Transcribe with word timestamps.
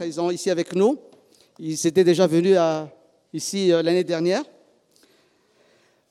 présents 0.00 0.30
ici 0.30 0.48
avec 0.48 0.74
nous. 0.74 0.98
Ils 1.58 1.86
étaient 1.86 2.04
déjà 2.04 2.26
venus 2.26 2.56
ici 3.34 3.68
l'année 3.68 4.02
dernière. 4.02 4.42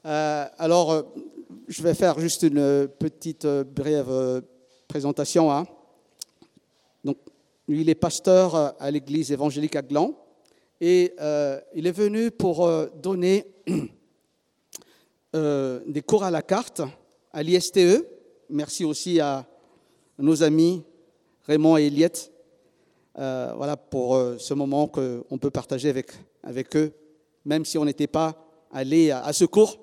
alors, 0.04 1.12
je 1.68 1.82
vais 1.82 1.96
faire 1.96 2.20
juste 2.20 2.44
une 2.44 2.88
petite 2.88 3.48
brève 3.48 4.44
présentation. 4.88 5.52
Hein. 5.52 5.66
Donc, 7.04 7.18
lui, 7.68 7.82
il 7.82 7.90
est 7.90 7.96
pasteur 7.96 8.76
à 8.80 8.92
l'église 8.92 9.32
évangélique 9.32 9.76
à 9.76 9.82
Gland 9.82 10.14
et 10.80 11.16
il 11.74 11.88
est 11.88 11.92
venu 11.92 12.30
pour 12.30 12.70
donner 12.96 13.48
des 15.34 16.02
cours 16.06 16.24
à 16.24 16.30
la 16.30 16.44
carte 16.44 16.84
à 17.34 17.42
l'ISTE. 17.42 18.06
Merci 18.52 18.86
aussi 18.86 19.20
à 19.20 19.48
nos 20.20 20.44
amis 20.44 20.84
Raymond 21.48 21.78
et 21.78 21.88
Eliette 21.88 22.32
euh, 23.20 23.52
voilà, 23.58 23.76
pour 23.76 24.16
euh, 24.16 24.38
ce 24.38 24.54
moment 24.54 24.88
qu'on 24.88 25.38
peut 25.38 25.50
partager 25.50 25.90
avec, 26.42 26.76
eux, 26.78 26.94
même 27.44 27.66
si 27.66 27.78
on 27.78 27.84
n'était 27.84 28.08
pas 28.08 28.34
allé 28.72 29.12
à, 29.12 29.34
ce 29.34 29.44
cours. 29.44 29.78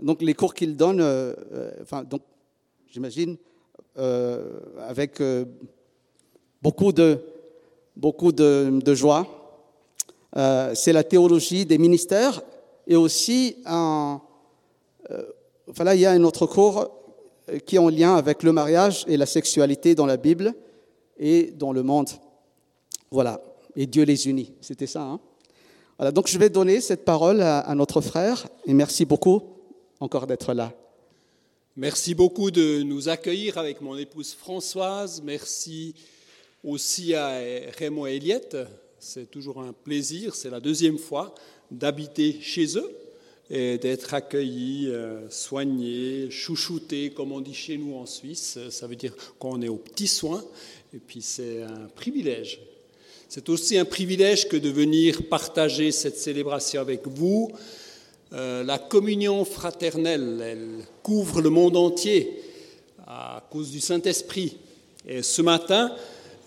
Donc 0.00 0.20
les 0.20 0.34
cours 0.34 0.52
qu'ils 0.52 0.76
donnent, 0.76 1.00
euh, 1.00 1.34
enfin, 1.80 2.04
j'imagine, 2.86 3.38
avec 3.96 5.22
beaucoup 6.60 6.92
de, 6.92 7.20
beaucoup 7.96 8.32
de 8.32 8.94
joie. 8.94 9.26
C'est 10.74 10.92
la 10.92 11.04
théologie 11.04 11.64
des 11.64 11.78
ministères 11.78 12.42
et 12.86 12.96
aussi 12.96 13.56
un, 13.64 14.20
voilà, 15.68 15.94
il 15.94 16.00
y 16.02 16.06
a 16.06 16.10
un 16.10 16.24
autre 16.24 16.46
cours 16.46 16.90
qui 17.64 17.76
est 17.76 17.78
en 17.78 17.88
lien 17.88 18.16
avec 18.16 18.42
le 18.42 18.52
mariage 18.52 19.04
et 19.06 19.16
la 19.16 19.26
sexualité 19.26 19.94
dans 19.94 20.06
la 20.06 20.16
Bible 20.18 20.54
et 21.18 21.52
dans 21.52 21.72
le 21.72 21.82
monde. 21.82 22.10
Voilà, 23.14 23.40
et 23.76 23.86
Dieu 23.86 24.02
les 24.02 24.26
unit. 24.26 24.50
C'était 24.60 24.88
ça. 24.88 25.02
Hein 25.02 25.20
voilà, 25.98 26.10
donc 26.10 26.26
je 26.26 26.36
vais 26.36 26.50
donner 26.50 26.80
cette 26.80 27.04
parole 27.04 27.40
à, 27.42 27.72
notre 27.76 28.00
frère 28.00 28.48
et 28.66 28.74
merci 28.74 29.04
beaucoup 29.04 29.40
encore 30.00 30.26
d'être 30.26 30.52
là. 30.52 30.72
Merci 31.76 32.16
beaucoup 32.16 32.50
de 32.50 32.82
nous 32.82 33.08
accueillir 33.08 33.56
avec 33.56 33.80
mon 33.80 33.96
épouse 33.96 34.34
Françoise. 34.34 35.22
Merci 35.24 35.94
aussi 36.64 37.14
à 37.14 37.38
Raymond 37.78 38.06
et 38.06 38.16
Eliette. 38.16 38.56
C'est 38.98 39.30
toujours 39.30 39.60
un 39.60 39.72
plaisir, 39.72 40.34
c'est 40.34 40.50
la 40.50 40.58
deuxième 40.58 40.98
fois 40.98 41.36
d'habiter 41.70 42.40
chez 42.40 42.76
eux 42.76 42.96
et 43.48 43.78
d'être 43.78 44.12
accueillis, 44.12 44.88
euh, 44.88 45.30
soignés, 45.30 46.30
chouchoutés, 46.30 47.10
comme 47.10 47.30
on 47.30 47.40
dit 47.40 47.54
chez 47.54 47.78
nous 47.78 47.94
en 47.94 48.06
Suisse. 48.06 48.58
Ça 48.70 48.88
veut 48.88 48.96
dire 48.96 49.14
qu'on 49.38 49.62
est 49.62 49.68
aux 49.68 49.76
petits 49.76 50.08
soins, 50.08 50.42
et 50.92 50.98
puis 50.98 51.22
c'est 51.22 51.62
un 51.62 51.86
privilège. 51.94 52.73
C'est 53.28 53.48
aussi 53.48 53.78
un 53.78 53.84
privilège 53.84 54.48
que 54.48 54.56
de 54.56 54.68
venir 54.68 55.28
partager 55.28 55.92
cette 55.92 56.18
célébration 56.18 56.80
avec 56.80 57.06
vous. 57.06 57.50
Euh, 58.32 58.62
la 58.64 58.78
communion 58.78 59.44
fraternelle, 59.44 60.42
elle 60.44 60.84
couvre 61.02 61.40
le 61.40 61.50
monde 61.50 61.76
entier 61.76 62.40
à 63.06 63.42
cause 63.50 63.70
du 63.70 63.80
Saint-Esprit. 63.80 64.56
Et 65.08 65.22
ce 65.22 65.42
matin, 65.42 65.92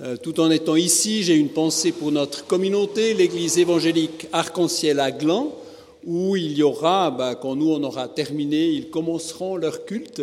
euh, 0.02 0.16
tout 0.16 0.40
en 0.40 0.52
étant 0.52 0.76
ici, 0.76 1.24
j'ai 1.24 1.36
une 1.36 1.50
pensée 1.50 1.92
pour 1.92 2.12
notre 2.12 2.46
communauté, 2.46 3.14
l'Église 3.14 3.58
évangélique 3.58 4.28
Arc-en-Ciel 4.32 5.00
à 5.00 5.12
Gland, 5.12 5.56
où 6.06 6.36
il 6.36 6.58
y 6.58 6.64
aura, 6.64 7.12
ben, 7.12 7.36
quand 7.36 7.56
nous 7.56 7.72
on 7.72 7.84
aura 7.84 8.08
terminé, 8.08 8.68
ils 8.68 8.90
commenceront 8.90 9.56
leur 9.56 9.86
culte 9.86 10.22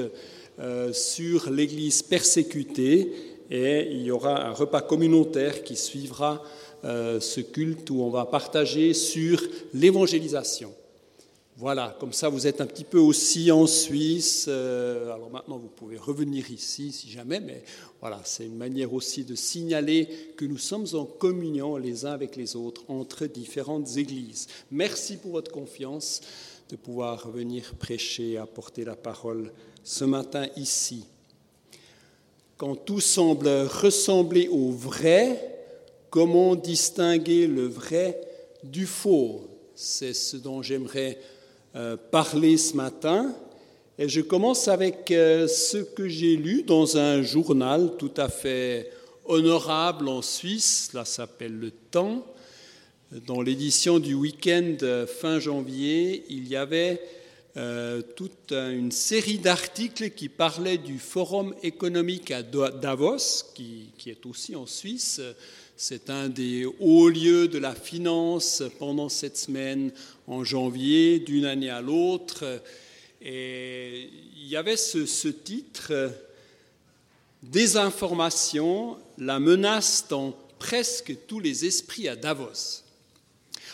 euh, 0.61 0.93
sur 0.93 1.51
l'Église 1.51 2.03
persécutée 2.03 3.11
et 3.55 3.89
il 3.93 4.03
y 4.03 4.11
aura 4.11 4.49
un 4.49 4.53
repas 4.53 4.81
communautaire 4.81 5.63
qui 5.63 5.77
suivra 5.77 6.43
euh, 6.85 7.21
ce 7.21 7.41
culte 7.41 7.89
où 7.89 8.03
on 8.03 8.11
va 8.11 8.27
partager 8.27 8.95
sur 8.95 9.41
l'évangélisation. 9.73 10.73
Voilà, 11.57 11.97
comme 12.01 12.13
ça 12.13 12.29
vous 12.29 12.49
êtes 12.49 12.61
un 12.61 12.67
petit 12.67 12.83
peu 12.83 12.99
aussi 12.99 13.53
en 13.53 13.69
Suisse. 13.69 14.47
Euh, 14.49 15.13
alors 15.13 15.31
maintenant 15.31 15.57
vous 15.57 15.69
pouvez 15.69 15.97
revenir 15.97 16.51
ici 16.51 16.91
si 16.91 17.09
jamais, 17.09 17.39
mais 17.39 17.63
voilà, 18.01 18.21
c'est 18.25 18.45
une 18.45 18.57
manière 18.57 18.93
aussi 18.93 19.25
de 19.25 19.37
signaler 19.37 20.09
que 20.37 20.45
nous 20.45 20.59
sommes 20.59 20.87
en 20.95 21.05
communion 21.05 21.77
les 21.77 22.07
uns 22.07 22.13
avec 22.13 22.35
les 22.35 22.57
autres 22.57 22.83
entre 22.89 23.27
différentes 23.27 23.97
églises. 23.97 24.49
Merci 24.73 25.17
pour 25.17 25.31
votre 25.31 25.53
confiance 25.53 26.23
de 26.71 26.75
pouvoir 26.75 27.31
venir 27.31 27.73
prêcher, 27.79 28.37
apporter 28.37 28.85
la 28.85 28.97
parole 28.97 29.53
ce 29.85 30.05
matin 30.05 30.49
ici. 30.57 31.05
Quand 32.57 32.77
tout 32.77 33.01
semble 33.01 33.49
ressembler 33.49 34.47
au 34.47 34.71
vrai, 34.71 35.67
comment 36.09 36.55
distinguer 36.55 37.49
le 37.49 37.67
vrai 37.67 38.21
du 38.63 38.87
faux? 38.87 39.49
C'est 39.75 40.15
ce 40.15 40.37
dont 40.37 40.63
j'aimerais 40.63 41.19
euh, 41.75 41.97
parler 42.13 42.57
ce 42.57 42.77
matin. 42.77 43.35
Et 43.99 44.09
je 44.09 44.21
commence 44.21 44.69
avec 44.69 45.11
euh, 45.11 45.49
ce 45.49 45.79
que 45.79 46.07
j'ai 46.07 46.37
lu 46.37 46.63
dans 46.63 46.97
un 46.97 47.23
journal 47.23 47.97
tout 47.99 48.15
à 48.17 48.29
fait 48.29 48.89
honorable 49.25 50.09
en 50.09 50.23
Suisse, 50.23 50.91
là 50.95 51.05
s'appelle 51.05 51.59
Le 51.59 51.73
Temps. 51.73 52.25
Dans 53.27 53.41
l'édition 53.41 53.99
du 53.99 54.15
week-end 54.15 54.77
euh, 54.83 55.09
fin 55.09 55.41
janvier, 55.41 56.25
il 56.29 56.47
y 56.47 56.55
avait 56.55 57.01
toute 57.55 58.53
une 58.53 58.91
série 58.91 59.39
d'articles 59.39 60.11
qui 60.11 60.29
parlaient 60.29 60.79
du 60.79 60.99
Forum 60.99 61.55
économique 61.63 62.31
à 62.31 62.43
Davos, 62.43 63.53
qui, 63.55 63.93
est 64.07 64.27
aussi 64.27 64.57
en 64.57 64.67
Suisse. 64.67 65.21
C'est 65.77 66.11
un 66.11 66.29
des 66.29 66.67
hauts 66.81 67.09
lieux 67.09 67.49
de 67.49 67.59
la 67.59 67.75
finance 67.75 68.63
pendant 68.79 69.09
cette 69.09 69.37
semaine 69.37 69.93
en 70.27 70.45
janvier, 70.45 71.19
d'une 71.19 71.45
année 71.45 71.71
à 71.71 71.81
l'autre. 71.81 72.63
Et 73.23 74.11
il 74.37 74.49
y 74.49 74.57
avait 74.57 74.77
ce, 74.77 75.29
titre, 75.29 75.93
Désinformation, 77.43 78.97
la 79.19 79.39
menace 79.39 80.07
dans 80.09 80.35
presque 80.59 81.15
tous 81.27 81.41
les 81.41 81.67
esprits 81.67 82.09
à 82.09 82.17
Davos. 82.17 82.84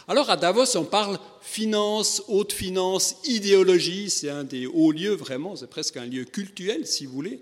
Alors 0.09 0.31
à 0.31 0.37
Davos, 0.37 0.77
on 0.77 0.85
parle 0.85 1.19
finance, 1.41 2.23
haute 2.29 2.53
finance, 2.53 3.17
idéologie, 3.25 4.11
c'est 4.11 4.31
un 4.31 4.45
des 4.45 4.67
hauts 4.67 4.93
lieux 4.93 5.15
vraiment, 5.15 5.57
c'est 5.57 5.69
presque 5.69 5.97
un 5.97 6.07
lieu 6.07 6.25
cultuel 6.25 6.87
si 6.87 7.07
vous 7.07 7.13
voulez, 7.13 7.41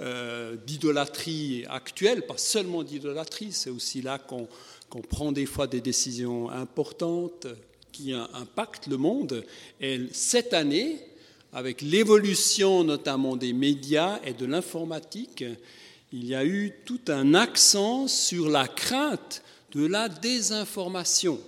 euh, 0.00 0.56
d'idolâtrie 0.66 1.64
actuelle, 1.68 2.26
pas 2.26 2.36
seulement 2.36 2.82
d'idolâtrie, 2.82 3.52
c'est 3.52 3.70
aussi 3.70 4.02
là 4.02 4.18
qu'on 4.18 4.48
prend 5.08 5.32
des 5.32 5.46
fois 5.46 5.66
des 5.66 5.80
décisions 5.80 6.50
importantes, 6.50 7.46
qui 7.90 8.12
impacte 8.12 8.88
le 8.88 8.96
monde. 8.96 9.44
Et 9.80 10.00
cette 10.12 10.52
année, 10.52 10.98
avec 11.52 11.80
l'évolution 11.80 12.82
notamment 12.82 13.36
des 13.36 13.52
médias 13.52 14.18
et 14.24 14.32
de 14.32 14.46
l'informatique, 14.46 15.44
il 16.12 16.26
y 16.26 16.34
a 16.34 16.44
eu 16.44 16.72
tout 16.84 17.00
un 17.06 17.34
accent 17.34 18.08
sur 18.08 18.48
la 18.48 18.66
crainte 18.66 19.42
de 19.72 19.86
la 19.86 20.08
désinformation. 20.08 21.40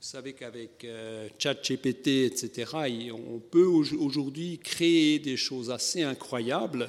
Vous 0.00 0.06
savez 0.06 0.32
qu'avec 0.32 0.82
euh, 0.84 1.28
ChatGPT, 1.38 2.24
etc., 2.24 3.10
on 3.12 3.38
peut 3.38 3.66
aujourd'hui 3.66 4.58
créer 4.58 5.18
des 5.18 5.36
choses 5.36 5.70
assez 5.70 6.02
incroyables 6.02 6.88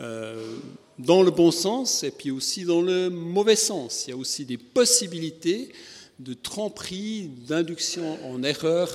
euh, 0.00 0.56
dans 0.98 1.22
le 1.22 1.30
bon 1.30 1.52
sens 1.52 2.02
et 2.02 2.10
puis 2.10 2.32
aussi 2.32 2.64
dans 2.64 2.82
le 2.82 3.10
mauvais 3.10 3.54
sens. 3.54 4.06
Il 4.06 4.10
y 4.10 4.12
a 4.12 4.16
aussi 4.16 4.44
des 4.44 4.58
possibilités 4.58 5.72
de 6.18 6.34
tromperie, 6.34 7.30
d'induction 7.46 8.18
en 8.28 8.42
erreur 8.42 8.90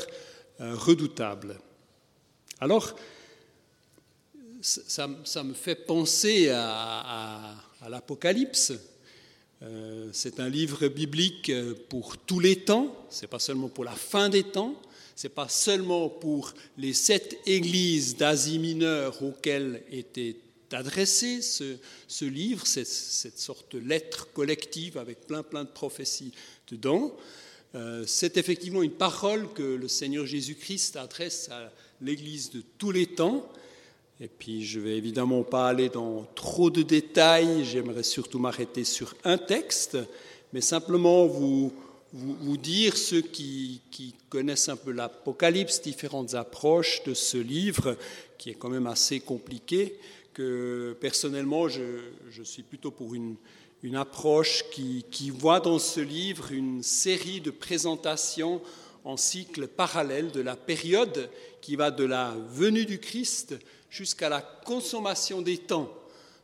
euh, 0.60 0.76
redoutable. 0.76 1.58
Alors, 2.60 2.98
ça, 4.62 5.08
me 5.08 5.54
fait 5.54 5.76
penser 5.76 6.50
à, 6.50 7.56
l'Apocalypse. 7.88 8.74
Euh, 9.64 10.10
c'est 10.14 10.40
un 10.40 10.50
livre 10.50 10.88
biblique 10.88 11.52
pour 11.90 12.18
tous 12.18 12.40
les 12.40 12.58
temps, 12.58 12.96
c'est 13.10 13.28
pas 13.28 13.40
seulement 13.40 13.70
pour 13.70 13.84
la 13.84 13.96
fin 13.96 14.30
des 14.30 14.44
temps, 14.44 14.80
c'est 15.16 15.30
pas 15.30 15.50
seulement 15.50 16.10
pour 16.10 16.54
les 16.78 16.94
sept 16.94 17.40
églises 17.48 18.18
d'Asie 18.18 18.60
mineure 18.60 19.22
auxquelles 19.24 19.84
était 19.92 20.38
adressé 20.72 21.42
ce, 21.42 22.26
livre, 22.26 22.68
cette, 22.68 22.88
cette, 22.88 23.40
sorte 23.40 23.76
de 23.76 23.80
lettre 23.80 24.32
collective 24.34 24.98
avec 24.98 25.22
plein 25.26 25.42
plein 25.42 25.64
de 25.64 25.70
prophéties 25.70 26.34
dedans. 26.70 27.16
Euh, 27.76 28.06
c'est 28.08 28.38
effectivement 28.38 28.82
une 28.82 28.92
parole 28.92 29.52
que 29.54 29.64
le 29.64 29.88
Seigneur 29.88 30.26
Jésus-Christ 30.26 30.96
adresse 30.96 31.50
à 31.50 31.72
l'Église 32.02 32.50
de 32.50 32.64
tous 32.78 32.92
les 32.92 33.08
temps. 33.08 33.48
Et 34.20 34.28
puis 34.28 34.66
je 34.66 34.80
ne 34.80 34.86
vais 34.86 34.98
évidemment 34.98 35.44
pas 35.44 35.68
aller 35.68 35.90
dans 35.90 36.26
trop 36.34 36.70
de 36.70 36.82
détails, 36.82 37.64
j'aimerais 37.66 38.04
surtout 38.04 38.40
m'arrêter 38.40 38.84
sur 38.84 39.14
un 39.24 39.38
texte, 39.38 39.98
mais 40.54 40.62
simplement 40.62 41.28
vous, 41.28 41.72
vous, 42.14 42.58
dire, 42.58 42.98
ceux 42.98 43.22
qui, 43.22 43.82
connaissent 44.30 44.70
un 44.70 44.76
peu 44.76 44.92
l'Apocalypse, 44.92 45.82
différentes 45.82 46.34
approches 46.34 47.04
de 47.06 47.14
ce 47.14 47.38
livre, 47.38 47.96
qui 48.38 48.50
est 48.50 48.56
quand 48.56 48.70
même 48.70 48.88
assez 48.88 49.20
compliqué, 49.20 49.98
que 50.34 50.98
personnellement 51.00 51.70
je, 51.70 51.82
je 52.30 52.44
suis 52.44 52.64
plutôt 52.64 52.92
pour 52.92 53.16
une, 53.16 53.36
une 53.84 53.96
approche 53.96 54.66
qui, 54.72 55.06
qui, 55.12 55.30
voit 55.30 55.60
dans 55.60 55.80
ce 55.80 56.02
livre 56.02 56.52
une 56.52 56.84
série 56.84 57.40
de 57.40 57.52
présentations 57.52 58.62
en 59.06 59.16
cycle 59.16 59.68
parallèle 59.68 60.32
de 60.32 60.42
la 60.42 60.56
période 60.56 61.30
qui 61.62 61.76
va 61.76 61.92
de 61.92 62.04
la 62.04 62.36
venue 62.50 62.86
du 62.86 63.00
Christ 63.00 63.56
jusqu'à 63.98 64.30
la 64.30 64.42
consommation 64.42 65.42
des 65.42 65.58
temps. 65.58 65.92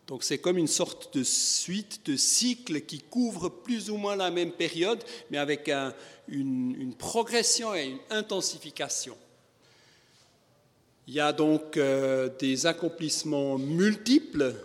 Donc 0.07 0.23
c'est 0.23 0.39
comme 0.39 0.57
une 0.57 0.67
sorte 0.67 1.15
de 1.15 1.23
suite 1.23 2.05
de 2.07 2.17
cycles 2.17 2.81
qui 2.81 2.99
couvre 2.99 3.47
plus 3.47 3.89
ou 3.89 3.95
moins 3.95 4.15
la 4.15 4.31
même 4.31 4.51
période, 4.51 5.01
mais 5.29 5.37
avec 5.37 5.69
un, 5.69 5.93
une, 6.27 6.75
une, 6.79 6.95
progression 6.95 7.73
et 7.75 7.85
une 7.85 7.99
intensification. 8.09 9.15
Il 11.07 11.13
y 11.13 11.19
a 11.19 11.31
donc 11.31 11.77
euh, 11.77 12.29
des 12.39 12.65
accomplissements 12.65 13.57
multiples 13.57 14.55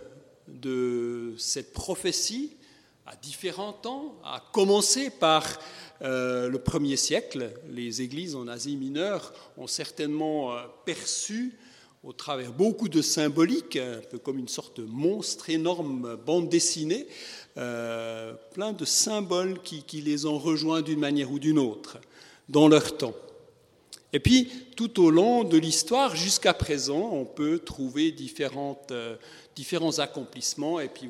de 0.47 1.35
cette 1.37 1.73
prophétie 1.73 2.55
à 3.05 3.15
différents 3.15 3.73
temps, 3.73 4.15
à 4.23 4.43
commencer 4.51 5.09
par 5.09 5.45
euh, 6.01 6.49
le 6.49 6.59
premier 6.59 6.95
siècle. 6.95 7.51
Les 7.69 8.01
églises 8.01 8.35
en 8.35 8.47
Asie 8.47 8.77
mineure 8.77 9.33
ont 9.57 9.67
certainement 9.67 10.53
euh, 10.53 10.61
perçu 10.85 11.57
au 12.03 12.13
travers 12.13 12.53
beaucoup 12.53 12.87
de 12.87 13.01
symboliques, 13.01 13.75
un 13.75 14.01
peu 14.09 14.17
comme 14.17 14.39
une 14.39 14.47
sorte 14.47 14.79
de 14.79 14.85
monstre 14.85 15.49
énorme 15.49 16.17
bande 16.25 16.49
dessinée, 16.49 17.07
euh, 17.57 18.33
plein 18.53 18.71
de 18.71 18.85
symboles 18.85 19.61
qui, 19.61 19.83
qui 19.83 20.01
les 20.01 20.25
ont 20.25 20.39
rejoints 20.39 20.81
d'une 20.81 20.99
manière 20.99 21.31
ou 21.31 21.39
d'une 21.39 21.59
autre 21.59 21.97
dans 22.47 22.67
leur 22.67 22.97
temps. 22.97 23.15
Et 24.11 24.19
puis, 24.19 24.49
tout 24.75 25.03
au 25.03 25.11
long 25.11 25.43
de 25.43 25.57
l'histoire, 25.57 26.15
jusqu'à 26.15 26.53
présent, 26.53 27.09
on 27.11 27.25
peut 27.25 27.59
trouver 27.59 28.11
différentes, 28.11 28.91
euh, 28.91 29.17
différents 29.55 29.99
accomplissements, 29.99 30.79
et 30.79 30.87
puis 30.87 31.09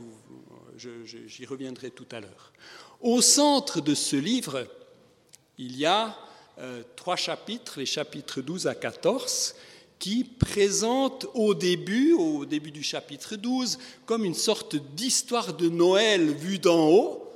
j'y 1.27 1.45
reviendrai 1.45 1.91
tout 1.91 2.07
à 2.11 2.19
l'heure. 2.19 2.51
Au 2.99 3.21
centre 3.21 3.79
de 3.79 3.93
ce 3.93 4.15
livre, 4.15 4.67
il 5.57 5.77
y 5.77 5.85
a 5.85 6.17
euh, 6.57 6.83
trois 6.97 7.15
chapitres, 7.15 7.79
les 7.79 7.85
chapitres 7.85 8.41
12 8.41 8.67
à 8.67 8.75
14, 8.75 9.55
qui 9.99 10.23
présentent 10.23 11.27
au 11.33 11.53
début, 11.53 12.13
au 12.13 12.45
début 12.45 12.71
du 12.71 12.81
chapitre 12.81 13.35
12, 13.35 13.77
comme 14.05 14.23
une 14.23 14.33
sorte 14.33 14.77
d'histoire 14.95 15.53
de 15.53 15.67
Noël 15.67 16.33
vue 16.33 16.57
d'en 16.57 16.89
haut. 16.89 17.31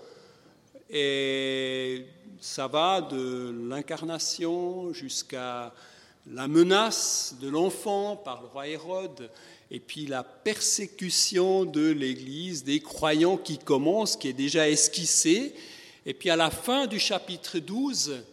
Et 0.89 2.05
ça 2.39 2.67
va 2.67 3.01
de 3.01 3.53
l'incarnation 3.69 4.93
jusqu'à 4.93 5.73
la 6.31 6.47
menace 6.47 7.35
de 7.41 7.49
l'enfant 7.49 8.15
par 8.15 8.41
le 8.41 8.47
roi 8.47 8.67
Hérode, 8.67 9.29
et 9.69 9.79
puis 9.79 10.05
la 10.05 10.23
persécution 10.23 11.65
de 11.65 11.89
l'Église, 11.89 12.63
des 12.63 12.79
croyants 12.79 13.37
qui 13.37 13.57
commence, 13.57 14.15
qui 14.15 14.29
est 14.29 14.33
déjà 14.33 14.69
esquissée, 14.69 15.53
et 16.05 16.13
puis 16.13 16.29
à 16.29 16.37
la 16.37 16.49
fin 16.49 16.87
du 16.87 16.99
chapitre 16.99 17.59
12, 17.59 18.13
on 18.13 18.32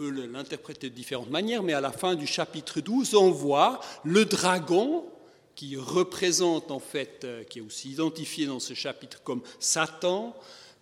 peut 0.00 0.26
l'interpréter 0.32 0.88
de 0.88 0.94
différentes 0.94 1.28
manières, 1.28 1.62
mais 1.62 1.74
à 1.74 1.80
la 1.82 1.92
fin 1.92 2.14
du 2.14 2.26
chapitre 2.26 2.80
12, 2.80 3.14
on 3.16 3.30
voit 3.30 3.80
le 4.02 4.24
dragon 4.24 5.04
qui 5.54 5.76
représente 5.76 6.70
en 6.70 6.78
fait, 6.78 7.24
euh, 7.24 7.44
qui 7.44 7.58
est 7.58 7.60
aussi 7.60 7.90
identifié 7.90 8.46
dans 8.46 8.60
ce 8.60 8.72
chapitre 8.72 9.22
comme 9.22 9.42
Satan, 9.58 10.34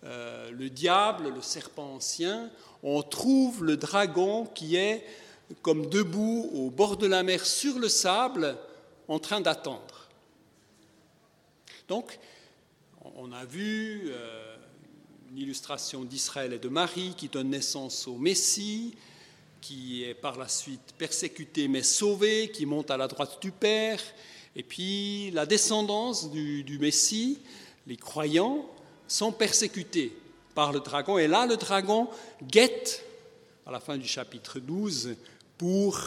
euh, 0.05 0.49
le 0.51 0.69
diable, 0.69 1.33
le 1.35 1.41
serpent 1.41 1.95
ancien, 1.95 2.49
on 2.81 3.01
trouve 3.01 3.65
le 3.65 3.75
dragon 3.75 4.45
qui 4.45 4.77
est 4.77 5.05
comme 5.63 5.89
debout 5.89 6.49
au 6.53 6.69
bord 6.69 6.95
de 6.95 7.05
la 7.05 7.21
mer 7.21 7.45
sur 7.45 7.77
le 7.77 7.89
sable 7.89 8.55
en 9.09 9.19
train 9.19 9.41
d'attendre. 9.41 10.07
Donc, 11.89 12.17
on 13.17 13.33
a 13.33 13.43
vu 13.43 14.03
euh, 14.05 14.55
une 15.29 15.39
illustration 15.39 16.05
d'Israël 16.05 16.53
et 16.53 16.59
de 16.59 16.69
Marie 16.69 17.15
qui 17.17 17.27
donne 17.27 17.49
naissance 17.49 18.07
au 18.07 18.15
Messie, 18.15 18.95
qui 19.61 20.03
est 20.03 20.13
par 20.13 20.37
la 20.37 20.47
suite 20.47 20.93
persécuté 20.97 21.67
mais 21.67 21.83
sauvé, 21.83 22.49
qui 22.51 22.65
monte 22.65 22.91
à 22.91 22.97
la 22.97 23.07
droite 23.07 23.39
du 23.41 23.51
Père, 23.51 24.01
et 24.55 24.63
puis 24.63 25.31
la 25.31 25.45
descendance 25.45 26.31
du, 26.31 26.77
Messie, 26.79 27.39
les 27.87 27.97
croyants, 27.97 28.69
sont 29.07 29.31
persécutés 29.31 30.15
par 30.55 30.71
le 30.71 30.79
dragon. 30.79 31.17
Et 31.17 31.27
là, 31.27 31.45
le 31.45 31.57
dragon 31.57 32.09
guette, 32.43 33.05
à 33.65 33.71
la 33.71 33.79
fin 33.79 33.97
du 33.97 34.07
chapitre 34.07 34.59
12, 34.59 35.15
pour 35.57 35.99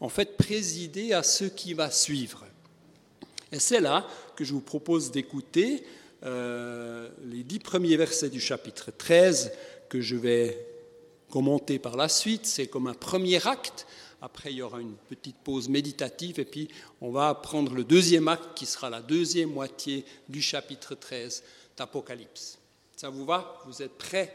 en 0.00 0.08
fait 0.08 0.36
présider 0.36 1.12
à 1.12 1.22
ce 1.22 1.44
qui 1.44 1.74
va 1.74 1.90
suivre. 1.90 2.44
Et 3.52 3.58
c'est 3.58 3.80
là 3.80 4.06
que 4.34 4.44
je 4.44 4.52
vous 4.52 4.60
propose 4.60 5.10
d'écouter 5.10 5.84
euh, 6.24 7.08
les 7.24 7.42
dix 7.42 7.58
premiers 7.58 7.96
versets 7.96 8.30
du 8.30 8.40
chapitre 8.40 8.90
13 8.90 9.52
que 9.88 10.00
je 10.00 10.16
vais 10.16 10.75
commenter 11.30 11.78
par 11.78 11.96
la 11.96 12.08
suite. 12.08 12.46
C'est 12.46 12.66
comme 12.66 12.86
un 12.86 12.94
premier 12.94 13.46
acte. 13.46 13.86
Après, 14.22 14.50
il 14.52 14.56
y 14.56 14.62
aura 14.62 14.80
une 14.80 14.94
petite 15.08 15.36
pause 15.36 15.68
méditative 15.68 16.40
et 16.40 16.44
puis 16.44 16.68
on 17.00 17.10
va 17.10 17.34
prendre 17.34 17.74
le 17.74 17.84
deuxième 17.84 18.28
acte 18.28 18.56
qui 18.56 18.66
sera 18.66 18.88
la 18.88 19.02
deuxième 19.02 19.50
moitié 19.50 20.04
du 20.28 20.40
chapitre 20.40 20.94
13 20.94 21.42
d'Apocalypse. 21.76 22.58
Ça 22.96 23.10
vous 23.10 23.26
va? 23.26 23.62
Vous 23.66 23.82
êtes 23.82 23.98
prêts 23.98 24.32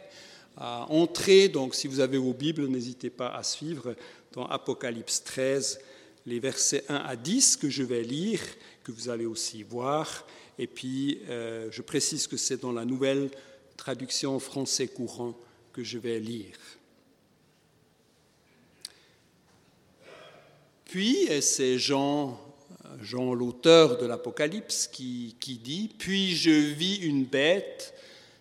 à 0.56 0.86
entrer? 0.92 1.50
Donc, 1.50 1.74
si 1.74 1.88
vous 1.88 2.00
avez 2.00 2.20
vos 2.20 2.34
Bibles, 2.34 2.68
n'hésitez 2.68 3.10
pas 3.10 3.30
à 3.30 3.42
suivre 3.42 3.96
dans 4.34 4.46
Apocalypse 4.46 5.24
13, 5.24 5.80
les 6.28 6.40
versets 6.40 6.86
1 6.88 6.96
à 6.96 7.16
10 7.16 7.58
que 7.58 7.70
je 7.70 7.82
vais 7.82 8.04
lire, 8.04 8.40
que 8.84 8.92
vous 8.92 9.10
allez 9.10 9.26
aussi 9.26 9.64
voir. 9.64 10.28
Et 10.60 10.68
puis, 10.68 11.22
euh, 11.28 11.70
je 11.72 11.82
précise 11.82 12.28
que 12.28 12.38
c'est 12.38 12.62
dans 12.62 12.72
la 12.72 12.86
nouvelle 12.86 13.32
traduction 13.78 14.40
français 14.40 14.88
courant 14.88 15.36
que 15.74 15.84
je 15.84 15.98
vais 15.98 16.20
lire. 16.20 16.56
Puis, 20.92 21.24
et 21.30 21.40
c'est 21.40 21.80
Jean 21.80 22.38
Jean, 23.02 23.34
l'auteur 23.34 23.98
de 23.98 24.06
l'Apocalypse, 24.06 24.88
qui, 24.92 25.38
qui, 25.40 25.56
dit 25.56 25.90
Puis 25.98 26.36
je 26.36 26.52
vis 26.52 26.98
une 26.98 27.24
bête 27.24 27.94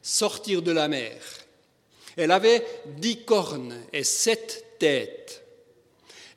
sortir 0.03 0.61
de 0.61 0.73
la 0.73 0.89
mer. 0.89 1.23
Elle 2.17 2.33
avait 2.33 2.67
dix 2.99 3.19
cornes 3.19 3.77
et 3.93 4.03
sept 4.03 4.65
têtes. 4.81 5.45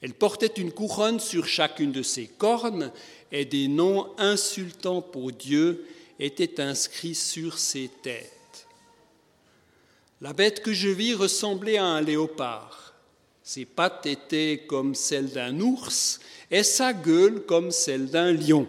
Elle 0.04 0.14
portait 0.14 0.54
une 0.62 0.72
couronne 0.72 1.20
sur 1.20 1.48
chacune 1.48 1.92
de 1.92 2.04
ses 2.04 2.28
cornes 2.28 2.92
et 3.32 3.46
des 3.46 3.68
noms 3.68 4.12
insultants 4.20 5.02
pour 5.02 5.32
Dieu 5.32 5.84
étaient 6.20 6.62
inscrits 6.62 7.16
sur 7.16 7.58
ses 7.58 7.90
têtes. 8.04 8.68
La 10.22 10.34
bête 10.34 10.62
que 10.62 10.74
je 10.74 10.90
vis 10.90 11.16
ressemblait 11.16 11.78
à 11.78 11.86
un 11.86 12.02
léopard. 12.02 12.93
Ses 13.44 13.66
pattes 13.66 14.06
étaient 14.06 14.64
comme 14.68 14.96
celles 14.96 15.32
d'un 15.32 15.60
ours 15.60 16.20
et 16.50 16.64
sa 16.64 16.94
gueule 16.94 17.46
comme 17.46 17.72
celle 17.72 18.10
d'un 18.10 18.32
lion. 18.32 18.68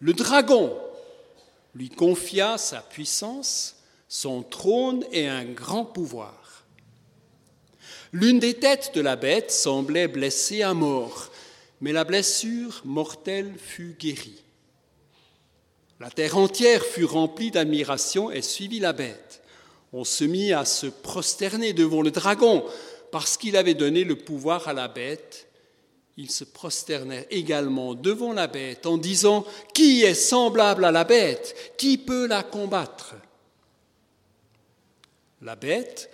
Le 0.00 0.14
dragon 0.14 0.76
lui 1.74 1.90
confia 1.90 2.56
sa 2.56 2.80
puissance, 2.80 3.76
son 4.08 4.42
trône 4.42 5.04
et 5.12 5.28
un 5.28 5.44
grand 5.44 5.84
pouvoir. 5.84 6.64
L'une 8.12 8.38
des 8.38 8.54
têtes 8.54 8.92
de 8.94 9.02
la 9.02 9.16
bête 9.16 9.50
semblait 9.50 10.08
blessée 10.08 10.62
à 10.62 10.72
mort, 10.72 11.30
mais 11.82 11.92
la 11.92 12.04
blessure 12.04 12.80
mortelle 12.84 13.52
fut 13.58 13.94
guérie. 13.98 14.42
La 16.00 16.10
terre 16.10 16.38
entière 16.38 16.84
fut 16.84 17.04
remplie 17.04 17.50
d'admiration 17.50 18.30
et 18.30 18.42
suivit 18.42 18.80
la 18.80 18.92
bête. 18.92 19.42
On 19.96 20.04
se 20.04 20.24
mit 20.24 20.52
à 20.52 20.64
se 20.64 20.86
prosterner 20.86 21.72
devant 21.72 22.02
le 22.02 22.10
dragon. 22.10 22.64
Parce 23.10 23.36
qu'il 23.36 23.56
avait 23.56 23.74
donné 23.74 24.04
le 24.04 24.16
pouvoir 24.16 24.68
à 24.68 24.72
la 24.72 24.88
bête 24.88 25.46
ils 26.16 26.30
se 26.30 26.44
prosternèrent 26.44 27.26
également 27.30 27.94
devant 27.94 28.32
la 28.32 28.46
bête 28.46 28.86
en 28.86 28.96
disant, 28.96 29.44
Qui 29.74 30.02
est 30.02 30.14
semblable 30.14 30.84
à 30.84 30.90
la 30.90 31.04
bête? 31.04 31.74
Qui 31.76 31.98
peut 31.98 32.26
la 32.26 32.42
combattre 32.42 33.14
La 35.42 35.56
bête 35.56 36.10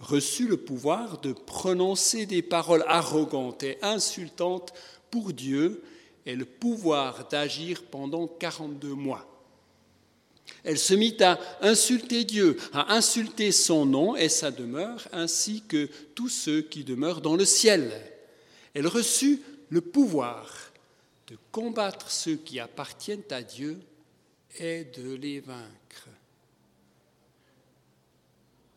reçut 0.00 0.48
le 0.48 0.56
pouvoir 0.56 1.20
de 1.20 1.32
prononcer 1.32 2.26
des 2.26 2.42
paroles 2.42 2.84
arrogantes 2.88 3.62
et 3.62 3.78
insultantes 3.82 4.72
pour 5.10 5.32
Dieu 5.32 5.82
et 6.26 6.34
le 6.34 6.44
pouvoir 6.44 7.28
d'agir 7.28 7.84
pendant 7.84 8.26
42 8.26 8.94
mois. 8.94 9.35
Elle 10.66 10.78
se 10.78 10.94
mit 10.94 11.16
à 11.22 11.38
insulter 11.60 12.24
Dieu, 12.24 12.56
à 12.72 12.92
insulter 12.96 13.52
son 13.52 13.86
nom 13.86 14.16
et 14.16 14.28
sa 14.28 14.50
demeure, 14.50 15.06
ainsi 15.12 15.62
que 15.62 15.88
tous 16.16 16.28
ceux 16.28 16.60
qui 16.60 16.82
demeurent 16.82 17.20
dans 17.20 17.36
le 17.36 17.44
ciel. 17.44 17.92
Elle 18.74 18.88
reçut 18.88 19.40
le 19.70 19.80
pouvoir 19.80 20.72
de 21.28 21.36
combattre 21.52 22.10
ceux 22.10 22.34
qui 22.34 22.58
appartiennent 22.58 23.22
à 23.30 23.42
Dieu 23.42 23.78
et 24.58 24.84
de 24.84 25.14
les 25.14 25.38
vaincre. 25.38 26.08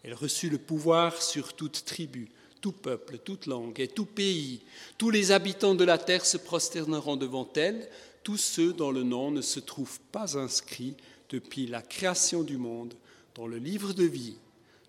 Elle 0.03 0.13
reçut 0.13 0.49
le 0.51 0.59
pouvoir 0.59 1.23
sur 1.23 1.53
toute 1.53 1.85
tribu, 1.85 2.29
tout 2.61 2.71
peuple, 2.71 3.17
toute 3.17 3.47
langue 3.47 3.79
et 3.79 3.87
tout 3.87 4.05
pays. 4.05 4.61
Tous 4.99 5.09
les 5.09 5.31
habitants 5.31 5.73
de 5.73 5.85
la 5.85 5.97
terre 5.97 6.27
se 6.27 6.37
prosterneront 6.37 7.15
devant 7.15 7.49
elle, 7.55 7.89
tous 8.21 8.37
ceux 8.37 8.73
dont 8.73 8.91
le 8.91 9.01
nom 9.01 9.31
ne 9.31 9.41
se 9.41 9.59
trouve 9.59 9.99
pas 10.11 10.37
inscrit 10.37 10.95
depuis 11.29 11.67
la 11.67 11.81
création 11.81 12.43
du 12.43 12.57
monde 12.57 12.93
dans 13.35 13.47
le 13.47 13.57
livre 13.57 13.93
de 13.93 14.03
vie, 14.03 14.37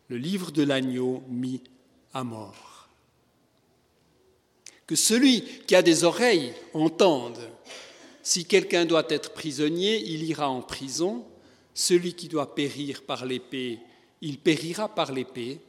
le 0.09 0.16
livre 0.16 0.50
de 0.50 0.62
l'agneau 0.62 1.23
mis 1.28 1.62
à 2.12 2.25
mort. 2.25 2.88
Que 4.87 4.97
celui 4.97 5.42
qui 5.66 5.76
a 5.76 5.82
des 5.82 6.02
oreilles 6.02 6.52
entende. 6.75 7.38
Si 8.23 8.44
quelqu'un 8.44 8.87
doit 8.87 9.06
être 9.09 9.32
prisonnier, 9.32 10.02
il 10.04 10.25
ira 10.25 10.50
en 10.50 10.62
prison. 10.62 11.25
Celui 11.75 12.14
qui 12.14 12.26
doit 12.26 12.56
périr 12.56 13.02
par 13.04 13.25
l'épée, 13.25 13.78
il 14.20 14.38
périra 14.38 14.92
par 14.92 15.12
l'épée. 15.12 15.61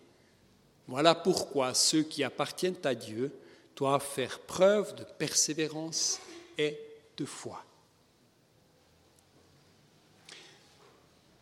Voilà 0.88 1.14
pourquoi 1.14 1.76
ceux 1.76 2.02
qui 2.02 2.24
appartiennent 2.24 2.84
à 2.84 2.96
Dieu 2.96 3.32
doivent 3.76 4.06
faire 4.06 4.40
preuve 4.40 4.96
de 4.96 5.04
persévérance 5.04 6.20
et 6.58 6.78
de 7.18 7.26
foi. 7.26 7.64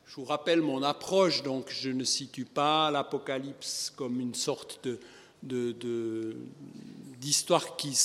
Je 0.09 0.15
vous 0.15 0.25
rappelle 0.25 0.61
mon 0.61 0.81
approche, 0.81 1.43
donc 1.43 1.69
je 1.69 1.91
ne 1.91 2.03
situe 2.03 2.45
pas 2.45 2.89
l'Apocalypse 2.89 3.93
comme 3.95 4.19
une 4.19 4.33
sorte 4.33 4.89
d'histoire 7.19 7.75
qui 7.75 7.95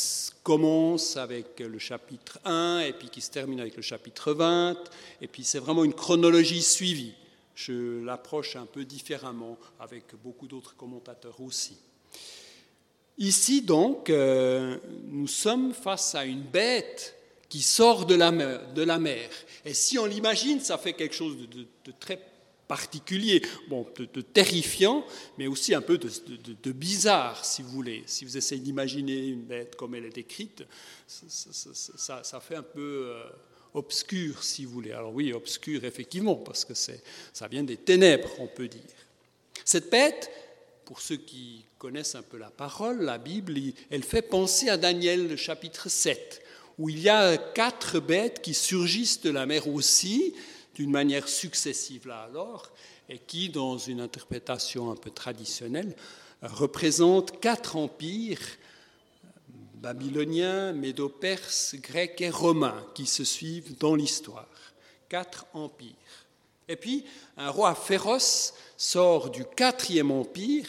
commence 0.43 1.17
avec 1.17 1.61
le 1.61 1.79
chapitre 1.79 2.41
1 2.45 2.81
et 2.81 2.93
puis 2.93 3.09
qui 3.09 3.23
se 3.23 3.31
termine 3.31 3.59
avec 3.59 3.75
le 3.75 3.81
chapitre 3.81 4.35
20, 4.35 4.77
et 5.23 5.29
puis 5.29 5.45
c'est 5.45 5.61
vraiment 5.61 5.83
une 5.83 5.95
chronologie 5.95 6.61
suivie. 6.61 7.15
Je 7.55 8.05
l'approche 8.05 8.57
un 8.57 8.67
peu 8.67 8.85
différemment 8.85 9.57
avec 9.81 10.05
beaucoup 10.23 10.47
d'autres 10.47 10.77
commentateurs 10.77 11.41
aussi. 11.41 11.79
Ici 13.17 13.63
donc, 13.63 14.11
euh, 14.11 14.77
nous 15.09 15.27
sommes 15.27 15.73
face 15.73 16.15
à 16.15 16.27
une 16.27 16.43
bête 16.43 17.17
qui 17.49 17.63
sort 17.63 18.07
de 18.07 18.15
la 18.15 18.99
mer. 18.99 19.31
Et 19.65 19.75
si 19.75 19.99
on 19.99 20.07
l'imagine, 20.07 20.61
ça 20.61 20.79
fait 20.79 20.93
quelque 20.93 21.15
chose 21.15 21.37
de, 21.37 21.93
très 21.99 22.21
particulier, 22.69 23.43
bon, 23.69 23.87
de, 23.97 24.21
terrifiant, 24.21 25.05
mais 25.39 25.47
aussi 25.47 25.75
un 25.75 25.81
peu 25.81 25.99
de, 25.99 26.73
bizarre, 26.73 27.45
si 27.45 27.63
vous 27.63 27.71
voulez. 27.71 28.03
Si 28.07 28.25
vous 28.25 28.37
essayez 28.37 28.61
d'imaginer 28.61 29.27
une 29.29 29.43
bête 29.43 29.77
comme 29.77 29.95
elle 29.95 30.07
est 30.07 30.15
décrite, 30.15 30.65
ça, 31.07 32.41
fait 32.41 32.57
un 32.57 32.63
peu 32.63 33.07
euh, 33.09 33.25
obscur, 33.75 34.43
si 34.43 34.65
vous 34.65 34.73
voulez. 34.73 34.93
Alors 34.93 35.13
oui, 35.13 35.33
obscur, 35.33 35.85
effectivement, 35.85 36.37
parce 36.37 36.65
que 36.65 36.75
ça 36.75 37.49
vient 37.49 37.65
des 37.65 37.77
ténèbres, 37.77 38.31
on 38.39 38.47
peut 38.47 38.69
dire. 38.69 38.83
Cette 39.65 39.91
bête, 39.91 40.31
pour 40.85 41.01
ceux 41.01 41.17
qui 41.17 41.65
connaissent 41.79 42.15
un 42.15 42.23
peu 42.23 42.37
la 42.37 42.51
parole, 42.51 43.03
la 43.03 43.19
Bible, 43.19 43.55
elle 43.91 44.03
fait 44.03 44.23
penser 44.23 44.69
à 44.69 44.77
Daniel, 44.77 45.29
le 45.29 45.37
chapitre 45.37 45.89
7, 45.89 46.43
où 46.79 46.89
il 46.89 47.01
y 47.01 47.09
a 47.09 47.37
quatre 47.37 48.01
bêtes 48.01 48.43
qui 48.43 48.55
surgissent 48.55 49.21
de 49.21 49.31
la 49.31 49.47
mer 49.47 49.69
aussi, 49.69 50.35
d'une 50.75 50.91
manière 50.91 51.29
successive 51.29 52.09
là 52.09 52.23
alors, 52.23 52.71
et 53.09 53.19
qui, 53.19 53.49
dans 53.49 53.79
une 53.79 54.01
interprétation 54.01 54.91
un 54.91 54.97
peu 54.97 55.11
traditionnelle, 55.11 55.95
représentent 56.43 57.41
quatre 57.41 57.77
empires 57.77 58.41
babyloniens, 59.85 60.73
médo-perses, 60.73 61.75
grecs 61.75 62.21
et 62.23 62.31
romains 62.31 62.87
qui 62.95 63.05
se 63.05 63.23
suivent 63.23 63.77
dans 63.79 63.95
l'histoire. 63.95 64.49
Quatre 65.11 65.47
empires. 65.53 65.91
Et 66.69 66.77
puis, 66.77 67.05
un 67.37 67.51
roi 67.51 67.75
féroce 67.75 68.55
sort 68.79 69.29
du 69.29 69.45
quatrième 69.45 70.11
empire, 70.11 70.67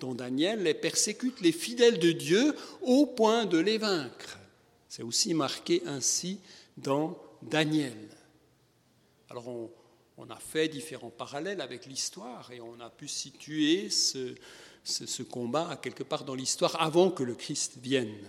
dont 0.00 0.14
Daniel 0.14 0.62
les 0.62 0.74
persécute 0.74 1.40
les 1.40 1.52
fidèles 1.52 1.98
de 1.98 2.12
Dieu 2.12 2.54
au 2.82 3.06
point 3.06 3.46
de 3.46 3.58
les 3.58 3.78
vaincre. 3.78 4.37
C'est 4.88 5.02
aussi 5.02 5.34
marqué 5.34 5.82
ainsi 5.86 6.40
dans 6.76 7.18
Daniel. 7.42 7.96
Alors 9.30 9.48
on, 9.48 10.30
a 10.30 10.36
fait 10.36 10.68
différents 10.68 11.10
parallèles 11.10 11.60
avec 11.60 11.86
l'histoire 11.86 12.50
et 12.50 12.60
on 12.60 12.80
a 12.80 12.90
pu 12.90 13.06
situer 13.06 13.88
ce, 13.90 15.22
combat 15.22 15.78
quelque 15.82 16.02
part 16.02 16.24
dans 16.24 16.34
l'histoire 16.34 16.80
avant 16.80 17.10
que 17.10 17.22
le 17.22 17.34
Christ 17.34 17.74
vienne. 17.80 18.26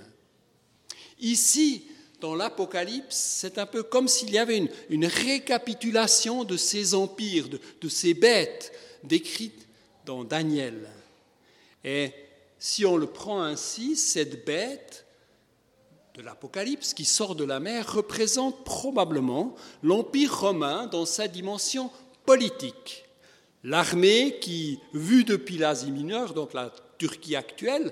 Ici, 1.19 1.87
dans 2.21 2.35
l'Apocalypse, 2.35 3.15
c'est 3.15 3.57
un 3.57 3.65
peu 3.65 3.83
comme 3.83 4.07
s'il 4.07 4.31
y 4.31 4.37
avait 4.37 4.69
une, 4.89 5.05
récapitulation 5.05 6.43
de 6.43 6.57
ces 6.57 6.93
empires, 6.93 7.47
de, 7.49 7.89
ces 7.89 8.13
bêtes 8.13 8.73
décrites 9.03 9.67
dans 10.05 10.23
Daniel. 10.23 10.89
Et 11.83 12.11
si 12.59 12.85
on 12.85 12.97
le 12.97 13.07
prend 13.07 13.41
ainsi, 13.41 13.95
cette 13.95 14.45
bête 14.45 15.05
de 16.15 16.21
l'Apocalypse 16.21 16.93
qui 16.93 17.05
sort 17.05 17.35
de 17.35 17.43
la 17.43 17.59
mer 17.59 17.93
représente 17.93 18.63
probablement 18.63 19.55
l'Empire 19.83 20.39
romain 20.39 20.87
dans 20.87 21.05
sa 21.05 21.27
dimension 21.27 21.91
politique. 22.25 23.05
L'armée 23.63 24.37
qui, 24.39 24.79
vue 24.93 25.23
depuis 25.23 25.57
l'Asie 25.57 25.91
mineure, 25.91 26.33
donc 26.33 26.53
la 26.53 26.71
Turquie 26.97 27.35
actuelle, 27.35 27.91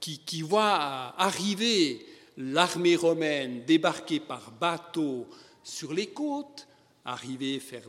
qui, 0.00 0.42
voit 0.42 1.14
arriver 1.18 2.06
l'armée 2.36 2.96
romaine 2.96 3.64
débarquer 3.66 4.20
par 4.20 4.52
bateau 4.52 5.26
sur 5.64 5.92
les 5.92 6.06
côtes, 6.06 6.66
arriver 7.04 7.58
faire 7.58 7.82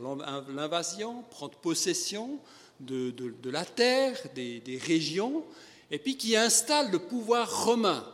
l'invasion, 0.54 1.22
prendre 1.30 1.56
possession 1.58 2.40
de, 2.80 3.14
la 3.44 3.64
terre, 3.64 4.16
des, 4.34 4.80
régions, 4.84 5.44
et 5.90 5.98
puis 5.98 6.16
qui 6.16 6.36
installe 6.36 6.90
le 6.90 6.98
pouvoir 6.98 7.64
romain, 7.64 8.04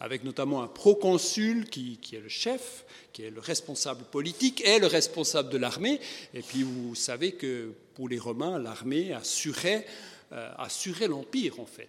avec 0.00 0.24
notamment 0.24 0.62
un 0.62 0.68
proconsul 0.68 1.68
qui, 1.68 1.98
est 2.12 2.20
le 2.20 2.28
chef, 2.28 2.84
qui 3.12 3.22
est 3.22 3.30
le 3.30 3.40
responsable 3.40 4.04
politique 4.04 4.62
et 4.66 4.78
le 4.78 4.86
responsable 4.86 5.48
de 5.48 5.58
l'armée. 5.58 6.00
Et 6.34 6.42
puis 6.42 6.62
vous 6.62 6.94
savez 6.94 7.32
que 7.32 7.72
pour 7.94 8.08
les 8.08 8.18
Romains, 8.18 8.58
l'armée 8.58 9.12
assurait, 9.12 9.86
euh, 10.32 10.50
l'empire 11.08 11.60
en 11.60 11.66
fait. 11.66 11.88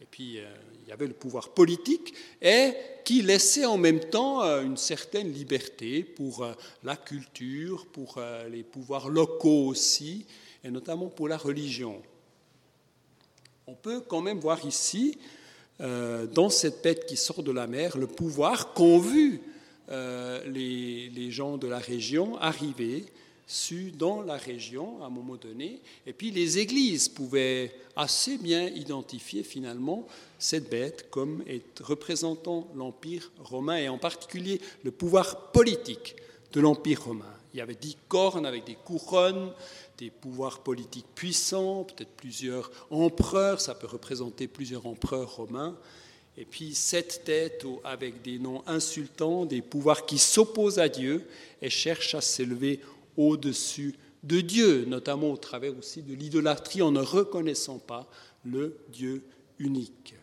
Et 0.00 0.04
puis, 0.04 0.38
euh, 0.38 0.44
il 0.82 0.88
y 0.88 0.92
avait 0.92 1.06
le 1.06 1.14
pouvoir 1.14 1.50
politique 1.50 2.14
et 2.40 2.72
qui 3.04 3.22
laissait 3.22 3.64
en 3.64 3.78
même 3.78 4.00
temps 4.00 4.42
euh, 4.42 4.62
une 4.62 4.76
certaine 4.76 5.32
liberté 5.32 6.04
pour 6.04 6.46
la 6.84 6.96
culture, 6.96 7.86
pour 7.86 8.20
les 8.50 8.62
pouvoirs 8.62 9.08
locaux 9.08 9.66
aussi, 9.66 10.26
et 10.64 10.70
notamment 10.70 11.08
pour 11.08 11.28
la 11.28 11.36
religion. 11.36 12.02
On 13.66 13.74
peut 13.74 14.00
quand 14.00 14.20
même 14.20 14.38
voir 14.38 14.64
ici, 14.64 15.18
dans 15.78 16.48
cette 16.48 16.82
bête 16.82 17.06
qui 17.06 17.16
sort 17.16 17.42
de 17.42 17.52
la 17.52 17.66
mer, 17.66 17.98
le 17.98 18.06
pouvoir 18.06 18.72
qu'ont 18.72 18.98
vu 18.98 19.40
les, 19.88 21.10
les 21.10 21.30
gens 21.30 21.58
de 21.58 21.66
la 21.66 21.78
région 21.78 22.38
arriver 22.38 23.04
dans 23.96 24.22
la 24.22 24.36
région 24.36 25.02
à 25.02 25.06
un 25.06 25.10
moment 25.10 25.36
donné. 25.36 25.80
Et 26.06 26.12
puis 26.12 26.30
les 26.30 26.58
églises 26.58 27.08
pouvaient 27.08 27.72
assez 27.94 28.38
bien 28.38 28.66
identifier 28.68 29.42
finalement 29.42 30.06
cette 30.38 30.68
bête 30.68 31.08
comme 31.10 31.44
représentant 31.80 32.68
l'Empire 32.74 33.30
romain 33.38 33.76
et 33.76 33.88
en 33.88 33.98
particulier 33.98 34.60
le 34.82 34.90
pouvoir 34.90 35.52
politique 35.52 36.16
de 36.52 36.60
l'Empire 36.60 37.04
romain. 37.04 37.35
Il 37.56 37.60
y 37.60 37.62
avait 37.62 37.74
dix 37.74 37.96
cornes 38.08 38.44
avec 38.44 38.64
des 38.64 38.74
couronnes, 38.74 39.50
des 39.96 40.10
pouvoirs 40.10 40.60
politiques 40.60 41.06
puissants, 41.14 41.84
peut-être 41.84 42.10
plusieurs 42.10 42.70
empereurs, 42.90 43.62
ça 43.62 43.74
peut 43.74 43.86
représenter 43.86 44.46
plusieurs 44.46 44.84
empereurs 44.84 45.36
romains. 45.36 45.74
Et 46.36 46.44
puis 46.44 46.74
sept 46.74 47.22
têtes 47.24 47.64
avec 47.82 48.20
des 48.20 48.38
noms 48.38 48.62
insultants, 48.66 49.46
des 49.46 49.62
pouvoirs 49.62 50.04
qui 50.04 50.18
s'opposent 50.18 50.78
à 50.78 50.90
Dieu 50.90 51.26
et 51.62 51.70
cherchent 51.70 52.14
à 52.14 52.20
s'élever 52.20 52.78
au-dessus 53.16 53.94
de 54.22 54.42
Dieu, 54.42 54.84
notamment 54.84 55.30
au 55.30 55.38
travers 55.38 55.78
aussi 55.78 56.02
de 56.02 56.12
l'idolâtrie 56.12 56.82
en 56.82 56.90
ne 56.90 57.00
reconnaissant 57.00 57.78
pas 57.78 58.06
le 58.44 58.76
Dieu 58.90 59.24
unique. 59.58 60.14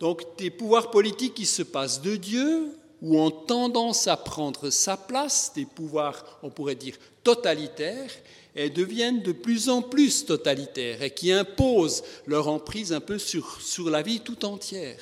Donc 0.00 0.36
des 0.36 0.50
pouvoirs 0.50 0.90
politiques 0.90 1.34
qui 1.34 1.46
se 1.46 1.62
passent 1.62 2.02
de 2.02 2.16
Dieu 2.16 2.72
ou 3.06 3.20
ont 3.20 3.30
tendance 3.30 4.08
à 4.08 4.16
prendre 4.16 4.70
sa 4.70 4.96
place, 4.96 5.52
des 5.54 5.64
pouvoirs, 5.64 6.40
on 6.42 6.50
pourrait 6.50 6.74
dire, 6.74 6.96
totalitaires, 7.22 8.10
et 8.56 8.68
deviennent 8.68 9.22
de 9.22 9.32
plus 9.32 9.68
en 9.68 9.80
plus 9.80 10.24
totalitaires 10.24 11.02
et 11.02 11.10
qui 11.10 11.30
imposent 11.30 12.02
leur 12.26 12.48
emprise 12.48 12.92
un 12.92 13.00
peu 13.00 13.18
sur, 13.18 13.90
la 13.90 14.02
vie 14.02 14.20
tout 14.20 14.44
entière. 14.44 15.00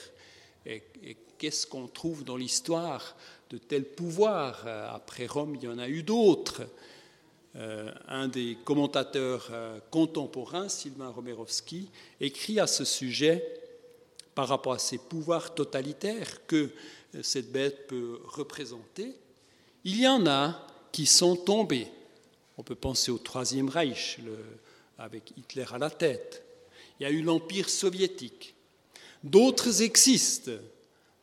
et 0.66 0.82
qu'est-ce 1.38 1.66
qu'on 1.66 1.86
trouve 1.86 2.24
dans 2.24 2.36
l'histoire 2.36 3.16
de 3.50 3.58
tels 3.58 3.84
pouvoirs? 3.84 4.64
Euh, 4.66 4.88
après 4.92 5.26
Rome, 5.26 5.56
il 5.56 5.64
y 5.64 5.68
en 5.68 5.78
a 5.78 5.88
eu 5.88 6.02
d'autres. 6.02 6.62
Euh, 7.56 7.92
un 8.08 8.26
des 8.28 8.58
commentateurs 8.64 9.48
euh, 9.52 9.78
contemporains, 9.90 10.68
Sylvain 10.68 11.10
Romerovski, 11.10 11.88
écrit 12.20 12.58
à 12.58 12.66
ce 12.66 12.84
sujet 12.84 13.46
par 14.34 14.48
rapport 14.48 14.72
à 14.72 14.78
ces 14.78 14.98
pouvoirs 14.98 15.54
totalitaires 15.54 16.46
que 16.46 16.70
cette 17.22 17.52
bête 17.52 17.86
peut 17.86 18.20
représenter. 18.24 19.14
Il 19.84 20.00
y 20.00 20.06
en 20.08 20.26
a 20.26 20.66
qui 20.92 21.06
sont 21.06 21.36
tombés. 21.36 21.88
On 22.56 22.62
peut 22.62 22.74
penser 22.74 23.10
au 23.10 23.18
Troisième 23.18 23.68
Reich, 23.68 24.18
avec 24.98 25.32
Hitler 25.36 25.66
à 25.72 25.78
la 25.78 25.90
tête. 25.90 26.44
Il 26.98 27.02
y 27.02 27.06
a 27.06 27.10
eu 27.10 27.22
l'Empire 27.22 27.68
soviétique. 27.68 28.54
D'autres 29.22 29.82
existent, 29.82 30.52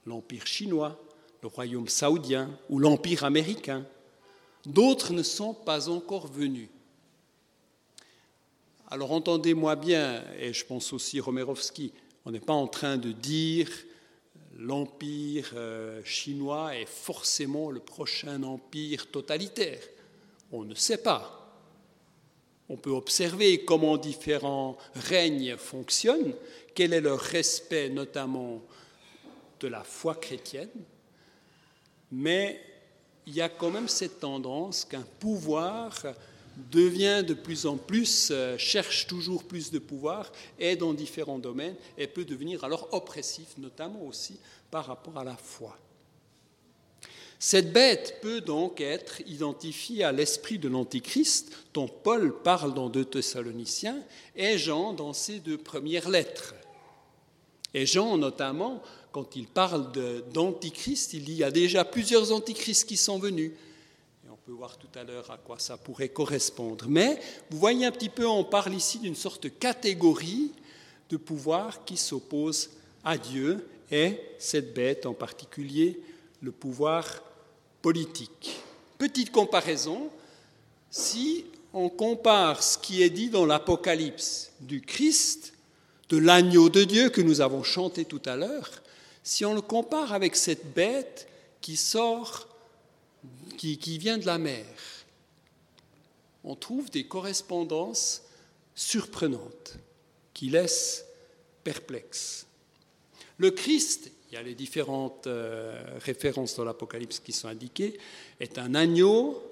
l'Empire 0.06 0.46
chinois, 0.46 1.02
le 1.42 1.48
royaume 1.48 1.88
saoudien 1.88 2.50
ou 2.70 2.80
l'empire 2.80 3.24
américain. 3.24 3.86
D'autres 4.66 5.14
ne 5.14 5.24
sont 5.24 5.54
pas 5.54 5.90
encore 5.90 6.28
venus. 6.28 6.70
Alors 8.90 9.12
entendez-moi 9.12 9.76
bien, 9.76 10.24
et 10.38 10.54
je 10.54 10.66
pense 10.66 10.92
aussi 10.94 11.20
Romerovski, 11.20 11.94
on 12.26 12.32
n'est 12.32 12.40
pas 12.40 12.54
en 12.54 12.68
train 12.68 12.98
de 12.98 13.12
dire 13.12 13.70
l'empire 14.58 15.52
euh, 15.56 16.04
chinois 16.04 16.76
est 16.76 16.86
forcément 16.86 17.72
le 17.72 17.80
prochain 17.80 18.44
empire 18.44 19.10
totalitaire. 19.10 19.82
On 20.52 20.64
ne 20.64 20.76
sait 20.76 21.02
pas. 21.02 21.38
On 22.70 22.78
peut 22.78 22.92
observer 22.92 23.66
comment 23.66 23.98
différents 23.98 24.78
règnes 24.96 25.58
fonctionnent, 25.58 26.34
quel 26.74 26.94
est 26.94 27.02
leur 27.02 27.20
respect 27.20 27.90
notamment 27.90 28.62
de 29.60 29.68
la 29.68 29.84
foi 29.84 30.16
chrétienne, 30.16 30.70
mais 32.12 32.62
il 33.28 33.36
y 33.36 33.42
a 33.42 33.50
quand 33.50 33.70
même 33.70 33.88
cette 33.88 34.20
tendance 34.20 34.86
qu'un 34.86 35.06
pouvoir 35.20 36.02
devient 36.72 37.24
de 37.26 37.34
plus 37.34 37.66
en 37.66 37.78
plus, 37.78 38.30
euh, 38.32 38.58
cherche 38.58 39.08
toujours 39.08 39.44
plus 39.44 39.72
de 39.72 39.80
pouvoir, 39.80 40.32
est 40.60 40.76
dans 40.76 40.94
différents 40.94 41.40
domaines 41.40 41.76
et 41.98 42.08
peut 42.08 42.26
devenir 42.26 42.64
alors 42.64 42.88
oppressif, 42.92 43.58
notamment 43.58 44.04
aussi 44.06 44.40
par 44.70 44.86
rapport 44.86 45.18
à 45.18 45.24
la 45.24 45.38
foi. 45.38 45.78
Cette 47.40 47.74
bête 47.74 48.20
peut 48.22 48.40
donc 48.40 48.82
être 48.82 49.22
identifiée 49.26 50.04
à 50.04 50.12
l'esprit 50.12 50.60
de 50.60 50.70
l'Antichrist, 50.70 51.52
dont 51.74 51.88
Paul 51.88 52.40
parle 52.44 52.76
dans 52.76 52.88
2 52.88 53.04
Thessaloniciens, 53.04 53.98
et 54.36 54.60
Jean 54.60 54.94
dans 54.94 55.14
ses 55.14 55.40
deux 55.40 55.58
premières 55.58 56.08
lettres. 56.08 56.54
Et 57.74 57.88
Jean, 57.88 58.18
notamment, 58.18 58.84
quand 59.12 59.36
il 59.36 59.48
parle 59.48 59.92
d'Antichrist, 60.34 61.14
il 61.14 61.26
dit 61.26 61.32
il 61.32 61.38
y 61.40 61.44
a 61.44 61.50
déjà 61.50 61.84
plusieurs 61.84 62.32
Antichrists 62.32 62.88
qui 62.88 62.98
sont 62.98 63.18
venus. 63.18 63.52
Voir 64.58 64.78
tout 64.78 65.00
à 65.00 65.04
l'heure 65.06 65.32
à 65.32 65.38
quoi 65.38 65.60
ça 65.60 65.78
pourrait 65.78 66.10
correspondre. 66.10 66.86
Mais 66.90 67.20
vous 67.50 67.58
voyez 67.58 67.86
un 67.86 67.92
petit 67.92 68.10
peu, 68.10 68.28
on 68.28 68.44
parle 68.44 68.74
ici 68.74 69.00
d'une 69.00 69.16
sorte 69.16 69.44
de 69.44 69.50
catégorie 69.50 70.52
de 71.10 71.16
pouvoir 71.16 71.86
qui 71.86 71.96
s'oppose 71.96 72.72
à 73.06 73.18
Dieu 73.18 73.66
et 73.92 74.20
cette 74.40 74.74
bête 74.74 75.06
en 75.06 75.14
particulier, 75.14 76.02
le 76.42 76.52
pouvoir 76.52 77.24
politique. 77.82 78.60
Petite 78.98 79.32
comparaison, 79.32 80.10
si 80.90 81.46
on 81.74 81.88
compare 81.88 82.62
ce 82.62 82.78
qui 82.78 83.04
est 83.04 83.10
dit 83.10 83.30
dans 83.30 83.46
l'Apocalypse 83.46 84.52
du 84.60 84.82
Christ, 84.82 85.54
de 86.10 86.18
l'agneau 86.18 86.68
de 86.68 86.84
Dieu 86.84 87.10
que 87.10 87.22
nous 87.22 87.40
avons 87.40 87.64
chanté 87.64 88.04
tout 88.04 88.22
à 88.26 88.36
l'heure, 88.36 88.70
si 89.24 89.46
on 89.46 89.54
le 89.54 89.62
compare 89.62 90.12
avec 90.12 90.36
cette 90.36 90.74
bête 90.74 91.30
qui 91.62 91.78
sort, 91.78 92.51
qui, 93.78 93.98
vient 94.00 94.18
de 94.18 94.26
la 94.26 94.40
mer, 94.40 94.66
on 96.44 96.56
trouve 96.56 96.90
des 96.90 97.06
correspondances 97.06 98.24
surprenantes 98.74 99.76
qui 100.34 100.50
laissent 100.50 101.06
perplexes. 101.64 102.48
Le 103.38 103.52
Christ, 103.52 104.12
il 104.30 104.36
y 104.36 104.38
a 104.38 104.42
les 104.42 104.56
différentes 104.56 105.28
euh, 105.28 105.80
références 106.00 106.56
dans 106.56 106.64
l'Apocalypse 106.64 107.20
qui 107.20 107.34
sont 107.34 107.48
indiquées, 107.48 108.00
est 108.40 108.58
un 108.58 108.74
agneau 108.74 109.44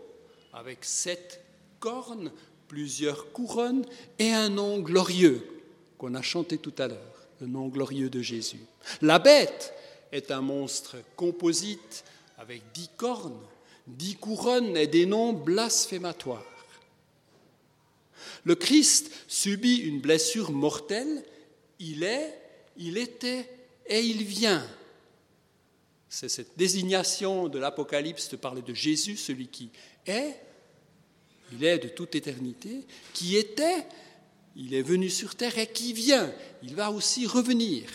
avec 0.53 0.83
sept 0.83 1.43
cornes, 1.79 2.31
plusieurs 2.67 3.31
couronnes 3.31 3.85
et 4.17 4.31
un 4.31 4.49
nom 4.49 4.79
glorieux 4.79 5.45
qu'on 5.99 6.15
a 6.15 6.21
chanté 6.23 6.57
tout 6.57 6.73
à 6.79 6.87
l'heure 6.87 7.27
le 7.41 7.47
nom 7.47 7.67
glorieux 7.67 8.09
de 8.09 8.21
Jésus. 8.21 8.61
La 9.01 9.19
bête 9.19 9.73
est 10.11 10.31
un 10.31 10.41
monstre 10.41 10.97
composite 11.15 12.03
avec 12.37 12.63
dix 12.73 12.89
cornes, 12.97 13.39
dix 13.97 14.15
couronnes 14.15 14.77
et 14.77 14.87
des 14.87 15.05
noms 15.05 15.33
blasphématoires. 15.33 16.45
Le 18.43 18.55
Christ 18.55 19.11
subit 19.27 19.77
une 19.77 19.99
blessure 19.99 20.51
mortelle, 20.51 21.23
il 21.79 22.03
est, 22.03 22.39
il 22.77 22.97
était 22.97 23.49
et 23.87 24.01
il 24.01 24.23
vient. 24.23 24.65
C'est 26.07 26.29
cette 26.29 26.57
désignation 26.57 27.47
de 27.47 27.59
l'Apocalypse 27.59 28.29
de 28.29 28.35
parler 28.35 28.61
de 28.61 28.73
Jésus, 28.73 29.17
celui 29.17 29.47
qui 29.47 29.69
est, 30.05 30.35
il 31.51 31.63
est 31.63 31.79
de 31.79 31.89
toute 31.89 32.15
éternité, 32.15 32.85
qui 33.13 33.37
était 33.37 33.85
il 34.55 34.73
est 34.73 34.81
venu 34.81 35.09
sur 35.09 35.35
terre 35.35 35.57
et 35.57 35.67
qui 35.67 35.93
vient, 35.93 36.33
il 36.63 36.75
va 36.75 36.91
aussi 36.91 37.25
revenir. 37.25 37.89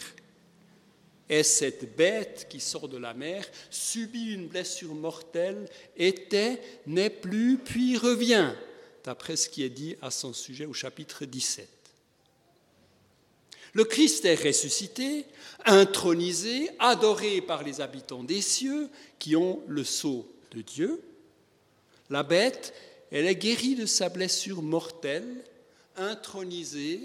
Et 1.28 1.42
cette 1.42 1.96
bête 1.96 2.46
qui 2.50 2.60
sort 2.60 2.88
de 2.88 2.98
la 2.98 3.14
mer 3.14 3.46
subit 3.70 4.32
une 4.32 4.48
blessure 4.48 4.94
mortelle, 4.94 5.68
était, 5.96 6.60
n'est 6.87 7.10
plus, 7.10 7.58
puis 7.58 7.96
revient, 7.96 8.52
d'après 9.04 9.37
ce 9.37 9.48
qui 9.48 9.62
est 9.62 9.70
dit 9.70 9.96
à 10.02 10.10
son 10.10 10.32
sujet 10.32 10.66
au 10.66 10.74
chapitre 10.74 11.24
17. 11.24 11.68
Le 13.72 13.84
Christ 13.84 14.24
est 14.24 14.40
ressuscité, 14.40 15.24
intronisé, 15.64 16.70
adoré 16.78 17.40
par 17.40 17.64
les 17.64 17.80
habitants 17.80 18.22
des 18.22 18.40
cieux 18.40 18.88
qui 19.18 19.34
ont 19.34 19.62
le 19.66 19.82
sceau 19.82 20.30
de 20.52 20.60
Dieu. 20.60 21.02
La 22.08 22.22
bête, 22.22 22.72
elle 23.10 23.26
est 23.26 23.34
guérie 23.34 23.74
de 23.74 23.87
sa 23.87 24.08
blessure 24.08 24.62
mortelle 24.62 25.42
intronisé, 25.96 27.00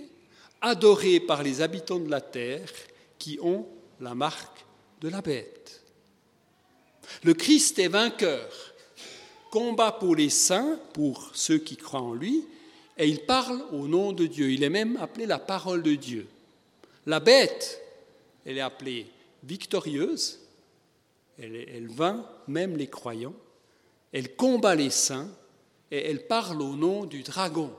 adoré 0.61 1.19
par 1.19 1.41
les 1.41 1.61
habitants 1.61 1.99
de 1.99 2.09
la 2.09 2.21
terre 2.21 2.71
qui 3.17 3.39
ont 3.41 3.65
la 3.99 4.15
marque 4.15 4.65
de 5.01 5.09
la 5.09 5.21
bête. 5.21 5.81
Le 7.23 7.33
Christ 7.33 7.79
est 7.79 7.87
vainqueur, 7.87 8.49
combat 9.51 9.91
pour 9.91 10.15
les 10.15 10.29
saints, 10.29 10.79
pour 10.93 11.31
ceux 11.33 11.57
qui 11.57 11.75
croient 11.77 12.01
en 12.01 12.13
lui, 12.13 12.45
et 12.97 13.07
il 13.07 13.21
parle 13.21 13.63
au 13.71 13.87
nom 13.87 14.11
de 14.11 14.25
Dieu. 14.25 14.51
Il 14.51 14.63
est 14.63 14.69
même 14.69 14.97
appelé 14.97 15.25
la 15.25 15.39
parole 15.39 15.81
de 15.81 15.95
Dieu. 15.95 16.27
La 17.05 17.19
bête, 17.19 17.81
elle 18.45 18.57
est 18.57 18.61
appelée 18.61 19.07
victorieuse, 19.43 20.39
elle, 21.37 21.87
vainc 21.87 22.25
même 22.47 22.75
les 22.75 22.87
croyants, 22.87 23.35
elle 24.11 24.35
combat 24.35 24.75
les 24.75 24.89
saints, 24.89 25.29
et 25.91 26.09
elle 26.09 26.27
parle 26.27 26.61
au 26.61 26.75
nom 26.75 27.05
du 27.05 27.23
dragon. 27.23 27.71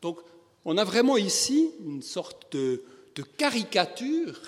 Donc, 0.00 0.18
on 0.64 0.78
a 0.78 0.84
vraiment 0.84 1.16
ici 1.16 1.70
une 1.84 2.02
sorte 2.02 2.52
de, 2.52 2.82
caricature, 3.22 4.38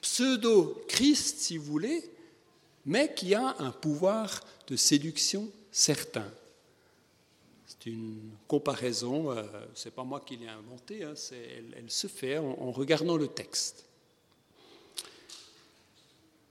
pseudo-Christ, 0.00 1.38
si 1.38 1.56
vous 1.56 1.64
voulez, 1.64 2.02
mais 2.86 3.12
qui 3.14 3.34
a 3.34 3.56
un 3.58 3.70
pouvoir 3.70 4.40
de 4.66 4.76
séduction 4.76 5.48
certain. 5.70 6.26
C'est 7.66 7.90
une 7.90 8.18
comparaison, 8.48 9.30
euh, 9.30 9.42
ce 9.74 9.86
n'est 9.88 9.92
pas 9.92 10.04
moi 10.04 10.20
qui 10.20 10.36
l'ai 10.36 10.48
inventée, 10.48 11.04
hein, 11.04 11.14
elle, 11.76 11.90
se 11.90 12.06
fait 12.06 12.38
en, 12.38 12.70
regardant 12.72 13.16
le 13.16 13.28
texte. 13.28 13.84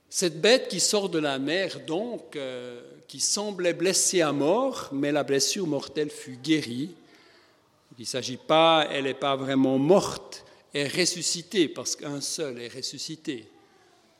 Cette 0.08 0.40
bête 0.40 0.68
qui 0.68 0.80
sort 0.80 1.08
de 1.08 1.18
la 1.18 1.38
mer, 1.38 1.80
donc, 1.86 2.34
euh, 2.34 2.80
qui 3.06 3.20
semblait 3.20 3.74
blessée 3.74 4.22
à 4.22 4.32
mort, 4.32 4.88
mais 4.92 5.12
la 5.12 5.22
blessure 5.22 5.66
mortelle 5.66 6.10
fut 6.10 6.36
guérie, 6.36 6.90
il 7.98 8.04
ne 8.04 8.06
s'agit 8.06 8.38
pas, 8.38 8.88
elle 8.90 9.04
n'est 9.04 9.14
pas 9.14 9.36
vraiment 9.36 9.76
morte, 9.76 10.44
est 10.74 10.88
ressuscitée, 10.88 11.68
parce 11.68 11.96
qu'un 11.96 12.20
seul 12.20 12.60
est 12.60 12.74
ressuscité. 12.74 13.46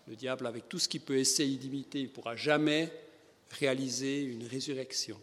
Le 0.08 0.16
diable, 0.16 0.46
avec 0.46 0.68
tout 0.68 0.78
ce 0.78 0.88
qu'il 0.88 1.00
peut 1.00 1.18
essayer 1.18 1.56
d'imiter, 1.56 2.02
ne 2.02 2.08
pourra 2.08 2.36
jamais 2.36 2.90
réaliser 3.50 4.20
une 4.22 4.46
résurrection. 4.46 5.18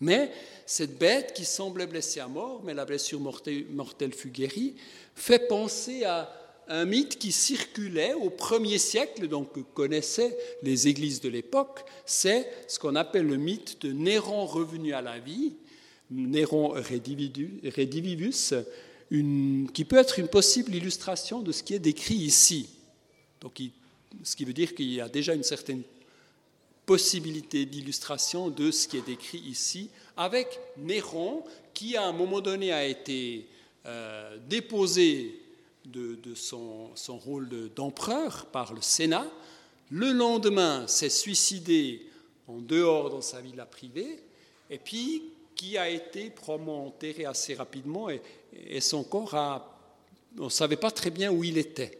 Mais 0.00 0.30
cette 0.66 0.98
bête 0.98 1.32
qui 1.34 1.44
semblait 1.44 1.86
blessée 1.86 2.20
à 2.20 2.28
mort, 2.28 2.62
mais 2.64 2.74
la 2.74 2.84
blessure 2.84 3.20
mortelle 3.20 4.12
fut 4.12 4.30
guérie, 4.30 4.74
fait 5.14 5.48
penser 5.48 6.04
à 6.04 6.30
un 6.68 6.84
mythe 6.84 7.18
qui 7.18 7.30
circulait 7.30 8.14
au 8.14 8.30
premier 8.30 8.78
siècle, 8.78 9.28
donc 9.28 9.52
que 9.52 9.60
connaissaient 9.60 10.36
les 10.62 10.88
églises 10.88 11.20
de 11.20 11.28
l'époque, 11.28 11.84
c'est 12.06 12.48
ce 12.68 12.78
qu'on 12.78 12.96
appelle 12.96 13.26
le 13.26 13.36
mythe 13.36 13.82
de 13.82 13.92
Néron 13.92 14.46
revenu 14.46 14.94
à 14.94 15.02
la 15.02 15.18
vie, 15.18 15.54
Néron 16.10 16.68
Redivivus, 16.68 18.54
qui 19.10 19.84
peut 19.84 19.96
être 19.96 20.18
une 20.18 20.28
possible 20.28 20.74
illustration 20.74 21.40
de 21.40 21.52
ce 21.52 21.62
qui 21.62 21.74
est 21.74 21.78
décrit 21.78 22.14
ici. 22.14 22.68
Donc, 23.40 23.60
ce 24.22 24.36
qui 24.36 24.44
veut 24.44 24.52
dire 24.52 24.74
qu'il 24.74 24.92
y 24.92 25.00
a 25.00 25.08
déjà 25.08 25.34
une 25.34 25.42
certaine 25.42 25.82
possibilité 26.86 27.64
d'illustration 27.64 28.50
de 28.50 28.70
ce 28.70 28.88
qui 28.88 28.98
est 28.98 29.06
décrit 29.06 29.38
ici, 29.38 29.90
avec 30.16 30.60
Néron, 30.76 31.44
qui 31.72 31.96
à 31.96 32.04
un 32.04 32.12
moment 32.12 32.40
donné 32.40 32.72
a 32.72 32.84
été 32.84 33.46
euh, 33.86 34.36
déposé 34.48 35.40
de, 35.84 36.18
son, 36.34 36.90
son, 36.94 37.18
rôle 37.18 37.48
d'empereur 37.74 38.46
par 38.46 38.72
le 38.72 38.80
Sénat. 38.80 39.26
Le 39.90 40.12
lendemain, 40.12 40.86
s'est 40.86 41.10
suicidé 41.10 42.06
en 42.48 42.58
dehors 42.58 43.10
dans 43.10 43.20
sa 43.20 43.40
villa 43.40 43.66
privée. 43.66 44.18
Et 44.70 44.78
puis, 44.78 45.22
qui 45.54 45.78
a 45.78 45.88
été 45.88 46.30
probablement 46.30 46.86
enterré 46.86 47.24
assez 47.24 47.54
rapidement 47.54 48.10
et, 48.10 48.20
son 48.80 49.04
corps, 49.04 49.34
a, 49.34 49.78
on 50.38 50.44
ne 50.44 50.48
savait 50.48 50.76
pas 50.76 50.90
très 50.90 51.10
bien 51.10 51.30
où 51.30 51.44
il 51.44 51.58
était. 51.58 51.98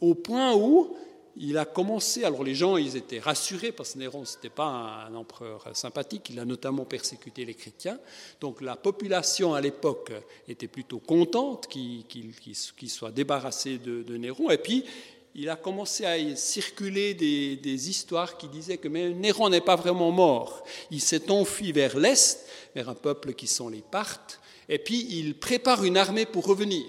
Au 0.00 0.14
point 0.14 0.54
où 0.54 0.96
il 1.38 1.58
a 1.58 1.64
commencé, 1.64 2.24
alors 2.24 2.42
les 2.42 2.54
gens, 2.54 2.76
ils 2.76 2.96
étaient 2.96 3.18
rassurés 3.18 3.72
parce 3.72 3.92
que 3.92 3.98
Néron, 3.98 4.22
n'était 4.22 4.48
pas 4.48 5.06
un 5.08 5.14
empereur 5.14 5.68
sympathique, 5.74 6.30
il 6.30 6.40
a 6.40 6.44
notamment 6.44 6.84
persécuté 6.84 7.44
les 7.44 7.54
chrétiens. 7.54 7.98
Donc 8.40 8.62
la 8.62 8.76
population 8.76 9.52
à 9.52 9.60
l'époque 9.60 10.12
était 10.48 10.68
plutôt 10.68 10.98
contente 10.98 11.68
qu'il 11.68 12.88
soit 12.88 13.10
débarrassé 13.10 13.78
de, 13.78 14.16
Néron. 14.16 14.50
Et 14.50 14.58
puis, 14.58 14.84
il 15.34 15.50
a 15.50 15.56
commencé 15.56 16.06
à 16.06 16.34
circuler 16.34 17.12
des, 17.12 17.56
des 17.56 17.90
histoires 17.90 18.38
qui 18.38 18.48
disaient 18.48 18.78
que 18.78 18.88
mais 18.88 19.10
Néron 19.10 19.50
n'est 19.50 19.60
pas 19.60 19.76
vraiment 19.76 20.10
mort. 20.10 20.64
Il 20.90 21.02
s'est 21.02 21.30
enfui 21.30 21.72
vers 21.72 21.98
l'Est, 21.98 22.46
vers 22.74 22.88
un 22.88 22.94
peuple 22.94 23.34
qui 23.34 23.46
sont 23.46 23.68
les 23.68 23.82
Parthes, 23.82 24.40
et 24.68 24.78
puis 24.78 25.06
il 25.18 25.38
prépare 25.38 25.84
une 25.84 25.96
armée 25.96 26.26
pour 26.26 26.46
revenir. 26.46 26.84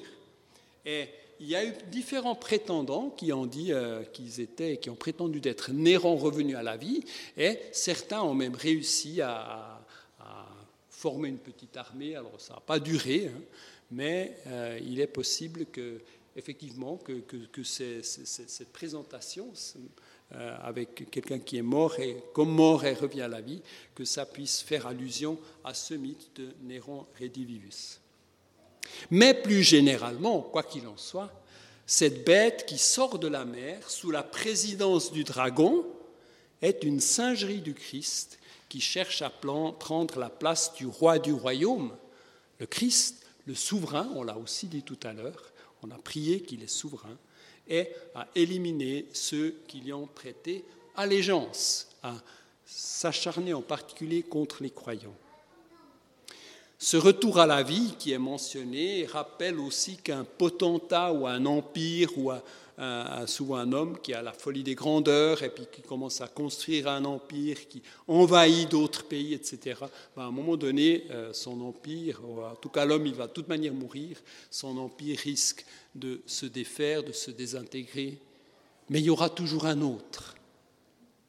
Et 0.86 1.08
il 1.40 1.48
y 1.48 1.56
a 1.56 1.66
eu 1.66 1.74
différents 1.92 2.36
prétendants 2.36 3.10
qui 3.10 3.32
ont 3.32 3.46
dit 3.46 3.72
euh, 3.72 4.04
qu'ils 4.04 4.40
étaient, 4.40 4.78
qui 4.78 4.90
ont 4.90 4.96
prétendu 4.96 5.40
d'être 5.40 5.72
Néron 5.72 6.16
revenu 6.16 6.56
à 6.56 6.64
la 6.64 6.78
vie, 6.78 7.04
et 7.38 7.60
certains 7.72 8.22
ont 8.22 8.34
même 8.34 8.56
réussi 8.56 9.22
à, 9.22 9.74
former 10.90 11.30
une 11.30 11.38
petite 11.38 11.78
armée. 11.78 12.16
Alors 12.16 12.42
ça 12.42 12.56
n'a 12.56 12.60
pas 12.60 12.80
duré, 12.80 13.28
hein, 13.28 13.40
mais 13.92 14.36
euh, 14.48 14.80
il 14.84 15.00
est 15.00 15.06
possible 15.06 15.68
que, 15.68 16.02
effectivement, 16.36 16.98
que, 16.98 17.64
cette 17.64 18.74
présentation 18.74 19.54
avec 20.32 21.10
quelqu'un 21.10 21.40
qui 21.40 21.58
est 21.58 21.62
mort 21.62 22.00
et 22.00 22.18
comme 22.34 22.50
mort 22.50 22.84
et 22.84 22.94
revient 22.94 23.22
à 23.22 23.28
la 23.28 23.42
vie, 23.42 23.62
que 23.96 24.06
ça 24.06 24.26
puisse 24.26 24.62
faire 24.62 24.86
allusion 24.86 25.40
à 25.64 25.74
ce 25.74 25.94
mythe 25.94 26.30
de 26.36 26.50
Néron 26.64 27.06
redivivus. 27.20 28.00
Mais 29.12 29.34
plus 29.34 29.64
généralement, 29.64 30.42
quoi 30.42 30.64
qu'il 30.64 30.88
en 30.88 30.98
soit, 30.98 31.32
cette 31.86 32.26
bête 32.26 32.66
qui 32.66 32.78
sort 32.78 33.20
de 33.20 33.28
la 33.28 33.46
mer 33.46 33.90
sous 33.90 34.12
la 34.12 34.24
présidence 34.24 35.12
du 35.12 35.24
dragon 35.24 35.86
est 36.62 36.84
une 36.84 37.00
singerie 37.00 37.62
du 37.62 37.74
Christ 37.74 38.40
qui 38.68 38.82
cherche 38.82 39.22
à 39.22 39.30
prendre 39.30 40.20
la 40.20 40.30
place 40.30 40.74
du 40.74 40.86
roi 40.86 41.20
du 41.20 41.32
royaume. 41.32 41.96
Le 42.60 42.66
Christ, 42.66 43.26
le 43.46 43.56
souverain, 43.56 44.10
on 44.16 44.24
l'a 44.24 44.38
aussi 44.38 44.68
dit 44.68 44.84
tout 44.84 45.00
à 45.04 45.14
l'heure, 45.14 45.54
on 45.84 45.92
a 45.92 45.98
prié 45.98 46.42
qu'il 46.42 46.64
est 46.64 46.68
souverain, 46.68 47.18
et 47.70 47.90
à 48.16 48.28
éliminer 48.36 49.06
ceux 49.14 49.56
qui 49.68 49.80
lui 49.80 49.94
ont 49.94 50.08
prêté 50.08 50.64
allégeance, 50.96 51.90
à 52.04 52.16
s'acharner 52.66 53.54
en 53.54 53.62
particulier 53.62 54.24
contre 54.24 54.64
les 54.64 54.70
croyants. 54.70 55.16
Ce 56.80 56.96
retour 56.96 57.40
à 57.40 57.48
la 57.48 57.64
vie 57.64 57.96
qui 57.98 58.12
est 58.12 58.20
mentionné 58.20 59.08
rappelle 59.08 59.60
aussi 59.60 59.98
qu'un 59.98 60.24
potentat 60.24 61.12
ou 61.12 61.26
un 61.26 61.44
empire 61.48 62.10
ou 62.18 62.30
un, 62.30 63.26
souvent 63.26 63.56
un 63.56 63.74
homme 63.74 63.98
qui 63.98 64.14
a 64.14 64.22
la 64.22 64.32
folie 64.32 64.62
des 64.62 64.76
grandeurs 64.76 65.42
et 65.42 65.50
puis 65.50 65.66
qui 65.72 65.82
commence 65.82 66.22
à 66.22 66.28
construire 66.28 66.88
un 66.88 67.04
empire 67.06 67.68
qui 67.68 67.82
envahit 68.08 68.70
d'autres 68.70 69.06
pays, 69.06 69.34
etc. 69.34 69.80
Ben, 70.16 70.24
à 70.24 70.26
un 70.26 70.32
moment 70.32 70.56
donné, 70.56 71.06
euh, 71.10 71.34
son 71.34 71.60
empire, 71.62 72.22
ou 72.24 72.42
en 72.42 72.56
tout 72.56 72.70
cas 72.70 72.86
l'homme, 72.86 73.08
il 73.08 73.16
va 73.16 73.26
de 73.26 73.34
toute 73.34 73.48
manière 73.48 73.74
mourir, 73.74 74.18
son 74.52 74.78
empire 74.78 75.18
risque 75.18 75.66
de 75.98 76.22
se 76.26 76.46
défaire, 76.46 77.04
de 77.04 77.12
se 77.12 77.32
désintégrer. 77.32 78.18
Mais 78.90 79.00
il 79.00 79.06
y 79.06 79.10
aura 79.10 79.30
toujours 79.30 79.66
un 79.66 79.82
autre, 79.82 80.36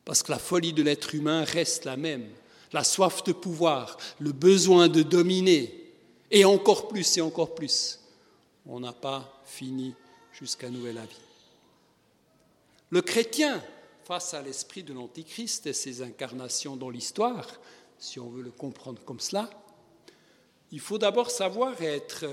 parce 0.04 0.22
que 0.22 0.31
la 0.31 0.38
folie 0.38 0.72
de 0.72 0.83
l'être 0.83 1.14
humain 1.14 1.44
reste 1.44 1.85
la 1.85 1.96
même 1.96 2.28
la 2.72 2.85
soif 2.85 3.24
de 3.24 3.33
pouvoir, 3.33 3.96
le 4.18 4.33
besoin 4.33 4.88
de 4.88 5.02
dominer, 5.02 5.74
et 6.31 6.44
encore 6.44 6.88
plus 6.88 7.16
et 7.16 7.20
encore 7.20 7.54
plus. 7.54 8.00
On 8.66 8.81
n'a 8.81 8.92
pas 8.92 9.40
fini 9.44 9.94
jusqu'à 10.33 10.68
nouvel 10.68 10.98
avis. 10.98 11.16
Le 12.90 13.00
chrétien, 13.00 13.62
face 14.04 14.35
à 14.35 14.42
l'esprit 14.42 14.83
de 14.83 14.92
l'Antichrist 14.92 15.66
et 15.66 15.72
ses 15.72 16.02
incarnations 16.02 16.76
dans 16.76 16.90
l'histoire, 16.90 17.46
si 17.98 18.20
on 18.20 18.28
veut 18.28 18.42
le 18.42 18.50
comprendre 18.50 19.02
comme 19.04 19.20
cela, 19.20 19.48
il 20.70 20.81
faut 20.81 20.98
d'abord 20.98 21.31
savoir 21.31 21.81
être 21.83 22.26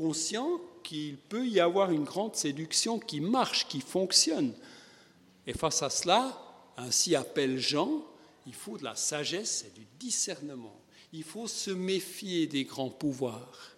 conscient 0.00 0.62
qu'il 0.82 1.18
peut 1.18 1.46
y 1.46 1.60
avoir 1.60 1.90
une 1.90 2.04
grande 2.04 2.34
séduction 2.34 2.98
qui 2.98 3.20
marche, 3.20 3.68
qui 3.68 3.82
fonctionne. 3.82 4.54
Et 5.46 5.52
face 5.52 5.82
à 5.82 5.90
cela, 5.90 6.40
ainsi 6.78 7.14
appelle 7.14 7.58
Jean, 7.58 8.02
il 8.46 8.54
faut 8.54 8.78
de 8.78 8.84
la 8.84 8.96
sagesse 8.96 9.66
et 9.68 9.78
du 9.78 9.86
discernement. 9.98 10.80
Il 11.12 11.22
faut 11.22 11.46
se 11.46 11.70
méfier 11.70 12.46
des 12.46 12.64
grands 12.64 12.88
pouvoirs. 12.88 13.76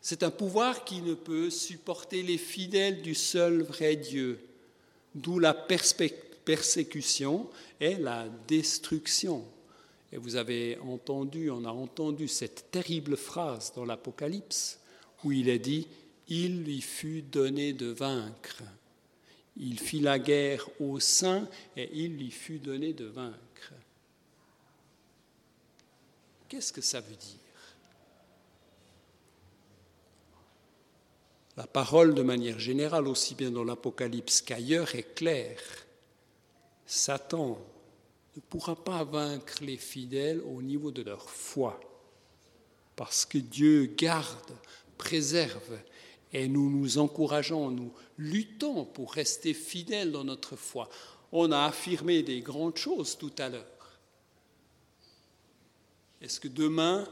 C'est 0.00 0.22
un 0.22 0.30
pouvoir 0.30 0.84
qui 0.84 1.02
ne 1.02 1.14
peut 1.14 1.50
supporter 1.50 2.22
les 2.22 2.38
fidèles 2.38 3.02
du 3.02 3.16
seul 3.16 3.62
vrai 3.62 3.96
Dieu, 3.96 4.38
d'où 5.16 5.40
la 5.40 5.52
persécution 5.52 7.50
et 7.80 7.96
la 7.96 8.28
destruction. 8.46 9.44
Et 10.14 10.16
vous 10.16 10.36
avez 10.36 10.78
entendu, 10.78 11.50
on 11.50 11.64
a 11.64 11.72
entendu 11.72 12.28
cette 12.28 12.70
terrible 12.70 13.16
phrase 13.16 13.72
dans 13.74 13.84
l'Apocalypse 13.84 14.78
où 15.24 15.32
il 15.32 15.48
est 15.48 15.58
dit, 15.58 15.88
il 16.28 16.62
lui 16.62 16.80
fut 16.80 17.22
donné 17.22 17.72
de 17.72 17.86
vaincre. 17.86 18.62
Il 19.56 19.80
fit 19.80 19.98
la 19.98 20.20
guerre 20.20 20.68
au 20.78 21.00
sein 21.00 21.48
et 21.76 21.90
il 21.92 22.16
lui 22.16 22.30
fut 22.30 22.60
donné 22.60 22.92
de 22.92 23.06
vaincre. 23.06 23.72
Qu'est-ce 26.48 26.72
que 26.72 26.80
ça 26.80 27.00
veut 27.00 27.16
dire? 27.16 27.40
La 31.56 31.66
parole, 31.66 32.14
de 32.14 32.22
manière 32.22 32.60
générale, 32.60 33.08
aussi 33.08 33.34
bien 33.34 33.50
dans 33.50 33.64
l'Apocalypse 33.64 34.42
qu'ailleurs, 34.42 34.94
est 34.94 35.14
claire. 35.16 35.60
Satan 36.86 37.58
ne 38.36 38.40
pourra 38.40 38.76
pas 38.76 39.04
vaincre 39.04 39.62
les 39.62 39.76
fidèles 39.76 40.40
au 40.42 40.62
niveau 40.62 40.90
de 40.90 41.02
leur 41.02 41.30
foi, 41.30 41.80
parce 42.96 43.24
que 43.24 43.38
Dieu 43.38 43.86
garde, 43.96 44.52
préserve 44.98 45.78
et 46.32 46.48
nous 46.48 46.70
nous 46.70 46.98
encourageons, 46.98 47.70
nous 47.70 47.92
luttons 48.18 48.84
pour 48.84 49.12
rester 49.12 49.54
fidèles 49.54 50.12
dans 50.12 50.24
notre 50.24 50.56
foi. 50.56 50.88
On 51.32 51.52
a 51.52 51.64
affirmé 51.64 52.22
des 52.22 52.40
grandes 52.40 52.76
choses 52.76 53.16
tout 53.16 53.32
à 53.38 53.48
l'heure. 53.48 53.98
Est-ce 56.20 56.40
que 56.40 56.48
demain, 56.48 57.08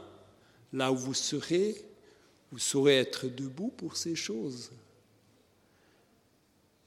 là 0.71 0.91
où 0.91 0.95
vous 0.95 1.13
serez, 1.13 1.75
vous 2.51 2.59
saurez 2.59 2.97
être 2.97 3.27
debout 3.27 3.69
pour 3.69 3.95
ces 3.95 4.15
choses? 4.15 4.71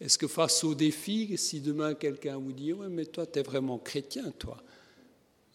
Est-ce 0.00 0.18
que 0.18 0.26
face 0.26 0.62
aux 0.64 0.74
défis, 0.74 1.36
si 1.38 1.60
demain 1.60 1.94
quelqu'un 1.94 2.36
vous 2.36 2.52
dit, 2.52 2.72
oui, 2.72 2.86
mais 2.90 3.06
toi, 3.06 3.26
tu 3.26 3.38
es 3.38 3.42
vraiment 3.42 3.78
chrétien, 3.78 4.30
toi. 4.38 4.58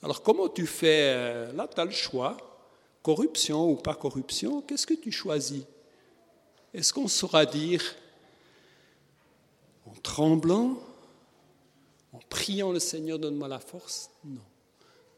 Alors 0.02 0.24
comment 0.24 0.50
tu 0.50 0.66
fais 0.66 1.14
euh, 1.14 1.54
Là, 1.54 1.68
tu 1.68 1.80
as 1.80 1.86
le 1.86 1.92
choix, 1.92 2.38
corruption 3.04 3.70
ou 3.70 3.76
pas 3.76 3.94
corruption, 3.94 4.62
qu'est-ce 4.62 4.88
que 4.88 4.96
tu 4.96 5.12
choisis? 5.12 5.64
Est-ce 6.74 6.92
qu'on 6.92 7.08
saura 7.08 7.46
dire 7.46 7.84
en 9.86 9.94
tremblant, 10.02 10.80
en 12.14 12.20
priant 12.30 12.72
le 12.72 12.80
Seigneur, 12.80 13.20
donne-moi 13.20 13.48
la 13.48 13.60
force? 13.60 14.10
Non. 14.24 14.42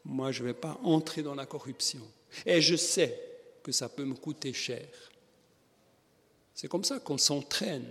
Moi, 0.04 0.32
je 0.32 0.42
ne 0.42 0.48
vais 0.48 0.54
pas 0.54 0.78
entrer 0.82 1.22
dans 1.22 1.34
la 1.34 1.46
corruption. 1.46 2.02
Et 2.44 2.60
je 2.60 2.76
sais 2.76 3.18
que 3.62 3.72
ça 3.72 3.88
peut 3.88 4.04
me 4.04 4.14
coûter 4.14 4.52
cher. 4.52 4.86
C'est 6.54 6.68
comme 6.68 6.84
ça 6.84 7.00
qu'on 7.00 7.18
s'entraîne 7.18 7.86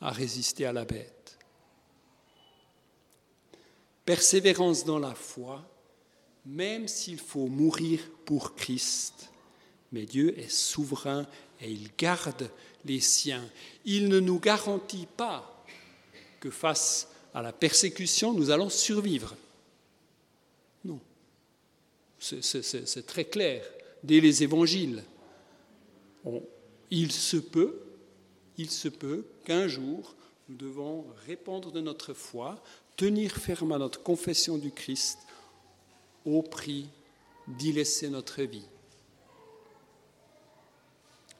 à 0.00 0.10
résister 0.10 0.66
à 0.66 0.72
la 0.72 0.84
bête. 0.84 1.38
Persévérance 4.04 4.84
dans 4.84 4.98
la 4.98 5.14
foi, 5.14 5.64
même 6.46 6.88
s'il 6.88 7.18
faut 7.18 7.46
mourir 7.46 8.00
pour 8.24 8.54
Christ. 8.54 9.30
Mais 9.92 10.06
Dieu 10.06 10.38
est 10.38 10.50
souverain 10.50 11.26
et 11.60 11.70
il 11.70 11.90
garde 11.96 12.50
les 12.84 13.00
siens. 13.00 13.44
Il 13.84 14.08
ne 14.08 14.20
nous 14.20 14.38
garantit 14.38 15.06
pas 15.16 15.64
que 16.40 16.50
face 16.50 17.08
à 17.34 17.42
la 17.42 17.52
persécution, 17.52 18.32
nous 18.32 18.50
allons 18.50 18.70
survivre. 18.70 19.36
Non. 20.84 21.00
C'est 22.18 23.06
très 23.06 23.24
clair 23.24 23.64
dès 24.02 24.20
les 24.20 24.42
évangiles. 24.42 25.02
il 26.90 27.12
se 27.12 27.36
peut, 27.36 27.80
il 28.56 28.70
se 28.70 28.88
peut 28.88 29.24
qu'un 29.50 29.66
jour, 29.66 30.14
nous 30.48 30.54
devons 30.54 31.04
répandre 31.26 31.72
de 31.72 31.80
notre 31.80 32.14
foi, 32.14 32.62
tenir 32.96 33.32
ferme 33.32 33.72
à 33.72 33.78
notre 33.78 34.00
confession 34.00 34.58
du 34.58 34.70
Christ 34.70 35.18
au 36.24 36.40
prix 36.40 36.86
d'y 37.48 37.72
laisser 37.72 38.08
notre 38.10 38.42
vie. 38.44 38.68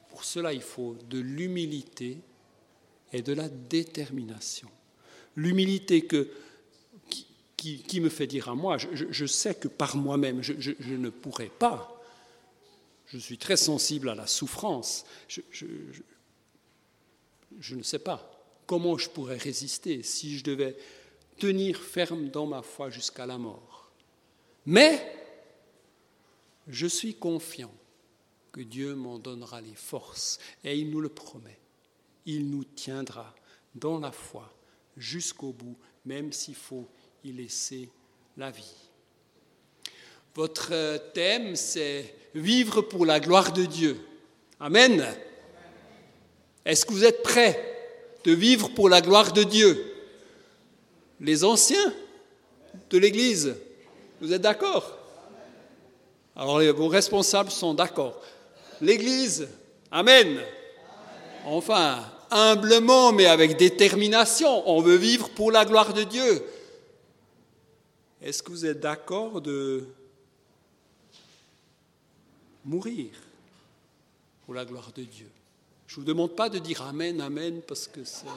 Pour 0.09 0.25
cela, 0.25 0.53
il 0.53 0.61
faut 0.61 0.97
de 1.09 1.21
l'humilité 1.21 2.19
et 3.13 3.23
de 3.23 3.33
la 3.33 3.49
détermination. 3.49 4.69
L'humilité 5.37 6.05
que, 6.05 6.31
qui, 7.57 8.01
me 8.01 8.09
fait 8.09 8.27
dire 8.27 8.49
à 8.49 8.57
moi, 8.57 8.77
je, 8.77 9.27
sais 9.27 9.55
que 9.55 9.69
par 9.69 9.95
moi-même, 9.97 10.43
je, 10.43 10.55
je, 10.59 10.95
ne 10.95 11.11
pourrai 11.11 11.49
pas. 11.61 12.03
Je 13.07 13.19
suis 13.19 13.39
très 13.39 13.57
sensible 13.57 14.09
à 14.09 14.17
la 14.17 14.27
souffrance. 14.27 15.05
Je 17.59 17.75
ne 17.75 17.83
sais 17.83 17.99
pas 17.99 18.31
comment 18.67 18.97
je 18.97 19.09
pourrais 19.09 19.37
résister 19.37 20.03
si 20.03 20.39
je 20.39 20.45
devais 20.45 20.77
tenir 21.39 21.81
ferme 21.81 22.29
dans 22.29 22.47
ma 22.47 22.63
foi 22.63 22.91
jusqu'à 22.91 23.27
la 23.27 23.39
mort. 23.39 23.91
Mais 24.67 25.17
je 26.69 26.87
suis 26.87 27.15
confiant 27.15 27.75
que 28.53 28.61
Dieu 28.61 28.95
m'en 28.95 29.19
donnera 29.19 29.61
les 29.61 29.75
forces 29.75 30.39
et 30.63 30.79
il 30.79 30.91
nous 30.91 31.01
le 31.01 31.09
promet. 31.09 31.59
Il 32.27 32.51
nous 32.51 32.65
tiendra 32.65 33.35
dans 33.75 33.99
la 33.99 34.13
foi 34.13 34.53
jusqu'au 34.97 35.53
bout, 35.53 35.77
même 36.05 36.33
s'il 36.33 36.55
faut 36.55 36.89
y 37.25 37.33
laisser 37.33 37.91
la 38.37 38.51
vie. 38.51 38.91
Votre 40.35 41.11
thème, 41.13 41.57
c'est 41.57 42.15
vivre 42.35 42.83
pour 42.83 43.05
la 43.05 43.19
gloire 43.19 43.53
de 43.53 43.65
Dieu. 43.65 44.01
Amen. 44.61 45.05
Est-ce 46.65 46.85
que 46.85 46.93
vous 46.93 47.05
êtes 47.05 47.23
prêts 47.23 47.67
de 48.25 48.33
vivre 48.33 48.69
pour 48.75 48.89
la 48.89 49.01
gloire 49.01 49.33
de 49.33 49.43
Dieu? 49.43 49.85
Les 51.21 51.45
anciens 51.45 51.93
de 52.91 52.99
l'Église, 52.99 53.57
vous 54.21 54.33
êtes 54.33 54.43
d'accord? 54.43 54.97
Alors 56.37 56.63
vos 56.75 56.89
responsables 56.89 57.51
sont 57.51 57.75
d'accord. 57.75 58.23
L'Église, 58.81 59.49
Amen. 59.91 60.41
Enfin, 61.45 62.05
humblement, 62.31 63.13
mais 63.13 63.27
avec 63.27 63.57
détermination, 63.57 64.69
on 64.69 64.81
veut 64.81 64.97
vivre 64.97 65.31
pour 65.31 65.51
la 65.51 65.65
gloire 65.65 65.93
de 65.93 66.05
Dieu. 66.05 66.45
Est-ce 68.23 68.43
que 68.43 68.51
vous 68.51 68.67
êtes 68.67 68.81
d'accord 68.81 69.41
de 69.41 69.85
mourir 72.65 73.11
pour 74.45 74.55
la 74.55 74.65
gloire 74.65 74.93
de 74.95 75.03
Dieu? 75.03 75.29
Je 75.91 75.97
ne 75.97 76.03
vous 76.03 76.07
demande 76.07 76.37
pas 76.37 76.49
de 76.49 76.61
dire 76.61 76.83
Amen, 76.83 77.21
Amen, 77.21 77.63
parce 77.67 77.89
que 77.89 78.05
c'est... 78.05 78.29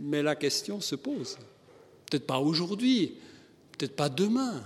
Mais 0.00 0.24
la 0.24 0.34
question 0.34 0.80
se 0.80 0.96
pose. 0.96 1.38
Peut-être 2.04 2.26
pas 2.26 2.40
aujourd'hui, 2.40 3.14
peut-être 3.70 3.94
pas 3.94 4.08
demain. 4.08 4.64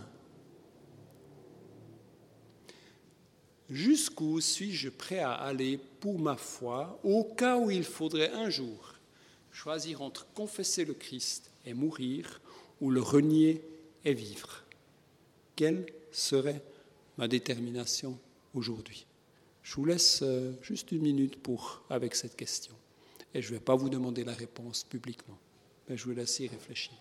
Jusqu'où 3.68 4.40
suis-je 4.40 4.88
prêt 4.88 5.18
à 5.18 5.32
aller 5.32 5.78
pour 6.00 6.18
ma 6.18 6.38
foi 6.38 6.98
au 7.04 7.22
cas 7.22 7.58
où 7.58 7.70
il 7.70 7.84
faudrait 7.84 8.30
un 8.30 8.48
jour 8.48 8.94
choisir 9.50 10.00
entre 10.00 10.26
confesser 10.32 10.86
le 10.86 10.94
Christ 10.94 11.50
et 11.66 11.74
mourir 11.74 12.40
ou 12.80 12.90
le 12.90 13.02
renier 13.02 13.60
et 14.06 14.14
vivre? 14.14 14.64
Quelle 15.56 15.84
serait 16.10 16.62
ma 17.18 17.28
détermination 17.28 18.18
aujourd'hui? 18.54 19.04
Je 19.62 19.76
vous 19.76 19.84
laisse 19.84 20.20
euh, 20.22 20.52
juste 20.62 20.92
une 20.92 21.02
minute 21.02 21.40
pour 21.40 21.82
avec 21.88 22.14
cette 22.14 22.36
question 22.36 22.74
et 23.34 23.42
je 23.42 23.52
ne 23.52 23.58
vais 23.58 23.64
pas 23.64 23.76
vous 23.76 23.88
demander 23.88 24.24
la 24.24 24.34
réponse 24.34 24.84
publiquement, 24.84 25.38
mais 25.88 25.96
je 25.96 26.04
vous 26.04 26.12
laisse 26.12 26.38
y 26.40 26.48
réfléchir. 26.48 26.94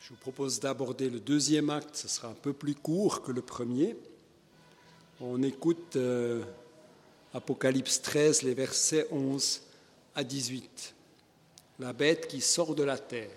Je 0.00 0.14
vous 0.14 0.20
propose 0.20 0.58
d'aborder 0.58 1.10
le 1.10 1.20
deuxième 1.20 1.68
acte, 1.68 1.94
ce 1.94 2.08
sera 2.08 2.28
un 2.28 2.34
peu 2.34 2.54
plus 2.54 2.74
court 2.74 3.20
que 3.20 3.30
le 3.30 3.42
premier. 3.42 3.94
On 5.20 5.42
écoute 5.42 5.96
euh, 5.96 6.42
Apocalypse 7.34 8.00
13, 8.00 8.42
les 8.42 8.54
versets 8.54 9.06
11 9.10 9.60
à 10.14 10.24
18. 10.24 10.94
La 11.80 11.92
bête 11.92 12.26
qui 12.26 12.40
sort 12.40 12.74
de 12.74 12.82
la 12.82 12.98
terre. 12.98 13.28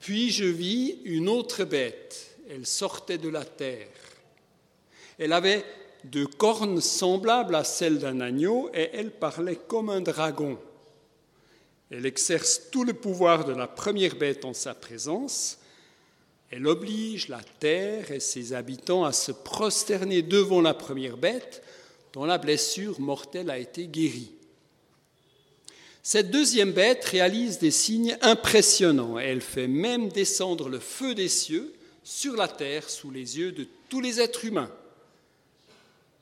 Puis 0.00 0.30
je 0.30 0.44
vis 0.44 1.00
une 1.04 1.28
autre 1.28 1.64
bête, 1.64 2.36
elle 2.48 2.66
sortait 2.66 3.18
de 3.18 3.28
la 3.28 3.44
terre. 3.44 3.88
Elle 5.18 5.32
avait 5.32 5.64
deux 6.04 6.26
cornes 6.26 6.80
semblables 6.80 7.56
à 7.56 7.64
celles 7.64 7.98
d'un 7.98 8.20
agneau 8.20 8.70
et 8.72 8.90
elle 8.92 9.10
parlait 9.10 9.56
comme 9.56 9.90
un 9.90 10.00
dragon. 10.00 10.58
Elle 11.90 12.06
exerce 12.06 12.70
tout 12.70 12.84
le 12.84 12.94
pouvoir 12.94 13.44
de 13.44 13.52
la 13.52 13.66
première 13.66 14.14
bête 14.14 14.44
en 14.44 14.54
sa 14.54 14.74
présence. 14.74 15.58
Elle 16.50 16.66
oblige 16.66 17.28
la 17.28 17.40
terre 17.60 18.10
et 18.10 18.20
ses 18.20 18.54
habitants 18.54 19.04
à 19.04 19.12
se 19.12 19.32
prosterner 19.32 20.22
devant 20.22 20.60
la 20.60 20.74
première 20.74 21.16
bête 21.16 21.62
dont 22.14 22.24
la 22.24 22.38
blessure 22.38 23.00
mortelle 23.00 23.50
a 23.50 23.58
été 23.58 23.86
guérie. 23.86 24.32
Cette 26.02 26.30
deuxième 26.30 26.72
bête 26.72 27.04
réalise 27.04 27.58
des 27.58 27.70
signes 27.70 28.16
impressionnants. 28.22 29.18
Elle 29.18 29.42
fait 29.42 29.68
même 29.68 30.08
descendre 30.08 30.70
le 30.70 30.78
feu 30.78 31.14
des 31.14 31.28
cieux 31.28 31.74
sur 32.02 32.34
la 32.34 32.48
terre 32.48 32.88
sous 32.88 33.10
les 33.10 33.38
yeux 33.38 33.52
de 33.52 33.66
tous 33.90 34.00
les 34.00 34.18
êtres 34.18 34.46
humains. 34.46 34.72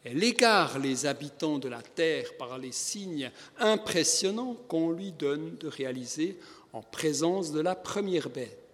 Elle 0.05 0.25
égare 0.25 0.81
les 0.81 1.07
habitants 1.07 1.59
de 1.59 1.69
la 1.69 1.83
terre 1.83 2.37
par 2.37 2.59
les 2.59 2.73
signes 2.73 3.31
impressionnants 3.61 4.57
qu'on 4.67 4.91
lui 4.91 5.13
donne 5.13 5.57
de 5.59 5.69
réaliser 5.69 6.37
en 6.73 6.83
présence 6.83 7.53
de 7.53 7.61
la 7.61 7.77
première 7.77 8.29
bête. 8.29 8.66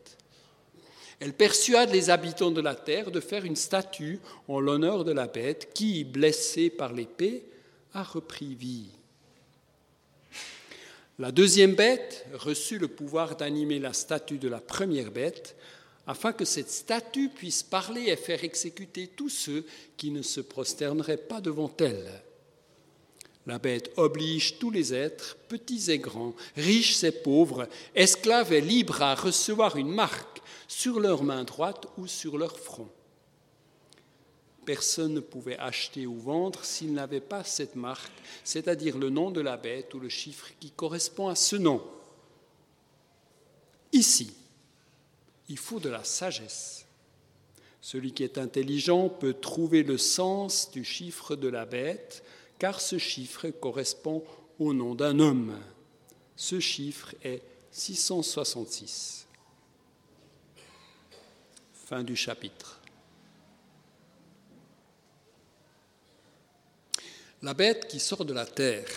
Elle 1.23 1.35
persuade 1.35 1.93
les 1.93 2.11
habitants 2.11 2.51
de 2.51 2.61
la 2.61 2.75
terre 2.75 3.13
de 3.13 3.21
faire 3.21 3.45
une 3.45 3.55
statue 3.55 4.19
en 4.49 4.59
l'honneur 4.59 5.05
de 5.05 5.13
la 5.13 5.29
bête 5.29 5.69
qui, 5.73 6.03
blessée 6.03 6.69
par 6.69 6.93
l'épée, 6.93 7.45
a 7.95 8.03
repris 8.03 8.57
vie. 8.57 8.89
La 11.21 11.31
deuxième 11.31 11.77
bête 11.77 12.27
reçut 12.33 12.79
le 12.81 12.89
pouvoir 12.89 13.37
d'animer 13.37 13.79
la 13.79 13.93
statue 13.93 14.39
de 14.39 14.49
la 14.49 14.59
première 14.59 15.13
bête 15.13 15.55
afin 16.09 16.33
que 16.33 16.45
cette 16.45 16.73
statue 16.73 17.29
puisse 17.29 17.63
parler 17.63 18.07
et 18.09 18.17
faire 18.17 18.43
exécuter 18.43 19.07
tous 19.07 19.29
ceux 19.29 19.65
qui 19.97 20.11
ne 20.11 20.23
se 20.23 20.41
prosterneraient 20.41 21.17
pas 21.19 21.41
devant 21.41 21.73
elle. 21.79 22.21
La 23.47 23.61
bête 23.61 23.93
oblige 23.97 24.59
tous 24.59 24.73
les 24.73 24.93
êtres, 24.93 25.37
petits 25.49 25.93
et 25.93 25.99
grands, 26.01 26.35
riches 26.57 27.05
et 27.05 27.13
pauvres, 27.13 27.69
esclaves 27.95 28.53
et 28.53 28.61
libres 28.61 29.03
à 29.03 29.15
recevoir 29.15 29.77
une 29.77 29.95
marque 29.95 30.32
sur 30.73 31.01
leur 31.01 31.23
main 31.23 31.45
droite 31.45 31.87
ou 31.99 32.07
sur 32.07 32.39
leur 32.39 32.59
front. 32.59 32.89
Personne 34.65 35.13
ne 35.13 35.21
pouvait 35.21 35.59
acheter 35.59 36.07
ou 36.07 36.19
vendre 36.19 36.65
s'il 36.65 36.95
n'avait 36.95 37.21
pas 37.21 37.45
cette 37.45 37.77
marque, 37.77 38.13
c'est-à-dire 38.43 38.97
le 38.97 39.11
nom 39.11 39.31
de 39.31 39.43
la 39.43 39.59
bête 39.59 39.93
ou 39.93 40.01
le 40.01 40.09
chiffre 40.09 40.49
qui 40.61 40.71
correspond 40.71 41.29
à 41.29 41.35
ce 41.35 41.57
nom. 41.57 41.83
Ici, 43.93 44.35
il 45.51 45.59
faut 45.59 45.79
de 45.79 45.91
la 45.91 46.05
sagesse. 46.05 46.87
Celui 47.83 48.13
qui 48.13 48.25
est 48.25 48.39
intelligent 48.39 49.11
peut 49.11 49.35
trouver 49.35 49.83
le 49.83 49.99
sens 49.99 50.71
du 50.71 50.85
chiffre 50.85 51.37
de 51.37 51.49
la 51.49 51.67
bête, 51.67 52.25
car 52.59 52.81
ce 52.81 52.97
chiffre 52.97 53.51
correspond 53.51 54.25
au 54.59 54.73
nom 54.73 54.95
d'un 54.95 55.19
homme. 55.19 55.59
Ce 56.35 56.61
chiffre 56.61 57.15
est 57.23 57.43
666. 57.73 59.27
Fin 61.93 62.05
du 62.05 62.17
chapitre. 62.17 62.81
La 67.43 67.53
bête 67.53 67.87
qui 67.87 68.01
sort 68.01 68.25
de 68.25 68.33
la 68.33 68.47
terre, 68.47 68.89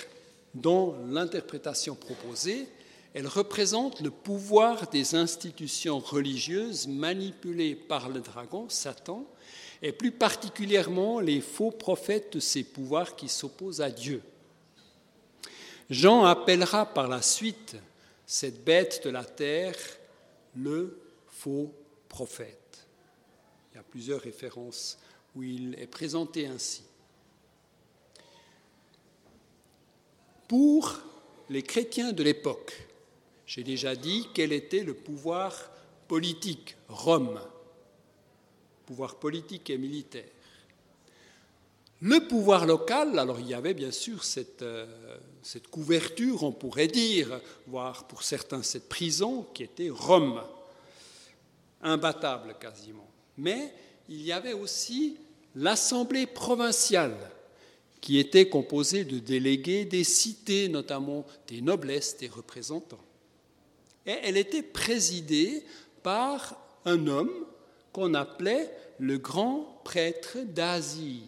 dont 0.53 0.95
l'interprétation 1.09 1.93
proposée 1.95 2.69
elle 3.13 3.27
représente 3.27 3.99
le 3.99 4.11
pouvoir 4.11 4.89
des 4.89 5.13
institutions 5.13 5.99
religieuses 5.99 6.87
manipulées 6.87 7.75
par 7.75 8.07
le 8.07 8.21
dragon, 8.21 8.69
Satan, 8.69 9.27
et 9.81 9.91
plus 9.91 10.11
particulièrement 10.13 11.19
les 11.19 11.41
faux 11.41 11.71
prophètes 11.71 12.31
de 12.31 12.39
ces 12.39 12.63
pouvoirs 12.63 13.17
qui 13.17 13.27
s'opposent 13.27 13.81
à 13.81 13.89
Dieu. 13.89 14.21
Jean 15.89 16.23
appellera 16.23 16.85
par 16.85 17.09
la 17.09 17.21
suite 17.21 17.75
cette 18.25 18.63
bête 18.63 19.01
de 19.03 19.09
la 19.09 19.25
terre 19.25 19.75
le 20.55 20.97
faux 21.27 21.73
prophète. 22.07 22.64
Il 23.75 23.79
y 23.79 23.81
a 23.81 23.83
plusieurs 23.83 24.21
références 24.21 24.97
où 25.35 25.43
il 25.43 25.75
est 25.77 25.87
présenté 25.87 26.47
ainsi. 26.47 26.83
Pour 30.47 30.97
les 31.49 31.61
chrétiens 31.61 32.13
de 32.13 32.23
l'époque, 32.23 32.87
j'ai 33.45 33.65
déjà 33.65 33.97
dit 33.97 34.29
quel 34.33 34.53
était 34.53 34.85
le 34.85 34.93
pouvoir 34.93 35.71
politique, 36.07 36.77
Rome, 36.87 37.41
pouvoir 38.85 39.15
politique 39.15 39.69
et 39.69 39.77
militaire. 39.77 40.29
Le 41.99 42.25
pouvoir 42.29 42.65
local, 42.65 43.19
alors 43.19 43.41
il 43.41 43.47
y 43.47 43.53
avait 43.53 43.73
bien 43.73 43.91
sûr 43.91 44.23
cette, 44.23 44.61
euh, 44.61 44.85
couverture, 45.69 46.43
on 46.43 46.53
pourrait 46.53 46.87
dire, 46.87 47.41
voire 47.67 48.07
pour 48.07 48.23
certains 48.23 48.63
cette 48.63 48.87
prison 48.87 49.45
qui 49.53 49.63
était 49.63 49.89
Rome, 49.89 50.41
imbattable 51.81 52.55
quasiment. 52.57 53.09
Mais 53.37 53.73
il 54.09 54.21
y 54.21 54.31
avait 54.31 54.53
aussi 54.53 55.17
l'Assemblée 55.55 56.25
provinciale 56.25 57.17
qui 58.01 58.19
était 58.19 58.49
composée 58.49 59.03
de 59.03 59.17
délégués 59.17 59.85
des 59.85 60.03
cités, 60.03 60.69
notamment 60.69 61.25
des 61.47 61.61
noblesses, 61.61 62.17
des 62.17 62.27
représentants. 62.27 63.03
Et 64.05 64.15
elle 64.23 64.37
était 64.37 64.61
présidée 64.61 65.63
par 66.03 66.61
un 66.85 67.07
homme 67.07 67.33
qu'on 67.91 68.13
appelait 68.13 68.71
le 68.99 69.17
grand 69.17 69.81
prêtre 69.83 70.37
d'Asie. 70.45 71.23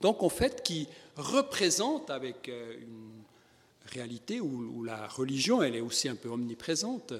Donc 0.00 0.22
en 0.22 0.28
fait, 0.28 0.62
qui 0.62 0.88
représente 1.16 2.10
avec 2.10 2.48
euh, 2.48 2.76
une 2.80 3.22
réalité 3.92 4.40
où, 4.40 4.84
la 4.84 5.06
religion, 5.06 5.62
elle 5.62 5.76
est 5.76 5.80
aussi 5.80 6.08
un 6.08 6.14
peu 6.14 6.28
omniprésente, 6.28 7.12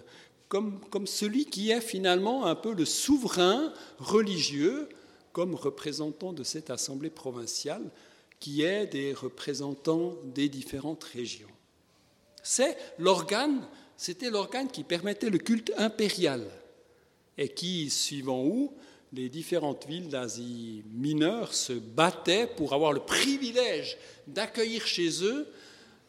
comme, 0.48 1.06
celui 1.06 1.44
qui 1.44 1.70
est 1.70 1.80
finalement 1.80 2.46
un 2.46 2.54
peu 2.54 2.72
le 2.72 2.84
souverain 2.84 3.72
religieux 3.98 4.88
comme 5.32 5.54
représentant 5.54 6.32
de 6.32 6.42
cette 6.42 6.70
assemblée 6.70 7.10
provinciale 7.10 7.84
qui 8.40 8.62
est 8.62 8.86
des 8.86 9.12
représentants 9.12 10.14
des 10.24 10.48
différentes 10.48 11.04
régions. 11.04 11.48
C'est 12.42 12.76
l'organe, 12.98 13.66
c'était 13.96 14.30
l'organe 14.30 14.68
qui 14.68 14.84
permettait 14.84 15.28
le 15.28 15.38
culte 15.38 15.72
impérial 15.76 16.48
et 17.36 17.48
qui, 17.48 17.90
suivant 17.90 18.42
où, 18.44 18.72
les 19.12 19.28
différentes 19.28 19.86
villes 19.86 20.08
d'Asie 20.08 20.82
mineure 20.92 21.54
se 21.54 21.72
battaient 21.72 22.46
pour 22.46 22.74
avoir 22.74 22.92
le 22.92 23.00
privilège 23.00 23.96
d'accueillir 24.26 24.86
chez 24.86 25.24
eux 25.24 25.48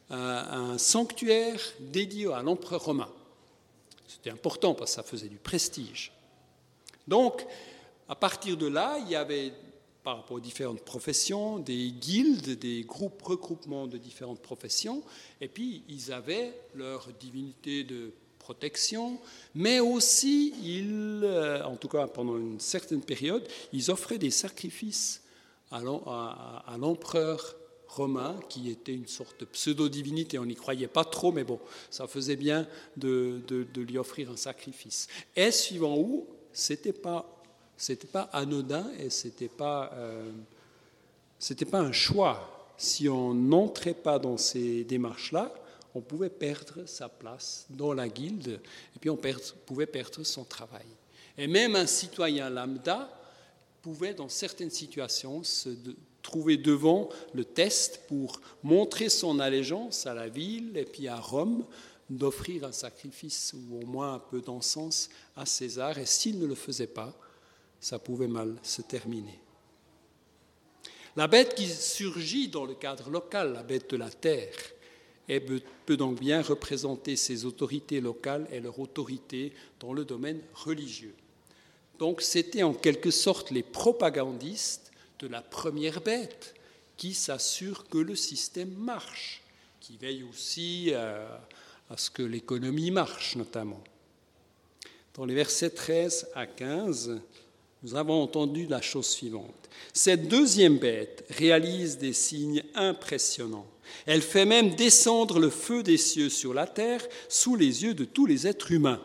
un 0.09 0.77
sanctuaire 0.77 1.61
dédié 1.79 2.31
à 2.33 2.41
l'empereur 2.41 2.83
romain. 2.83 3.09
C'était 4.09 4.31
important 4.31 4.73
parce 4.73 4.91
que 4.91 4.95
ça 4.95 5.03
faisait 5.03 5.27
du 5.27 5.37
prestige. 5.37 6.11
Donc, 7.07 7.45
à 8.07 8.15
partir 8.15 8.57
de 8.57 8.65
là, 8.65 8.97
il 9.05 9.09
y 9.11 9.15
avait, 9.15 9.53
par 10.03 10.17
rapport 10.17 10.37
aux 10.37 10.39
différentes 10.39 10.81
professions, 10.81 11.59
des 11.59 11.91
guildes, 11.91 12.57
des 12.57 12.81
groupes, 12.81 13.21
regroupements 13.21 13.85
de 13.85 13.97
différentes 13.97 14.41
professions, 14.41 15.03
et 15.39 15.47
puis 15.47 15.83
ils 15.87 16.11
avaient 16.11 16.59
leur 16.73 17.07
divinité 17.19 17.83
de 17.83 18.11
protection, 18.39 19.19
mais 19.53 19.79
aussi, 19.79 20.55
ils, 20.63 21.21
euh, 21.23 21.63
en 21.63 21.75
tout 21.75 21.87
cas 21.87 22.07
pendant 22.07 22.35
une 22.35 22.59
certaine 22.59 23.03
période, 23.03 23.47
ils 23.73 23.91
offraient 23.91 24.17
des 24.17 24.31
sacrifices 24.31 25.21
à 25.69 25.81
l'empereur 26.77 27.58
romain, 27.89 28.39
qui 28.49 28.69
était 28.69 28.93
une 28.93 29.07
sorte 29.07 29.39
de 29.41 29.45
pseudo-divinité. 29.45 30.37
On 30.37 30.45
n'y 30.45 30.55
croyait 30.55 30.87
pas 30.87 31.03
trop, 31.03 31.31
mais 31.31 31.43
bon, 31.43 31.59
ça 31.89 32.07
faisait 32.07 32.35
bien 32.35 32.67
de, 32.95 33.41
lui 33.75 33.97
offrir 33.97 34.31
un 34.31 34.37
sacrifice. 34.37 35.07
Et 35.35 35.51
suivant 35.51 35.97
où, 35.97 36.27
c'était 36.53 36.93
pas, 36.93 37.43
pas 38.11 38.29
anodin 38.31 38.87
et 38.99 39.09
c'était 39.09 39.49
pas, 39.49 39.91
euh, 39.95 40.31
pas 41.71 41.79
un 41.79 41.91
choix. 41.91 42.67
Si 42.77 43.09
on 43.09 43.33
n'entrait 43.33 43.93
pas 43.93 44.19
dans 44.19 44.37
ces 44.37 44.83
démarches-là, 44.83 45.53
on 45.95 46.01
pouvait 46.01 46.29
perdre 46.29 46.85
sa 46.85 47.09
place 47.09 47.65
dans 47.71 47.93
la 47.93 48.07
guilde 48.07 48.61
et 48.95 48.99
puis 48.99 49.09
on 49.09 49.17
pouvait 49.65 49.87
perdre 49.87 50.23
son 50.23 50.43
travail. 50.43 50.85
Et 51.37 51.47
même 51.47 51.75
un 51.75 51.87
citoyen 51.87 52.49
lambda 52.49 53.09
pouvait, 53.81 54.13
dans 54.13 54.29
certaines 54.29 54.69
situations, 54.69 55.43
se 55.43 55.69
trouver 56.21 56.57
devant 56.57 57.09
le 57.33 57.45
test 57.45 58.01
pour 58.07 58.41
montrer 58.63 59.09
son 59.09 59.39
allégeance 59.39 60.05
à 60.05 60.13
la 60.13 60.27
ville 60.27 60.77
et 60.77 60.85
puis 60.85 61.07
à 61.07 61.19
Rome, 61.19 61.65
d'offrir 62.09 62.63
un 62.63 62.71
sacrifice 62.71 63.53
ou 63.53 63.81
au 63.81 63.85
moins 63.85 64.15
un 64.15 64.19
peu 64.19 64.41
d'encens 64.41 65.09
à 65.35 65.45
César. 65.45 65.97
Et 65.97 66.05
s'il 66.05 66.39
ne 66.39 66.47
le 66.47 66.55
faisait 66.55 66.87
pas, 66.87 67.13
ça 67.79 67.99
pouvait 67.99 68.27
mal 68.27 68.55
se 68.63 68.81
terminer. 68.81 69.39
La 71.15 71.27
bête 71.27 71.55
qui 71.55 71.67
surgit 71.67 72.47
dans 72.47 72.65
le 72.65 72.75
cadre 72.75 73.09
local, 73.09 73.53
la 73.53 73.63
bête 73.63 73.89
de 73.91 73.97
la 73.97 74.09
terre, 74.09 74.55
peut 75.85 75.97
donc 75.97 76.19
bien 76.19 76.41
représenter 76.41 77.15
ses 77.15 77.45
autorités 77.45 78.01
locales 78.01 78.47
et 78.51 78.59
leur 78.59 78.79
autorité 78.79 79.53
dans 79.79 79.93
le 79.93 80.03
domaine 80.03 80.41
religieux. 80.53 81.13
Donc 81.99 82.21
c'était 82.21 82.63
en 82.63 82.73
quelque 82.73 83.11
sorte 83.11 83.51
les 83.51 83.61
propagandistes 83.61 84.88
de 85.19 85.27
la 85.27 85.41
première 85.41 86.01
bête 86.01 86.55
qui 86.97 87.13
s'assure 87.13 87.87
que 87.87 87.97
le 87.97 88.15
système 88.15 88.73
marche, 88.73 89.41
qui 89.79 89.97
veille 89.97 90.23
aussi 90.23 90.93
à, 90.93 91.41
à 91.89 91.97
ce 91.97 92.09
que 92.09 92.23
l'économie 92.23 92.91
marche 92.91 93.35
notamment. 93.35 93.83
Dans 95.15 95.25
les 95.25 95.35
versets 95.35 95.71
13 95.71 96.29
à 96.35 96.45
15, 96.45 97.19
nous 97.83 97.95
avons 97.95 98.21
entendu 98.21 98.67
la 98.67 98.81
chose 98.81 99.07
suivante. 99.07 99.69
Cette 99.93 100.27
deuxième 100.27 100.77
bête 100.77 101.25
réalise 101.29 101.97
des 101.97 102.13
signes 102.13 102.63
impressionnants. 102.75 103.67
Elle 104.05 104.21
fait 104.21 104.45
même 104.45 104.75
descendre 104.75 105.39
le 105.39 105.49
feu 105.49 105.81
des 105.83 105.97
cieux 105.97 106.29
sur 106.29 106.53
la 106.53 106.67
terre 106.67 107.05
sous 107.27 107.55
les 107.55 107.83
yeux 107.83 107.93
de 107.93 108.05
tous 108.05 108.25
les 108.25 108.47
êtres 108.47 108.71
humains. 108.71 109.01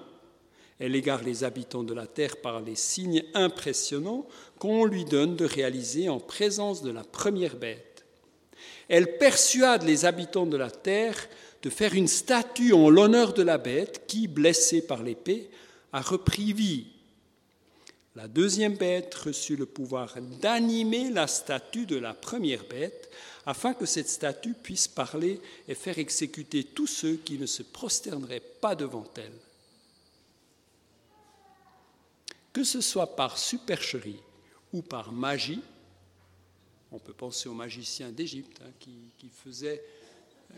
Elle 0.79 0.97
égare 0.97 1.23
les 1.23 1.45
habitants 1.45 1.85
de 1.85 1.95
la 1.95 2.07
terre 2.07 2.37
par 2.39 2.61
les 2.61 2.75
signes 2.75 3.25
impressionnants 3.33 4.27
qu'on 4.65 4.87
lui 4.87 5.05
donne 5.05 5.37
de 5.37 5.45
réaliser 5.45 6.09
en 6.09 6.19
présence 6.19 6.81
de 6.81 6.91
la 6.91 7.05
première 7.05 7.57
bête. 7.57 8.03
Elle 8.89 9.19
persuade 9.19 9.83
les 9.83 10.07
habitants 10.07 10.47
de 10.47 10.57
la 10.57 10.71
terre 10.71 11.29
de 11.61 11.69
faire 11.69 11.93
une 11.93 12.09
statue 12.09 12.73
en 12.73 12.89
l'honneur 12.89 13.35
de 13.35 13.43
la 13.43 13.59
bête 13.59 14.07
qui, 14.07 14.27
blessée 14.27 14.81
par 14.81 15.03
l'épée, 15.03 15.51
a 15.93 16.01
repris 16.01 16.55
vie. 16.55 16.87
La 18.17 18.27
deuxième 18.27 18.77
bête 18.77 19.15
reçut 19.15 19.57
le 19.57 19.67
pouvoir 19.67 20.15
d'animer 20.41 21.11
la 21.11 21.27
statue 21.27 21.85
de 21.85 21.97
la 21.97 22.15
première 22.15 22.65
bête, 22.65 23.11
afin 23.45 23.75
que 23.75 23.85
cette 23.85 24.09
statue 24.09 24.55
puisse 24.55 24.89
parler 24.89 25.43
et 25.69 25.75
faire 25.75 25.99
exécuter 25.99 26.65
tous 26.65 26.87
ceux 26.87 27.17
qui 27.17 27.37
ne 27.37 27.45
se 27.45 27.63
prosterneraient 27.63 28.41
pas 28.63 28.75
devant 28.75 29.05
elle. 29.19 29.31
que 32.55 32.63
ce 32.63 32.81
soit 32.81 33.17
par 33.17 33.37
supercherie 33.37 34.21
ou 34.75 34.83
par 34.83 35.13
magie, 35.13 35.63
on 36.91 36.99
peut 36.99 37.13
penser 37.13 37.49
aux 37.49 37.55
magiciens 37.55 38.11
d'Égypte 38.11 38.61
hein, 38.63 38.71
qui, 38.81 39.31
faisaient, 39.45 39.81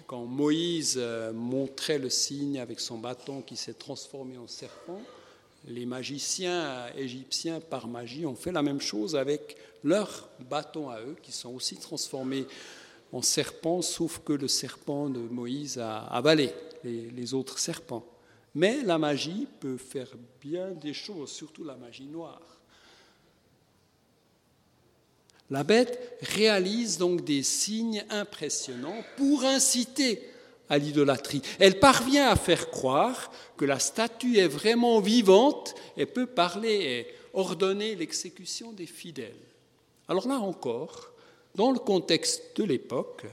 quand 0.06 0.24
Moïse 0.24 0.94
euh, 0.96 1.32
montrait 1.34 1.98
le 1.98 2.08
signe 2.08 2.58
avec 2.58 2.80
son 2.80 2.98
bâton 2.98 3.42
qui 3.42 3.56
s'est 3.56 3.74
transformé 3.74 4.38
en 4.38 4.48
serpent, 4.48 5.00
les 5.68 5.84
magiciens 5.84 6.86
égyptiens 6.96 7.60
par 7.60 7.88
magie 7.88 8.24
ont 8.24 8.34
fait 8.34 8.52
la 8.52 8.62
même 8.62 8.80
chose 8.80 9.16
avec 9.16 9.56
leurs 9.84 10.28
bâtons 10.48 10.88
à 10.88 11.00
eux 11.00 11.16
qui 11.22 11.32
sont 11.32 11.54
aussi 11.54 11.76
transformés 11.76 12.46
en 13.12 13.20
serpents, 13.20 13.82
sauf 13.82 14.20
que 14.24 14.32
le 14.32 14.48
serpent 14.48 15.10
de 15.10 15.20
Moïse 15.20 15.78
a 15.78 15.98
avalé 16.06 16.54
les 16.84 17.34
autres 17.34 17.58
serpents. 17.58 18.06
Mais 18.54 18.82
la 18.82 18.96
magie 18.96 19.46
peut 19.60 19.76
faire 19.76 20.08
bien 20.40 20.70
des 20.70 20.94
choses, 20.94 21.30
surtout 21.30 21.64
la 21.64 21.76
magie 21.76 22.06
noire. 22.06 22.55
La 25.50 25.62
bête 25.62 26.18
réalise 26.22 26.98
donc 26.98 27.24
des 27.24 27.42
signes 27.42 28.04
impressionnants 28.10 29.04
pour 29.16 29.44
inciter 29.44 30.28
à 30.68 30.78
l'idolâtrie. 30.78 31.42
Elle 31.60 31.78
parvient 31.78 32.28
à 32.28 32.36
faire 32.36 32.70
croire 32.70 33.30
que 33.56 33.64
la 33.64 33.78
statue 33.78 34.38
est 34.38 34.48
vraiment 34.48 35.00
vivante 35.00 35.74
et 35.96 36.06
peut 36.06 36.26
parler 36.26 36.74
et 36.74 37.06
ordonner 37.32 37.94
l'exécution 37.94 38.72
des 38.72 38.86
fidèles. 38.86 39.34
Alors 40.08 40.26
là 40.26 40.38
encore, 40.38 41.12
dans 41.54 41.70
le 41.70 41.78
contexte 41.78 42.56
de 42.56 42.64
l'époque, 42.64 43.26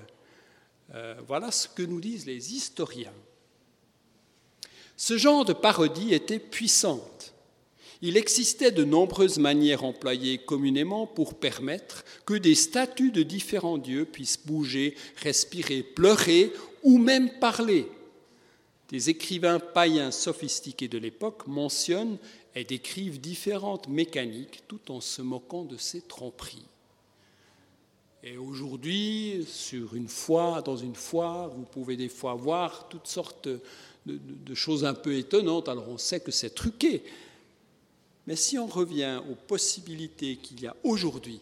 euh, 0.93 1.15
voilà 1.27 1.51
ce 1.51 1.67
que 1.67 1.83
nous 1.83 1.99
disent 1.99 2.25
les 2.25 2.53
historiens. 2.53 3.13
Ce 4.95 5.17
genre 5.17 5.45
de 5.45 5.53
parodie 5.53 6.13
était 6.13 6.39
puissante. 6.39 7.32
Il 8.05 8.17
existait 8.17 8.71
de 8.71 8.83
nombreuses 8.83 9.37
manières 9.37 9.85
employées 9.85 10.37
communément 10.37 11.07
pour 11.07 11.35
permettre 11.35 12.03
que 12.25 12.33
des 12.33 12.53
statues 12.53 13.11
de 13.11 13.23
différents 13.23 13.77
dieux 13.77 14.03
puissent 14.03 14.45
bouger, 14.45 14.95
respirer, 15.15 15.83
pleurer 15.83 16.51
ou 16.83 16.97
même 16.97 17.39
parler. 17.39 17.87
Des 18.89 19.09
écrivains 19.09 19.61
païens 19.61 20.11
sophistiqués 20.11 20.89
de 20.89 20.97
l'époque 20.97 21.47
mentionnent 21.47 22.17
et 22.55 22.65
décrivent 22.65 23.21
différentes 23.21 23.87
mécaniques 23.87 24.63
tout 24.67 24.91
en 24.91 24.99
se 24.99 25.21
moquant 25.21 25.63
de 25.63 25.77
ces 25.77 26.01
tromperies. 26.01 26.65
Et 28.21 28.35
aujourd'hui, 28.35 29.45
sur 29.47 29.95
une 29.95 30.09
foire, 30.09 30.61
dans 30.61 30.75
une 30.75 30.95
foire, 30.95 31.51
vous 31.51 31.63
pouvez 31.63 31.95
des 31.95 32.09
fois 32.09 32.33
voir 32.33 32.89
toutes 32.89 33.07
sortes 33.07 33.47
de, 34.05 34.55
choses 34.55 34.83
un 34.83 34.93
peu 34.93 35.15
étonnantes. 35.15 35.69
Alors 35.69 35.87
on 35.87 35.97
sait 35.97 36.19
que 36.19 36.31
c'est 36.31 36.53
truqué. 36.53 37.01
Mais 38.27 38.35
si 38.35 38.57
on 38.57 38.67
revient 38.67 39.21
aux 39.29 39.35
possibilités 39.35 40.37
qu'il 40.37 40.61
y 40.61 40.67
a 40.67 40.75
aujourd'hui, 40.83 41.41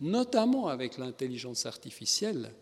notamment 0.00 0.68
avec 0.68 0.96
l'intelligence 0.96 1.66
artificielle, 1.66 2.52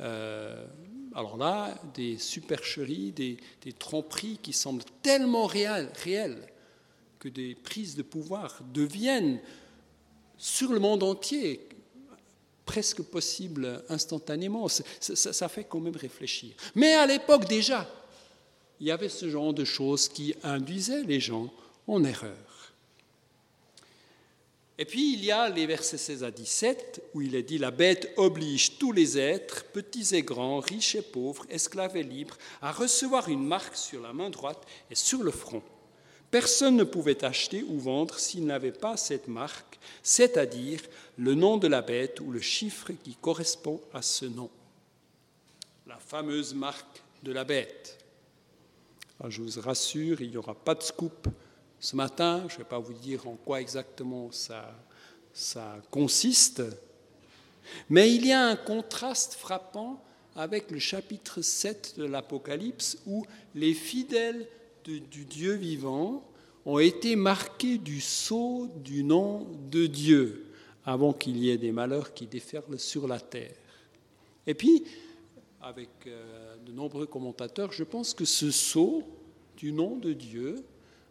euh, 0.00 0.66
alors 1.14 1.36
là, 1.36 1.74
des 1.94 2.18
supercheries, 2.18 3.12
des, 3.12 3.72
tromperies 3.78 4.38
qui 4.42 4.52
semblent 4.52 4.84
tellement 5.02 5.46
réelles, 5.46 5.90
que 7.18 7.28
des 7.28 7.54
prises 7.54 7.96
de 7.96 8.02
pouvoir 8.02 8.60
deviennent 8.72 9.40
sur 10.36 10.72
le 10.72 10.78
monde 10.78 11.02
entier 11.02 11.68
presque 12.64 13.02
possible 13.02 13.82
instantanément. 13.88 14.68
Ça, 14.68 15.48
fait 15.48 15.64
quand 15.64 15.80
même 15.80 15.96
réfléchir. 15.96 16.54
Mais 16.74 16.92
à 16.92 17.06
l'époque 17.06 17.48
déjà, 17.48 17.88
il 18.78 18.86
y 18.86 18.90
avait 18.90 19.08
ce 19.08 19.28
genre 19.28 19.54
de 19.54 19.64
choses 19.64 20.08
qui 20.08 20.34
induisaient 20.44 21.02
les 21.02 21.18
gens 21.18 21.52
en 21.88 22.04
erreur. 22.04 22.36
Et 24.80 24.84
puis 24.84 25.12
il 25.12 25.24
y 25.24 25.32
a 25.32 25.48
les 25.48 25.66
versets 25.66 25.98
16 25.98 26.22
à 26.22 26.30
17 26.30 27.02
où 27.12 27.20
il 27.20 27.34
est 27.34 27.42
dit 27.42 27.58
La 27.58 27.72
bête 27.72 28.12
oblige 28.16 28.78
tous 28.78 28.92
les 28.92 29.18
êtres, 29.18 29.64
petits 29.64 30.14
et 30.14 30.22
grands, 30.22 30.60
riches 30.60 30.94
et 30.94 31.02
pauvres, 31.02 31.44
esclaves 31.50 31.96
et 31.96 32.04
libres, 32.04 32.38
à 32.62 32.70
recevoir 32.70 33.28
une 33.28 33.44
marque 33.44 33.76
sur 33.76 34.00
la 34.00 34.12
main 34.12 34.30
droite 34.30 34.64
et 34.88 34.94
sur 34.94 35.24
le 35.24 35.32
front. 35.32 35.62
Personne 36.30 36.76
ne 36.76 36.84
pouvait 36.84 37.24
acheter 37.24 37.64
ou 37.64 37.80
vendre 37.80 38.18
s'il 38.18 38.46
n'avait 38.46 38.70
pas 38.70 38.96
cette 38.96 39.26
marque, 39.26 39.80
c'est-à-dire 40.02 40.80
le 41.16 41.34
nom 41.34 41.56
de 41.56 41.66
la 41.66 41.82
bête 41.82 42.20
ou 42.20 42.30
le 42.30 42.40
chiffre 42.40 42.92
qui 43.02 43.16
correspond 43.16 43.80
à 43.92 44.02
ce 44.02 44.26
nom. 44.26 44.50
La 45.88 45.98
fameuse 45.98 46.54
marque 46.54 47.02
de 47.24 47.32
la 47.32 47.42
bête. 47.42 47.98
je 49.26 49.42
vous 49.42 49.60
rassure, 49.60 50.20
il 50.20 50.30
n'y 50.30 50.36
aura 50.36 50.54
pas 50.54 50.76
de 50.76 50.82
scoop 50.82 51.28
ce 51.80 51.96
matin, 51.96 52.44
je 52.48 52.54
ne 52.54 52.58
vais 52.58 52.64
pas 52.64 52.78
vous 52.78 52.92
dire 52.92 53.26
en 53.28 53.36
quoi 53.36 53.60
exactement 53.60 54.30
ça, 54.32 54.74
ça 55.32 55.76
consiste, 55.90 56.62
mais 57.88 58.12
il 58.12 58.26
y 58.26 58.32
a 58.32 58.46
un 58.46 58.56
contraste 58.56 59.34
frappant 59.34 60.02
avec 60.34 60.70
le 60.70 60.78
chapitre 60.78 61.42
7 61.42 61.94
de 61.98 62.04
l'Apocalypse 62.04 62.98
où 63.06 63.24
les 63.54 63.74
fidèles 63.74 64.46
du 64.84 65.24
Dieu 65.24 65.54
vivant 65.54 66.24
ont 66.64 66.78
été 66.78 67.16
marqués 67.16 67.78
du 67.78 68.00
sceau 68.00 68.68
du 68.76 69.04
nom 69.04 69.46
de 69.70 69.86
Dieu 69.86 70.46
avant 70.84 71.12
qu'il 71.12 71.36
y 71.38 71.50
ait 71.50 71.58
des 71.58 71.72
malheurs 71.72 72.14
qui 72.14 72.26
déferlent 72.26 72.78
sur 72.78 73.06
la 73.06 73.20
terre. 73.20 73.54
Et 74.46 74.54
puis, 74.54 74.84
avec 75.60 75.90
euh, 76.06 76.56
de 76.64 76.72
nombreux 76.72 77.06
commentateurs, 77.06 77.72
je 77.72 77.84
pense 77.84 78.14
que 78.14 78.24
ce 78.24 78.50
sceau 78.50 79.02
du 79.56 79.72
nom 79.72 79.96
de 79.96 80.12
Dieu 80.12 80.64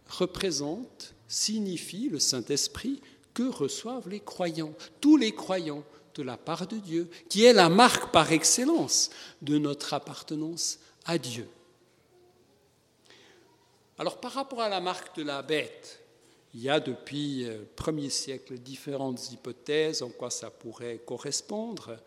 représente, 0.09 1.13
signifie 1.27 2.09
le 2.09 2.19
Saint-Esprit 2.19 3.01
que 3.33 3.43
reçoivent 3.43 4.09
les 4.09 4.19
croyants, 4.19 4.73
tous 5.01 5.17
les 5.17 5.33
croyants 5.33 5.83
de 6.15 6.23
la 6.23 6.37
part 6.37 6.67
de 6.67 6.77
Dieu, 6.77 7.09
qui 7.29 7.45
est 7.45 7.53
la 7.53 7.69
marque 7.69 8.11
par 8.11 8.31
excellence 8.31 9.11
de 9.41 9.57
notre 9.57 9.93
appartenance 9.93 10.79
à 11.05 11.17
Dieu. 11.17 11.47
Alors 13.99 14.19
par 14.19 14.31
rapport 14.31 14.61
à 14.61 14.69
la 14.69 14.79
marque 14.79 15.15
de 15.17 15.23
la 15.23 15.41
bête, 15.41 16.03
il 16.53 16.61
y 16.61 16.69
a 16.69 16.79
depuis 16.79 17.43
le 17.43 17.67
premier 17.75 18.09
siècle 18.09 18.57
différentes 18.57 19.31
hypothèses 19.31 20.01
en 20.01 20.09
quoi 20.09 20.29
ça 20.29 20.49
pourrait 20.49 20.99
correspondre. 21.05 21.97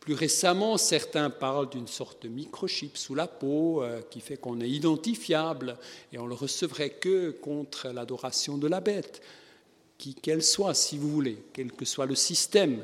Plus 0.00 0.14
récemment, 0.14 0.78
certains 0.78 1.28
parlent 1.28 1.68
d'une 1.68 1.86
sorte 1.86 2.22
de 2.22 2.28
microchip 2.28 2.96
sous 2.96 3.14
la 3.14 3.26
peau 3.26 3.82
euh, 3.82 4.00
qui 4.10 4.20
fait 4.20 4.38
qu'on 4.38 4.60
est 4.60 4.70
identifiable 4.70 5.76
et 6.10 6.18
on 6.18 6.26
le 6.26 6.34
recevrait 6.34 6.90
que 6.90 7.30
contre 7.30 7.88
l'adoration 7.88 8.56
de 8.56 8.66
la 8.66 8.80
bête, 8.80 9.20
qui 9.98 10.14
qu'elle 10.14 10.42
soit, 10.42 10.72
si 10.72 10.96
vous 10.96 11.10
voulez, 11.10 11.36
quel 11.52 11.70
que 11.72 11.84
soit 11.84 12.06
le 12.06 12.14
système. 12.14 12.82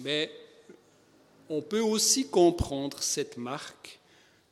Mais 0.00 0.28
on 1.48 1.62
peut 1.62 1.80
aussi 1.80 2.26
comprendre 2.26 3.00
cette 3.00 3.36
marque 3.36 4.00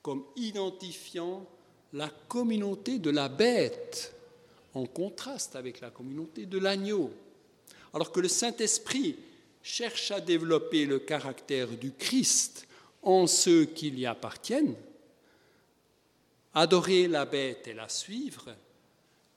comme 0.03 0.25
identifiant 0.37 1.45
la 1.93 2.09
communauté 2.29 3.01
de 3.01 3.11
la 3.11 3.29
bête 3.29 4.15
en 4.75 4.87
contraste 4.87 5.57
avec 5.57 5.81
la 5.81 5.91
communauté 5.91 6.47
de 6.47 6.59
l'agneau. 6.59 7.11
Alors 7.93 8.13
que 8.13 8.21
le 8.21 8.29
Saint-Esprit 8.29 9.17
cherche 9.63 10.11
à 10.11 10.21
développer 10.21 10.87
le 10.87 10.99
caractère 10.99 11.69
du 11.69 11.93
Christ 11.93 12.67
en 13.03 13.27
ceux 13.27 13.65
qui 13.65 13.89
y 13.89 14.07
appartiennent, 14.07 14.77
adorer 16.55 17.09
la 17.09 17.25
bête 17.25 17.67
et 17.69 17.75
la 17.75 17.89
suivre 17.89 18.55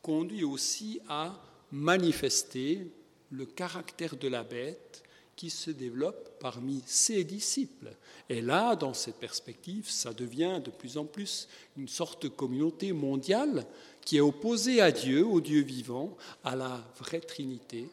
conduit 0.01 0.43
aussi 0.43 0.99
à 1.09 1.33
manifester 1.71 2.87
le 3.31 3.45
caractère 3.45 4.15
de 4.15 4.27
la 4.27 4.43
bête 4.43 5.03
qui 5.35 5.49
se 5.49 5.71
développe 5.71 6.39
parmi 6.39 6.81
ses 6.85 7.23
disciples. 7.23 7.91
Et 8.29 8.41
là, 8.41 8.75
dans 8.75 8.93
cette 8.93 9.17
perspective, 9.17 9.89
ça 9.89 10.13
devient 10.13 10.61
de 10.63 10.71
plus 10.71 10.97
en 10.97 11.05
plus 11.05 11.47
une 11.77 11.87
sorte 11.87 12.23
de 12.23 12.27
communauté 12.29 12.93
mondiale 12.93 13.65
qui 14.01 14.17
est 14.17 14.21
opposée 14.21 14.79
à 14.79 14.91
Dieu, 14.91 15.25
au 15.25 15.41
Dieu 15.41 15.61
vivant, 15.61 16.15
à 16.43 16.55
la 16.55 16.81
vraie 16.99 17.19
Trinité, 17.19 17.89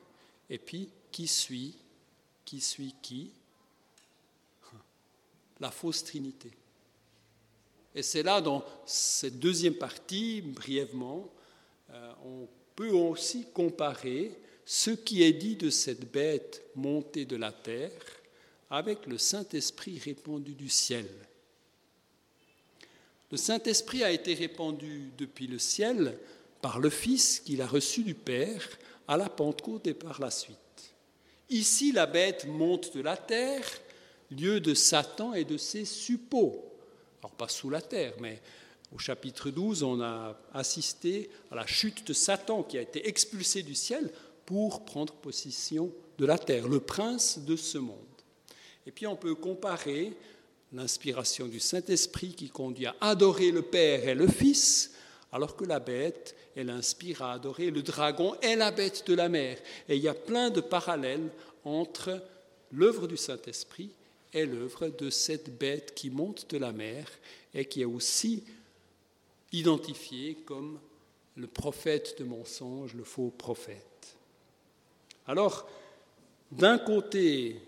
et 0.50 0.58
puis 0.58 0.88
qui 1.10 1.26
suit 1.26 1.74
qui 2.44 2.60
suit 2.60 2.94
qui 3.02 3.30
La 5.60 5.70
fausse 5.70 6.04
Trinité. 6.04 6.50
Et 7.94 8.02
c'est 8.02 8.22
là, 8.22 8.40
dans 8.40 8.64
cette 8.86 9.38
deuxième 9.38 9.74
partie, 9.74 10.40
brièvement, 10.40 11.30
euh, 11.90 12.12
on 12.24 12.48
peut 12.74 12.90
aussi 12.90 13.46
comparer 13.52 14.32
ce 14.64 14.90
qui 14.90 15.22
est 15.22 15.32
dit 15.32 15.56
de 15.56 15.70
cette 15.70 16.10
bête 16.10 16.62
montée 16.74 17.24
de 17.24 17.36
la 17.36 17.52
terre 17.52 17.90
avec 18.70 19.06
le 19.06 19.18
Saint-Esprit 19.18 19.98
répandu 19.98 20.52
du 20.54 20.70
ciel. 20.70 21.06
Le 23.30 23.36
Saint-Esprit 23.36 24.02
a 24.02 24.10
été 24.10 24.34
répandu 24.34 25.10
depuis 25.18 25.46
le 25.46 25.58
ciel 25.58 26.18
par 26.62 26.78
le 26.78 26.90
Fils 26.90 27.40
qu'il 27.40 27.60
a 27.60 27.66
reçu 27.66 28.02
du 28.02 28.14
Père 28.14 28.66
à 29.08 29.16
la 29.16 29.28
Pentecôte 29.28 29.86
et 29.86 29.94
par 29.94 30.20
la 30.20 30.30
suite. 30.30 30.56
Ici, 31.52 31.92
la 31.92 32.06
bête 32.06 32.46
monte 32.46 32.96
de 32.96 33.02
la 33.02 33.14
terre, 33.14 33.66
lieu 34.30 34.58
de 34.58 34.72
Satan 34.72 35.34
et 35.34 35.44
de 35.44 35.58
ses 35.58 35.84
suppôts. 35.84 36.64
Alors 37.20 37.32
pas 37.32 37.48
sous 37.48 37.68
la 37.68 37.82
terre, 37.82 38.14
mais 38.20 38.40
au 38.90 38.98
chapitre 38.98 39.50
12, 39.50 39.82
on 39.82 40.00
a 40.00 40.34
assisté 40.54 41.28
à 41.50 41.56
la 41.56 41.66
chute 41.66 42.06
de 42.06 42.14
Satan 42.14 42.62
qui 42.62 42.78
a 42.78 42.80
été 42.80 43.06
expulsé 43.06 43.62
du 43.62 43.74
ciel 43.74 44.10
pour 44.46 44.86
prendre 44.86 45.12
possession 45.12 45.92
de 46.16 46.24
la 46.24 46.38
terre, 46.38 46.68
le 46.68 46.80
prince 46.80 47.38
de 47.40 47.56
ce 47.56 47.76
monde. 47.76 47.98
Et 48.86 48.90
puis 48.90 49.06
on 49.06 49.16
peut 49.16 49.34
comparer 49.34 50.14
l'inspiration 50.72 51.48
du 51.48 51.60
Saint-Esprit 51.60 52.32
qui 52.34 52.48
conduit 52.48 52.86
à 52.86 52.96
adorer 53.02 53.50
le 53.50 53.60
Père 53.60 54.08
et 54.08 54.14
le 54.14 54.26
Fils, 54.26 54.91
alors 55.32 55.56
que 55.56 55.64
la 55.64 55.80
bête 55.80 56.36
elle 56.54 56.70
inspire 56.70 57.22
à 57.22 57.32
adorer 57.32 57.70
le 57.70 57.82
dragon 57.82 58.36
et 58.42 58.56
la 58.56 58.70
bête 58.70 59.06
de 59.06 59.14
la 59.14 59.28
mer. 59.28 59.58
Et 59.88 59.96
il 59.96 60.02
y 60.02 60.08
a 60.08 60.14
plein 60.14 60.50
de 60.50 60.60
parallèles 60.60 61.30
entre 61.64 62.22
l'œuvre 62.72 63.06
du 63.06 63.16
Saint-Esprit 63.16 63.90
et 64.32 64.46
l'œuvre 64.46 64.88
de 64.88 65.10
cette 65.10 65.58
bête 65.58 65.94
qui 65.94 66.10
monte 66.10 66.50
de 66.50 66.58
la 66.58 66.72
mer 66.72 67.06
et 67.54 67.64
qui 67.64 67.82
est 67.82 67.86
aussi 67.86 68.44
identifiée 69.52 70.36
comme 70.46 70.78
le 71.36 71.46
prophète 71.46 72.18
de 72.18 72.24
mensonge, 72.24 72.94
le 72.94 73.04
faux 73.04 73.32
prophète. 73.36 74.16
Alors, 75.26 75.68
d'un 76.50 76.78
côté, 76.78 77.60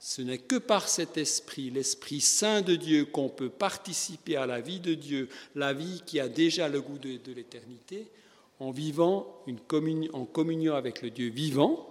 ce 0.00 0.22
n'est 0.22 0.38
que 0.38 0.56
par 0.56 0.88
cet 0.88 1.18
esprit, 1.18 1.68
l'Esprit 1.70 2.22
Saint 2.22 2.62
de 2.62 2.74
Dieu, 2.74 3.04
qu'on 3.04 3.28
peut 3.28 3.50
participer 3.50 4.36
à 4.36 4.46
la 4.46 4.62
vie 4.62 4.80
de 4.80 4.94
Dieu, 4.94 5.28
la 5.54 5.74
vie 5.74 6.02
qui 6.06 6.18
a 6.18 6.28
déjà 6.28 6.70
le 6.70 6.80
goût 6.80 6.96
de, 6.96 7.32
l'éternité, 7.34 8.06
en 8.60 8.70
vivant 8.70 9.42
une 9.46 9.58
en 10.14 10.24
communion 10.24 10.74
avec 10.74 11.02
le 11.02 11.10
Dieu 11.10 11.28
vivant. 11.28 11.86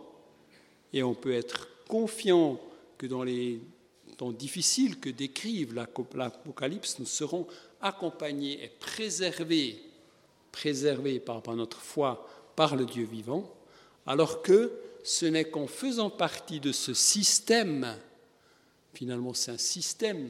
Et 0.91 1.03
on 1.03 1.14
peut 1.14 1.34
être 1.34 1.68
confiant 1.88 2.60
que 2.97 3.05
dans 3.05 3.24
les 3.24 3.62
temps 4.18 4.32
difficiles 4.32 4.99
que 4.99 5.12
décrive 5.12 5.76
l'Apocalypse, 5.76 6.97
nous 6.97 7.05
serons 7.05 7.45
accompagnés 7.80 8.64
et 8.64 8.72
préservés, 8.80 9.80
préservés 10.51 11.20
par, 11.20 11.43
par 11.43 11.55
notre 11.55 11.80
foi 11.80 12.28
par 12.55 12.76
le 12.76 12.86
Dieu 12.86 13.05
vivant, 13.05 13.53
alors 14.07 14.41
que 14.41 14.74
ce 15.04 15.26
n'est 15.26 15.50
qu'en 15.50 15.68
faisant 15.68 16.10
partie 16.10 16.60
de 16.60 16.72
ce 16.72 16.93
système, 16.93 17.97
finalement 18.93 19.34
c'est 19.34 19.52
un 19.52 19.58
système 19.58 20.30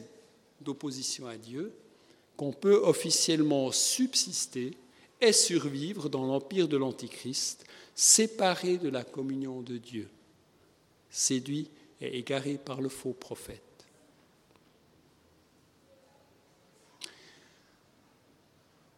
d'opposition 0.61 1.27
à 1.27 1.37
Dieu, 1.37 1.73
qu'on 2.37 2.51
peut 2.51 2.81
officiellement 2.83 3.71
subsister 3.71 4.77
et 5.21 5.33
survivre 5.33 6.09
dans 6.09 6.25
l'empire 6.25 6.67
de 6.67 6.77
l'Antichrist, 6.77 7.65
séparé 7.95 8.77
de 8.77 8.89
la 8.89 9.03
communion 9.03 9.61
de 9.61 9.77
Dieu, 9.77 10.09
séduit 11.09 11.69
et 11.99 12.17
égaré 12.17 12.57
par 12.57 12.79
le 12.79 12.89
faux 12.89 13.13
prophète. 13.13 13.61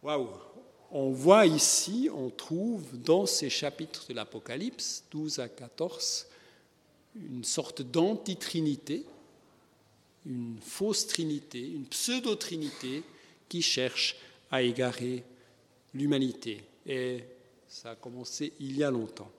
Waouh 0.02 0.51
on 0.92 1.10
voit 1.10 1.46
ici, 1.46 2.10
on 2.14 2.28
trouve 2.28 2.98
dans 2.98 3.24
ces 3.24 3.48
chapitres 3.48 4.06
de 4.08 4.14
l'Apocalypse, 4.14 5.04
12 5.10 5.38
à 5.38 5.48
14, 5.48 6.26
une 7.16 7.44
sorte 7.44 7.80
d'antitrinité, 7.80 9.06
une 10.26 10.58
fausse 10.60 11.06
trinité, 11.06 11.60
une 11.60 11.86
pseudo-trinité 11.86 13.02
qui 13.48 13.62
cherche 13.62 14.16
à 14.50 14.62
égarer 14.62 15.24
l'humanité. 15.94 16.62
Et 16.86 17.24
ça 17.68 17.92
a 17.92 17.94
commencé 17.94 18.52
il 18.60 18.76
y 18.76 18.84
a 18.84 18.90
longtemps. 18.90 19.30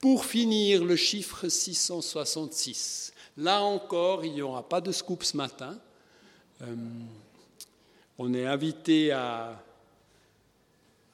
Pour 0.00 0.24
finir, 0.24 0.84
le 0.84 0.96
chiffre 0.96 1.48
666. 1.48 3.12
Là 3.36 3.62
encore, 3.62 4.24
il 4.24 4.32
n'y 4.32 4.42
aura 4.42 4.66
pas 4.66 4.80
de 4.80 4.92
scoop 4.92 5.24
ce 5.24 5.36
matin. 5.36 5.78
Euh, 6.62 6.74
on 8.18 8.32
est 8.34 8.46
invité 8.46 9.10
à, 9.12 9.63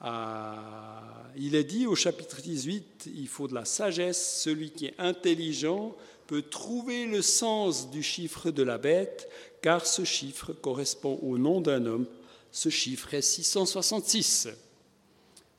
Il 0.03 1.55
est 1.55 1.63
dit 1.63 1.87
au 1.87 1.95
chapitre 1.95 2.41
18, 2.41 3.09
il 3.15 3.27
faut 3.27 3.47
de 3.47 3.53
la 3.53 3.65
sagesse. 3.65 4.41
Celui 4.41 4.71
qui 4.71 4.87
est 4.87 4.95
intelligent 4.97 5.95
peut 6.27 6.41
trouver 6.41 7.05
le 7.05 7.21
sens 7.21 7.89
du 7.91 8.01
chiffre 8.01 8.51
de 8.51 8.63
la 8.63 8.77
bête, 8.77 9.29
car 9.61 9.85
ce 9.85 10.03
chiffre 10.03 10.53
correspond 10.53 11.19
au 11.21 11.37
nom 11.37 11.61
d'un 11.61 11.85
homme. 11.85 12.07
Ce 12.51 12.69
chiffre 12.69 13.13
est 13.13 13.21
666. 13.21 14.49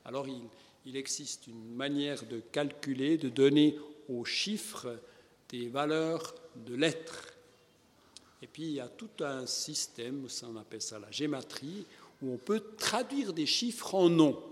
Alors 0.04 0.26
il, 0.26 0.42
il 0.86 0.96
existe 0.96 1.46
une 1.46 1.74
manière 1.74 2.24
de 2.24 2.40
calculer, 2.40 3.16
de 3.16 3.28
donner 3.28 3.78
aux 4.08 4.24
chiffres 4.24 4.98
des 5.48 5.68
valeurs 5.68 6.34
de 6.56 6.74
lettres. 6.74 7.28
Et 8.42 8.46
puis 8.46 8.62
il 8.64 8.72
y 8.72 8.80
a 8.80 8.88
tout 8.88 9.10
un 9.20 9.46
système, 9.46 10.26
on 10.42 10.56
appelle 10.56 10.82
ça 10.82 10.98
la 10.98 11.10
gématrie, 11.10 11.86
où 12.22 12.32
on 12.32 12.38
peut 12.38 12.62
traduire 12.76 13.32
des 13.32 13.46
chiffres 13.46 13.94
en 13.94 14.08
noms. 14.08 14.42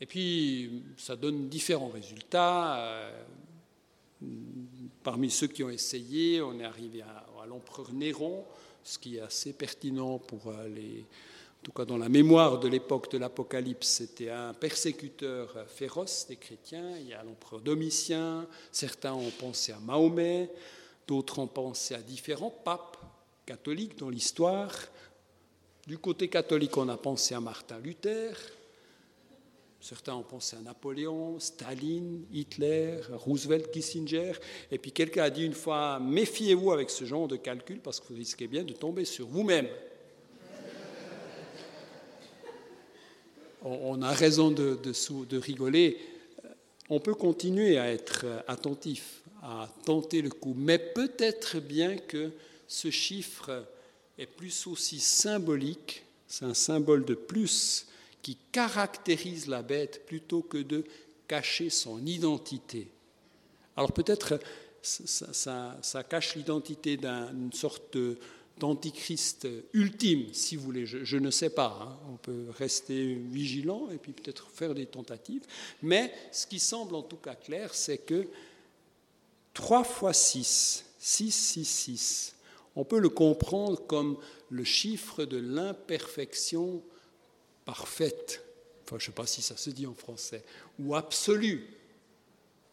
Et 0.00 0.06
puis 0.06 0.82
ça 0.96 1.14
donne 1.14 1.48
différents 1.48 1.90
résultats. 1.90 2.76
Euh, 2.76 3.22
parmi 5.02 5.30
ceux 5.30 5.46
qui 5.46 5.62
ont 5.62 5.70
essayé, 5.70 6.40
on 6.40 6.58
est 6.58 6.64
arrivé 6.64 7.02
à, 7.02 7.46
l'empereur 7.46 7.92
Néron, 7.92 8.44
ce 8.84 8.98
qui 8.98 9.16
est 9.16 9.20
assez 9.20 9.52
pertinent 9.52 10.18
pour 10.18 10.46
euh, 10.46 10.68
les, 10.68 11.04
en 11.62 11.64
tout 11.64 11.72
cas 11.72 11.84
dans 11.84 11.98
la 11.98 12.08
mémoire 12.08 12.58
de 12.58 12.68
l'époque 12.68 13.10
de 13.12 13.18
l'Apocalypse, 13.18 13.86
c'était 13.86 14.30
un 14.30 14.54
persécuteur 14.54 15.66
féroce 15.68 16.26
des 16.28 16.36
chrétiens. 16.36 16.96
Il 16.98 17.08
y 17.08 17.14
a 17.14 17.22
l'empereur 17.22 17.60
Domitien, 17.60 18.46
certains 18.70 19.12
ont 19.12 19.30
pensé 19.30 19.72
à 19.72 19.78
Mahomet, 19.78 20.50
d'autres 21.06 21.38
ont 21.40 21.46
pensé 21.46 21.94
à 21.94 22.02
différents 22.02 22.50
papes 22.50 22.96
catholiques 23.46 23.98
dans 23.98 24.08
l'histoire. 24.08 24.72
Du 25.86 25.98
côté 25.98 26.28
catholique, 26.28 26.76
on 26.76 26.88
a 26.88 26.96
pensé 26.96 27.34
à 27.34 27.40
Martin 27.40 27.80
Luther, 27.80 28.36
certains 29.80 30.14
ont 30.14 30.22
pensé 30.22 30.56
à 30.56 30.60
Napoléon, 30.60 31.40
Staline, 31.40 32.24
Hitler, 32.32 33.00
Roosevelt, 33.10 33.68
Kissinger. 33.72 34.32
Et 34.70 34.78
puis 34.78 34.92
quelqu'un 34.92 35.24
a 35.24 35.30
dit 35.30 35.44
une 35.44 35.54
fois, 35.54 35.98
méfiez-vous 35.98 36.70
avec 36.70 36.88
ce 36.88 37.04
genre 37.04 37.26
de 37.26 37.34
calcul 37.34 37.80
parce 37.80 37.98
que 37.98 38.06
vous 38.08 38.14
risquez 38.14 38.46
bien 38.46 38.62
de 38.62 38.72
tomber 38.72 39.04
sur 39.04 39.26
vous-même. 39.26 39.66
on 43.64 44.02
a 44.02 44.12
raison 44.12 44.52
de, 44.52 45.36
rigoler. 45.36 45.98
On 46.90 47.00
peut 47.00 47.14
continuer 47.14 47.78
à 47.78 47.90
être 47.90 48.24
attentif, 48.46 49.22
à 49.42 49.68
tenter 49.84 50.22
le 50.22 50.30
coup, 50.30 50.54
mais 50.56 50.78
peut-être 50.78 51.58
bien 51.58 51.96
que 51.96 52.30
ce 52.68 52.90
chiffre 52.90 53.64
est 54.22 54.26
plus 54.26 54.66
aussi 54.66 55.00
symbolique, 55.00 56.04
c'est 56.28 56.44
un 56.44 56.54
symbole 56.54 57.04
de 57.04 57.14
plus 57.14 57.86
qui 58.22 58.38
caractérise 58.52 59.48
la 59.48 59.62
bête 59.62 60.06
plutôt 60.06 60.42
que 60.42 60.58
de 60.58 60.84
cacher 61.26 61.70
son 61.70 62.04
identité. 62.06 62.88
Alors 63.76 63.92
peut-être 63.92 64.38
ça, 64.82 66.04
cache 66.08 66.36
l'identité 66.36 66.96
d'une 66.96 67.52
sorte 67.52 67.96
d'antichrist 68.58 69.48
ultime, 69.72 70.32
si 70.32 70.56
vous 70.56 70.64
voulez. 70.64 70.86
Je, 70.86 71.16
ne 71.16 71.30
sais 71.30 71.50
pas. 71.50 71.78
Hein. 71.80 71.96
On 72.12 72.16
peut 72.16 72.46
rester 72.58 73.14
vigilant 73.14 73.88
et 73.90 73.96
puis 73.96 74.12
peut-être 74.12 74.50
faire 74.50 74.74
des 74.74 74.86
tentatives. 74.86 75.42
Mais 75.82 76.12
ce 76.30 76.46
qui 76.46 76.60
semble 76.60 76.94
en 76.94 77.02
tout 77.02 77.16
cas 77.16 77.34
clair, 77.34 77.74
c'est 77.74 77.98
que 77.98 78.28
3 79.54 79.84
fois 79.84 80.12
6, 80.12 80.84
6, 80.98 81.30
6, 81.30 81.64
6, 81.64 82.34
on 82.76 82.84
peut 82.84 82.98
le 82.98 83.08
comprendre 83.08 83.86
comme 83.86 84.16
le 84.50 84.64
chiffre 84.64 85.24
de 85.24 85.36
l'imperfection 85.36 86.82
parfaite. 87.64 88.44
Enfin, 88.84 88.98
je 88.98 89.04
ne 89.04 89.06
sais 89.06 89.12
pas 89.12 89.26
si 89.26 89.42
ça 89.42 89.56
se 89.56 89.70
dit 89.70 89.86
en 89.86 89.94
français. 89.94 90.44
Ou 90.78 90.94
absolue. 90.94 91.66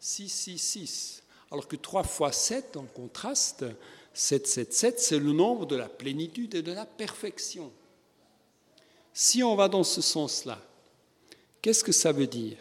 6, 0.00 0.28
6, 0.28 0.58
6. 0.58 1.22
Alors 1.50 1.68
que 1.68 1.76
3 1.76 2.04
fois 2.04 2.32
7, 2.32 2.76
en 2.76 2.84
contraste, 2.84 3.64
777, 4.14 4.98
c'est 5.00 5.18
le 5.18 5.32
nombre 5.32 5.66
de 5.66 5.76
la 5.76 5.88
plénitude 5.88 6.54
et 6.54 6.62
de 6.62 6.72
la 6.72 6.86
perfection. 6.86 7.72
Si 9.12 9.42
on 9.42 9.56
va 9.56 9.68
dans 9.68 9.84
ce 9.84 10.00
sens-là, 10.00 10.60
qu'est-ce 11.60 11.84
que 11.84 11.92
ça 11.92 12.12
veut 12.12 12.26
dire? 12.26 12.58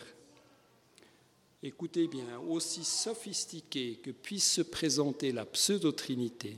Écoutez 1.61 2.07
bien, 2.07 2.39
aussi 2.47 2.83
sophistiquée 2.83 3.99
que 4.01 4.11
puisse 4.11 4.49
se 4.49 4.61
présenter 4.61 5.31
la 5.31 5.45
pseudo-trinité, 5.45 6.55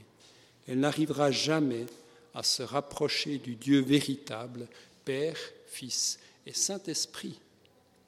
elle 0.71 0.79
n'arrivera 0.79 1.31
jamais 1.31 1.85
à 2.33 2.43
se 2.43 2.63
rapprocher 2.63 3.39
du 3.39 3.55
Dieu 3.55 3.81
véritable, 3.81 4.69
Père, 5.03 5.37
Fils 5.67 6.17
et 6.45 6.53
Saint-Esprit. 6.53 7.37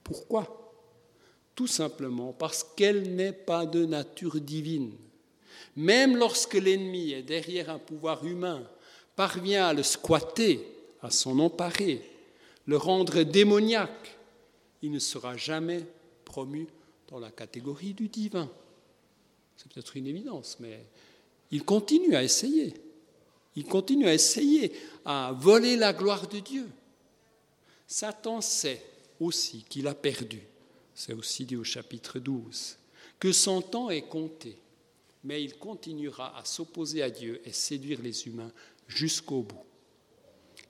Pourquoi? 0.02 0.72
Tout 1.56 1.68
simplement 1.68 2.32
parce 2.32 2.64
qu'elle 2.64 3.18
n'est 3.18 3.34
pas 3.34 3.66
de 3.66 3.84
nature 3.84 4.40
divine. 4.40 4.94
Même 5.76 6.16
lorsque 6.16 6.54
l'ennemi 6.54 7.12
est 7.12 7.24
derrière 7.24 7.70
un 7.70 7.80
pouvoir 7.80 8.26
humain, 8.26 8.66
parvient 9.18 9.68
à 9.68 9.74
le 9.74 9.84
squatter, 9.84 10.66
à 11.02 11.12
s'en 11.12 11.40
emparer, 11.40 12.02
le 12.66 12.78
rendre 12.78 13.24
démoniaque, 13.24 14.16
il 14.82 14.92
ne 14.92 15.00
sera 15.00 15.36
jamais 15.36 15.84
promu 16.24 16.68
dans 17.10 17.20
la 17.20 17.30
catégorie 17.30 17.94
du 17.94 18.08
divin. 18.08 18.50
C'est 19.58 19.70
peut-être 19.70 19.98
une 19.98 20.08
évidence, 20.08 20.56
mais 20.62 20.80
il 21.52 21.64
continue 21.64 22.16
à 22.16 22.24
essayer. 22.24 22.74
Il 23.56 23.66
continue 23.66 24.08
à 24.08 24.14
essayer 24.14 24.74
à 25.06 25.36
voler 25.38 25.78
la 25.78 25.94
gloire 25.94 26.28
de 26.28 26.40
Dieu. 26.40 26.68
Satan 27.88 28.42
sait 28.42 28.84
aussi 29.20 29.64
qu'il 29.70 29.88
a 29.88 29.94
perdu, 29.94 30.42
c'est 30.96 31.14
aussi 31.14 31.46
dit 31.46 31.56
au 31.56 31.64
chapitre 31.64 32.20
12, 32.20 32.78
que 33.20 33.32
son 33.32 33.62
temps 33.62 33.90
est 33.90 34.08
compté 34.08 34.58
mais 35.24 35.42
il 35.44 35.56
continuera 35.56 36.38
à 36.38 36.46
s'opposer 36.46 37.02
à 37.02 37.10
Dieu 37.10 37.42
et 37.46 37.54
séduire 37.54 38.02
les 38.02 38.28
humains 38.28 38.52
jusqu'au 38.88 39.42
bout. 39.42 39.64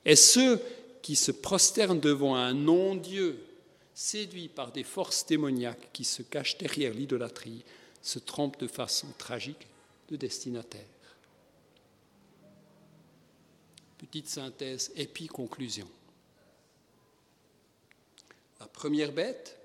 Et 0.06 0.16
ceux 0.16 0.62
qui 1.02 1.16
se 1.16 1.32
prosternent 1.32 2.00
devant 2.00 2.36
un 2.36 2.54
non-Dieu, 2.54 3.44
séduits 3.96 4.50
par 4.50 4.72
des 4.72 4.84
forces 4.84 5.26
démoniaques 5.26 5.90
qui 5.92 6.04
se 6.04 6.22
cachent 6.22 6.58
derrière 6.58 6.94
l'idolâtrie, 6.94 7.64
se 8.02 8.20
trompent 8.20 8.60
de 8.60 8.68
façon 8.68 9.08
tragique 9.18 9.68
Petite 13.98 14.28
synthèse 14.28 14.92
et 14.96 15.08
puis 15.08 15.28
conclusion. 15.28 15.88
La 18.60 18.68
première 18.68 19.12
bête, 19.12 19.58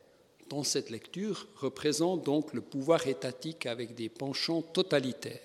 dans 0.49 0.65
cette 0.65 0.91
lecture 0.91 1.47
représente 1.57 2.25
donc 2.25 2.55
le 2.55 2.61
pouvoir 2.61 3.07
étatique 3.07 3.67
avec 3.67 3.95
des 3.95 4.09
penchants 4.09 4.63
totalitaires. 4.63 5.41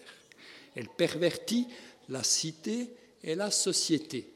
Elle 0.76 0.88
pervertit 0.88 1.68
la 2.10 2.24
cité 2.24 2.90
et 3.24 3.36
la 3.36 3.52
société. 3.52 4.30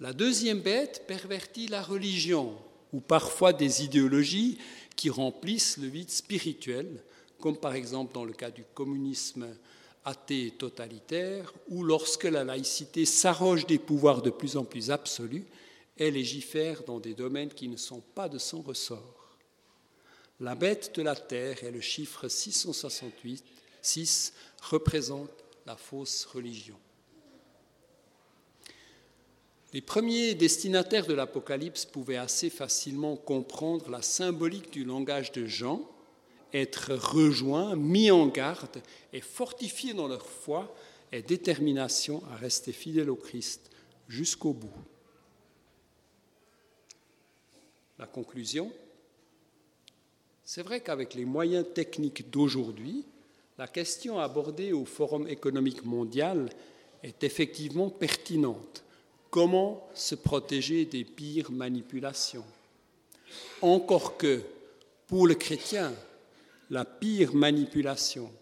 La 0.00 0.12
deuxième 0.12 0.60
bête 0.60 1.04
pervertit 1.06 1.68
la 1.68 1.82
religion, 1.82 2.56
ou 2.92 3.00
parfois 3.00 3.52
des 3.52 3.84
idéologies 3.84 4.58
qui 4.96 5.10
remplissent 5.10 5.78
le 5.78 5.86
vide 5.86 6.10
spirituel, 6.10 7.02
comme 7.42 7.56
par 7.56 7.74
exemple 7.74 8.14
dans 8.14 8.24
le 8.24 8.32
cas 8.32 8.52
du 8.52 8.64
communisme 8.72 9.48
athée 10.04 10.52
totalitaire, 10.52 11.52
ou 11.68 11.82
lorsque 11.82 12.24
la 12.24 12.44
laïcité 12.44 13.04
s'arroge 13.04 13.66
des 13.66 13.78
pouvoirs 13.78 14.22
de 14.22 14.30
plus 14.30 14.56
en 14.56 14.64
plus 14.64 14.92
absolus 14.92 15.44
et 15.98 16.12
légifère 16.12 16.84
dans 16.84 17.00
des 17.00 17.14
domaines 17.14 17.52
qui 17.52 17.68
ne 17.68 17.76
sont 17.76 18.00
pas 18.14 18.28
de 18.28 18.38
son 18.38 18.62
ressort. 18.62 19.36
La 20.38 20.54
bête 20.54 20.94
de 20.94 21.02
la 21.02 21.16
terre 21.16 21.64
et 21.64 21.72
le 21.72 21.80
chiffre 21.80 22.28
668, 22.28 23.44
6 23.82 24.32
représente 24.62 25.30
la 25.66 25.76
fausse 25.76 26.24
religion. 26.26 26.78
Les 29.72 29.80
premiers 29.80 30.34
destinataires 30.34 31.06
de 31.06 31.14
l'Apocalypse 31.14 31.86
pouvaient 31.86 32.16
assez 32.16 32.50
facilement 32.50 33.16
comprendre 33.16 33.90
la 33.90 34.02
symbolique 34.02 34.70
du 34.70 34.84
langage 34.84 35.32
de 35.32 35.46
Jean, 35.46 35.88
être 36.52 36.94
rejoints, 36.94 37.76
mis 37.76 38.10
en 38.10 38.26
garde 38.26 38.82
et 39.12 39.20
fortifiés 39.20 39.94
dans 39.94 40.08
leur 40.08 40.26
foi 40.26 40.74
et 41.12 41.22
détermination 41.22 42.22
à 42.32 42.36
rester 42.36 42.72
fidèles 42.72 43.10
au 43.10 43.16
Christ 43.16 43.70
jusqu'au 44.08 44.52
bout. 44.52 44.72
La 47.98 48.06
conclusion 48.06 48.72
C'est 50.44 50.62
vrai 50.62 50.80
qu'avec 50.80 51.14
les 51.14 51.24
moyens 51.24 51.66
techniques 51.74 52.30
d'aujourd'hui, 52.30 53.04
la 53.58 53.68
question 53.68 54.18
abordée 54.18 54.72
au 54.72 54.84
Forum 54.84 55.28
économique 55.28 55.84
mondial 55.84 56.48
est 57.02 57.22
effectivement 57.22 57.90
pertinente. 57.90 58.82
Comment 59.30 59.88
se 59.94 60.14
protéger 60.14 60.84
des 60.84 61.04
pires 61.04 61.50
manipulations? 61.50 62.44
Encore 63.60 64.16
que, 64.16 64.42
Pour 65.06 65.26
le 65.26 65.34
chrétien, 65.34 65.92
la 66.72 66.86
pire 66.86 67.34
manipulation, 67.34 68.32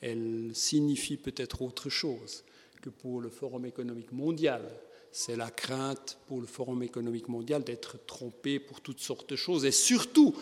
elle 0.00 0.52
signifie 0.54 1.16
peut-être 1.16 1.60
autre 1.62 1.90
chose 1.90 2.44
que 2.80 2.88
pour 2.88 3.20
le 3.20 3.30
Forum 3.30 3.66
économique 3.66 4.12
mondial. 4.12 4.62
C'est 5.10 5.34
la 5.34 5.50
crainte 5.50 6.18
pour 6.28 6.40
le 6.40 6.46
Forum 6.46 6.84
économique 6.84 7.28
mondial 7.28 7.64
d'être 7.64 7.98
trompé 8.06 8.60
pour 8.60 8.80
toutes 8.80 9.00
sortes 9.00 9.28
de 9.28 9.36
choses 9.36 9.64
et 9.64 9.72
surtout 9.72 10.34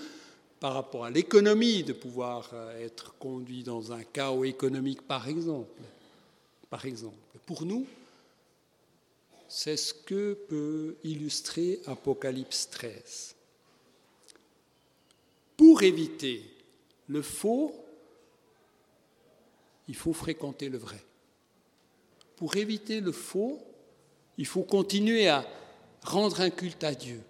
par 0.61 0.75
rapport 0.75 1.07
à 1.07 1.11
l'économie, 1.11 1.83
de 1.83 1.95
pouvoir 1.95 2.51
euh, 2.53 2.85
être 2.85 3.15
conduit 3.19 3.63
dans 3.63 3.93
un 3.93 4.05
chaos 4.05 4.45
économique, 4.45 5.01
par 5.01 5.27
exemple. 5.27 5.81
Par 6.69 6.85
exemple. 6.85 7.17
Pour 7.47 7.65
nous, 7.65 7.87
c'est 9.49 9.79
ce 9.79 9.95
que 9.95 10.35
peut 10.35 10.97
illustrer 11.03 11.81
Apocalypse 11.87 12.69
13. 12.69 13.35
Pour 15.57 15.83
éviter 15.83 16.43
le 17.11 17.23
faux, 17.23 17.75
il 19.89 19.97
faut 19.97 20.13
fréquenter 20.13 20.69
le 20.69 20.79
vrai. 20.79 21.03
Pour 22.37 22.55
éviter 22.55 23.01
le 23.01 23.11
faux, 23.11 23.61
il 24.39 24.47
faut 24.47 24.63
continuer 24.63 25.27
à 25.27 25.45
rendre 26.05 26.41
un 26.41 26.51
culte 26.51 26.85
à 26.85 26.95
Dieu, 26.95 27.21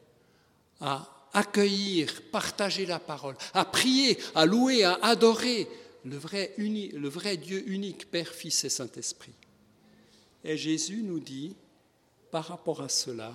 à 0.83 1.29
accueillir, 1.33 2.23
partager 2.31 2.85
la 2.85 2.99
parole, 2.99 3.37
à 3.55 3.65
prier, 3.65 4.19
à 4.35 4.45
louer, 4.45 4.85
à 4.85 4.99
adorer 5.03 5.67
le 6.05 6.19
vrai, 6.19 7.37
Dieu 7.39 7.67
unique, 7.67 8.11
Père, 8.11 8.29
Fils 8.29 8.65
et 8.65 8.69
Saint-Esprit. 8.69 9.33
Et 10.45 10.59
Jésus 10.59 11.03
nous 11.03 11.21
dit, 11.21 11.57
par 12.31 12.45
rapport 12.45 12.83
à 12.83 12.91
cela, 12.91 13.35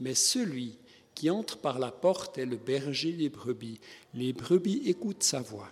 mais 0.00 0.16
celui 0.16 0.76
qui 1.20 1.28
entre 1.28 1.58
par 1.58 1.78
la 1.78 1.92
porte 1.92 2.38
est 2.38 2.46
le 2.46 2.56
berger 2.56 3.12
des 3.12 3.28
brebis. 3.28 3.78
Les 4.14 4.32
brebis 4.32 4.82
écoutent 4.86 5.22
sa 5.22 5.40
voix. 5.40 5.70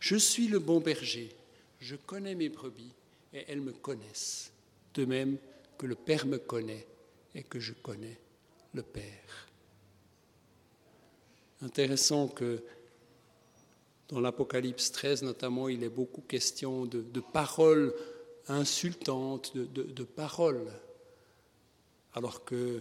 Je 0.00 0.16
suis 0.16 0.48
le 0.48 0.58
bon 0.58 0.80
berger, 0.80 1.30
je 1.80 1.96
connais 1.96 2.34
mes 2.34 2.48
brebis 2.48 2.92
et 3.32 3.44
elles 3.48 3.62
me 3.62 3.72
connaissent, 3.72 4.52
de 4.94 5.04
même 5.04 5.38
que 5.78 5.86
le 5.86 5.94
Père 5.94 6.26
me 6.26 6.38
connaît 6.38 6.86
et 7.34 7.42
que 7.42 7.58
je 7.58 7.72
connais 7.72 8.18
le 8.74 8.82
Père 8.82 9.48
intéressant 11.62 12.28
que 12.28 12.62
dans 14.08 14.20
l'Apocalypse 14.20 14.92
13 14.92 15.22
notamment, 15.22 15.68
il 15.68 15.82
est 15.84 15.88
beaucoup 15.88 16.20
question 16.20 16.84
de, 16.84 17.20
paroles 17.20 17.94
insultantes, 18.48 19.56
de, 19.56 20.04
paroles. 20.04 20.70
Alors 22.14 22.44
que 22.44 22.80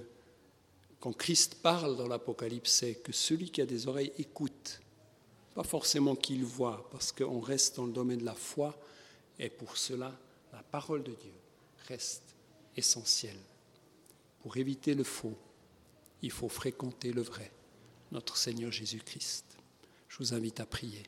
quand 1.02 1.12
Christ 1.14 1.56
parle 1.56 1.97
dans 1.97 2.08
l'Apocalypse, 2.08 2.72
c'est 2.72 2.93
que 2.93 3.12
celui 3.12 3.49
qui 3.49 3.60
a 3.60 3.66
des 3.66 3.88
oreilles 3.88 4.14
écoute, 4.20 4.80
pas 5.56 5.64
forcément 5.64 6.16
qu'il 6.16 6.45
voit, 6.45 6.88
parce 6.91 7.12
qu'on 7.12 7.39
reste 7.39 7.76
dans 7.76 7.88
le 7.88 7.91
domaine 7.91 8.20
de 8.20 8.26
la 8.26 8.36
foi, 8.36 8.80
et 9.39 9.49
pour 9.49 9.78
cela, 9.78 10.16
la 10.54 10.62
parole 10.62 11.02
de 11.02 11.12
Dieu 11.12 11.34
reste 11.88 12.36
essentielle. 12.78 13.39
Pour 14.43 14.56
éviter 14.58 14.93
le 14.93 15.04
faux, 15.04 15.36
il 16.22 16.32
faut 16.32 16.49
fréquenter 16.49 17.12
le 17.12 17.24
vrai 17.24 17.52
notre 18.12 18.38
Seigneur 18.38 18.72
Jésus-Christ. 18.72 19.45
Je 20.08 20.18
vous 20.18 20.34
invite 20.34 20.60
à 20.60 20.66
prier. 20.66 21.04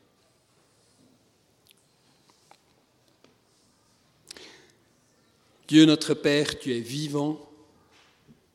Dieu 5.68 5.84
notre 5.84 6.14
Père, 6.14 6.58
tu 6.58 6.74
es 6.74 6.80
vivant, 6.80 7.43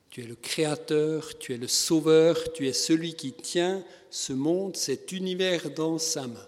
tu 0.09 0.21
es 0.21 0.25
le 0.25 0.35
Créateur, 0.35 1.37
tu 1.37 1.53
es 1.53 1.57
le 1.57 1.67
Sauveur, 1.67 2.51
tu 2.53 2.67
es 2.67 2.73
celui 2.73 3.13
qui 3.13 3.33
tient 3.33 3.83
ce 4.09 4.33
monde, 4.33 4.75
cet 4.75 5.11
univers 5.11 5.69
dans 5.71 5.97
sa 5.97 6.27
main. 6.27 6.47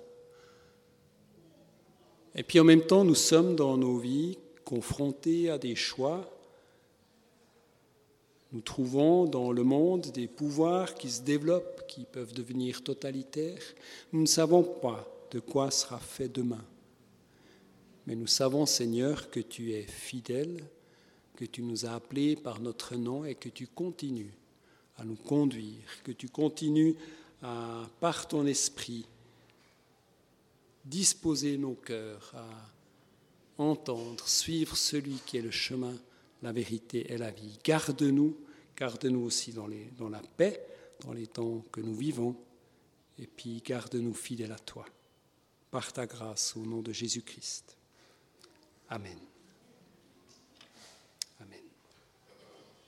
Et 2.35 2.43
puis 2.43 2.59
en 2.59 2.63
même 2.63 2.85
temps, 2.85 3.03
nous 3.03 3.15
sommes 3.15 3.55
dans 3.55 3.77
nos 3.77 3.97
vies 3.97 4.37
confrontés 4.63 5.49
à 5.49 5.57
des 5.57 5.75
choix 5.75 6.31
nous 8.53 8.61
trouvons 8.61 9.25
dans 9.25 9.53
le 9.53 9.63
monde 9.63 10.07
des 10.11 10.27
pouvoirs 10.27 10.95
qui 10.95 11.09
se 11.09 11.21
développent, 11.21 11.87
qui 11.87 12.03
peuvent 12.03 12.33
devenir 12.33 12.83
totalitaires. 12.83 13.63
Nous 14.11 14.21
ne 14.21 14.25
savons 14.27 14.63
pas 14.63 15.07
de 15.31 15.39
quoi 15.39 15.71
sera 15.71 15.99
fait 15.99 16.27
demain. 16.27 16.63
Mais 18.05 18.15
nous 18.15 18.27
savons, 18.27 18.65
Seigneur, 18.65 19.29
que 19.29 19.39
tu 19.39 19.71
es 19.73 19.83
fidèle, 19.83 20.65
que 21.41 21.45
tu 21.47 21.63
nous 21.63 21.87
as 21.87 21.93
appelés 21.93 22.35
par 22.35 22.59
notre 22.59 22.95
nom 22.95 23.25
et 23.25 23.33
que 23.33 23.49
tu 23.49 23.65
continues 23.65 24.31
à 24.97 25.03
nous 25.03 25.15
conduire, 25.15 25.81
que 26.03 26.11
tu 26.11 26.29
continues 26.29 26.95
à, 27.41 27.89
par 27.99 28.27
ton 28.27 28.45
esprit, 28.45 29.07
disposer 30.85 31.57
nos 31.57 31.73
cœurs 31.73 32.31
à 32.35 33.63
entendre, 33.63 34.27
suivre 34.27 34.77
celui 34.77 35.15
qui 35.25 35.37
est 35.37 35.41
le 35.41 35.49
chemin 35.49 35.95
la 36.43 36.51
vérité 36.51 37.11
et 37.11 37.17
la 37.17 37.31
vie. 37.31 37.57
Garde-nous, 37.63 38.37
garde-nous 38.77 39.21
aussi 39.21 39.51
dans, 39.51 39.67
la 39.67 40.21
paix, 40.37 40.63
dans 40.99 41.13
les 41.13 41.25
temps 41.25 41.65
que 41.71 41.81
nous 41.81 41.95
vivons, 41.95 42.35
et 43.17 43.25
puis 43.25 43.63
garde-nous 43.65 44.13
fidèles 44.13 44.51
à 44.51 44.59
toi. 44.59 44.85
Par 45.71 45.91
ta 45.91 46.05
grâce, 46.05 46.55
au 46.55 46.61
nom 46.61 46.81
de 46.81 46.91
Jésus-Christ. 46.91 47.77
Amen. 48.89 49.30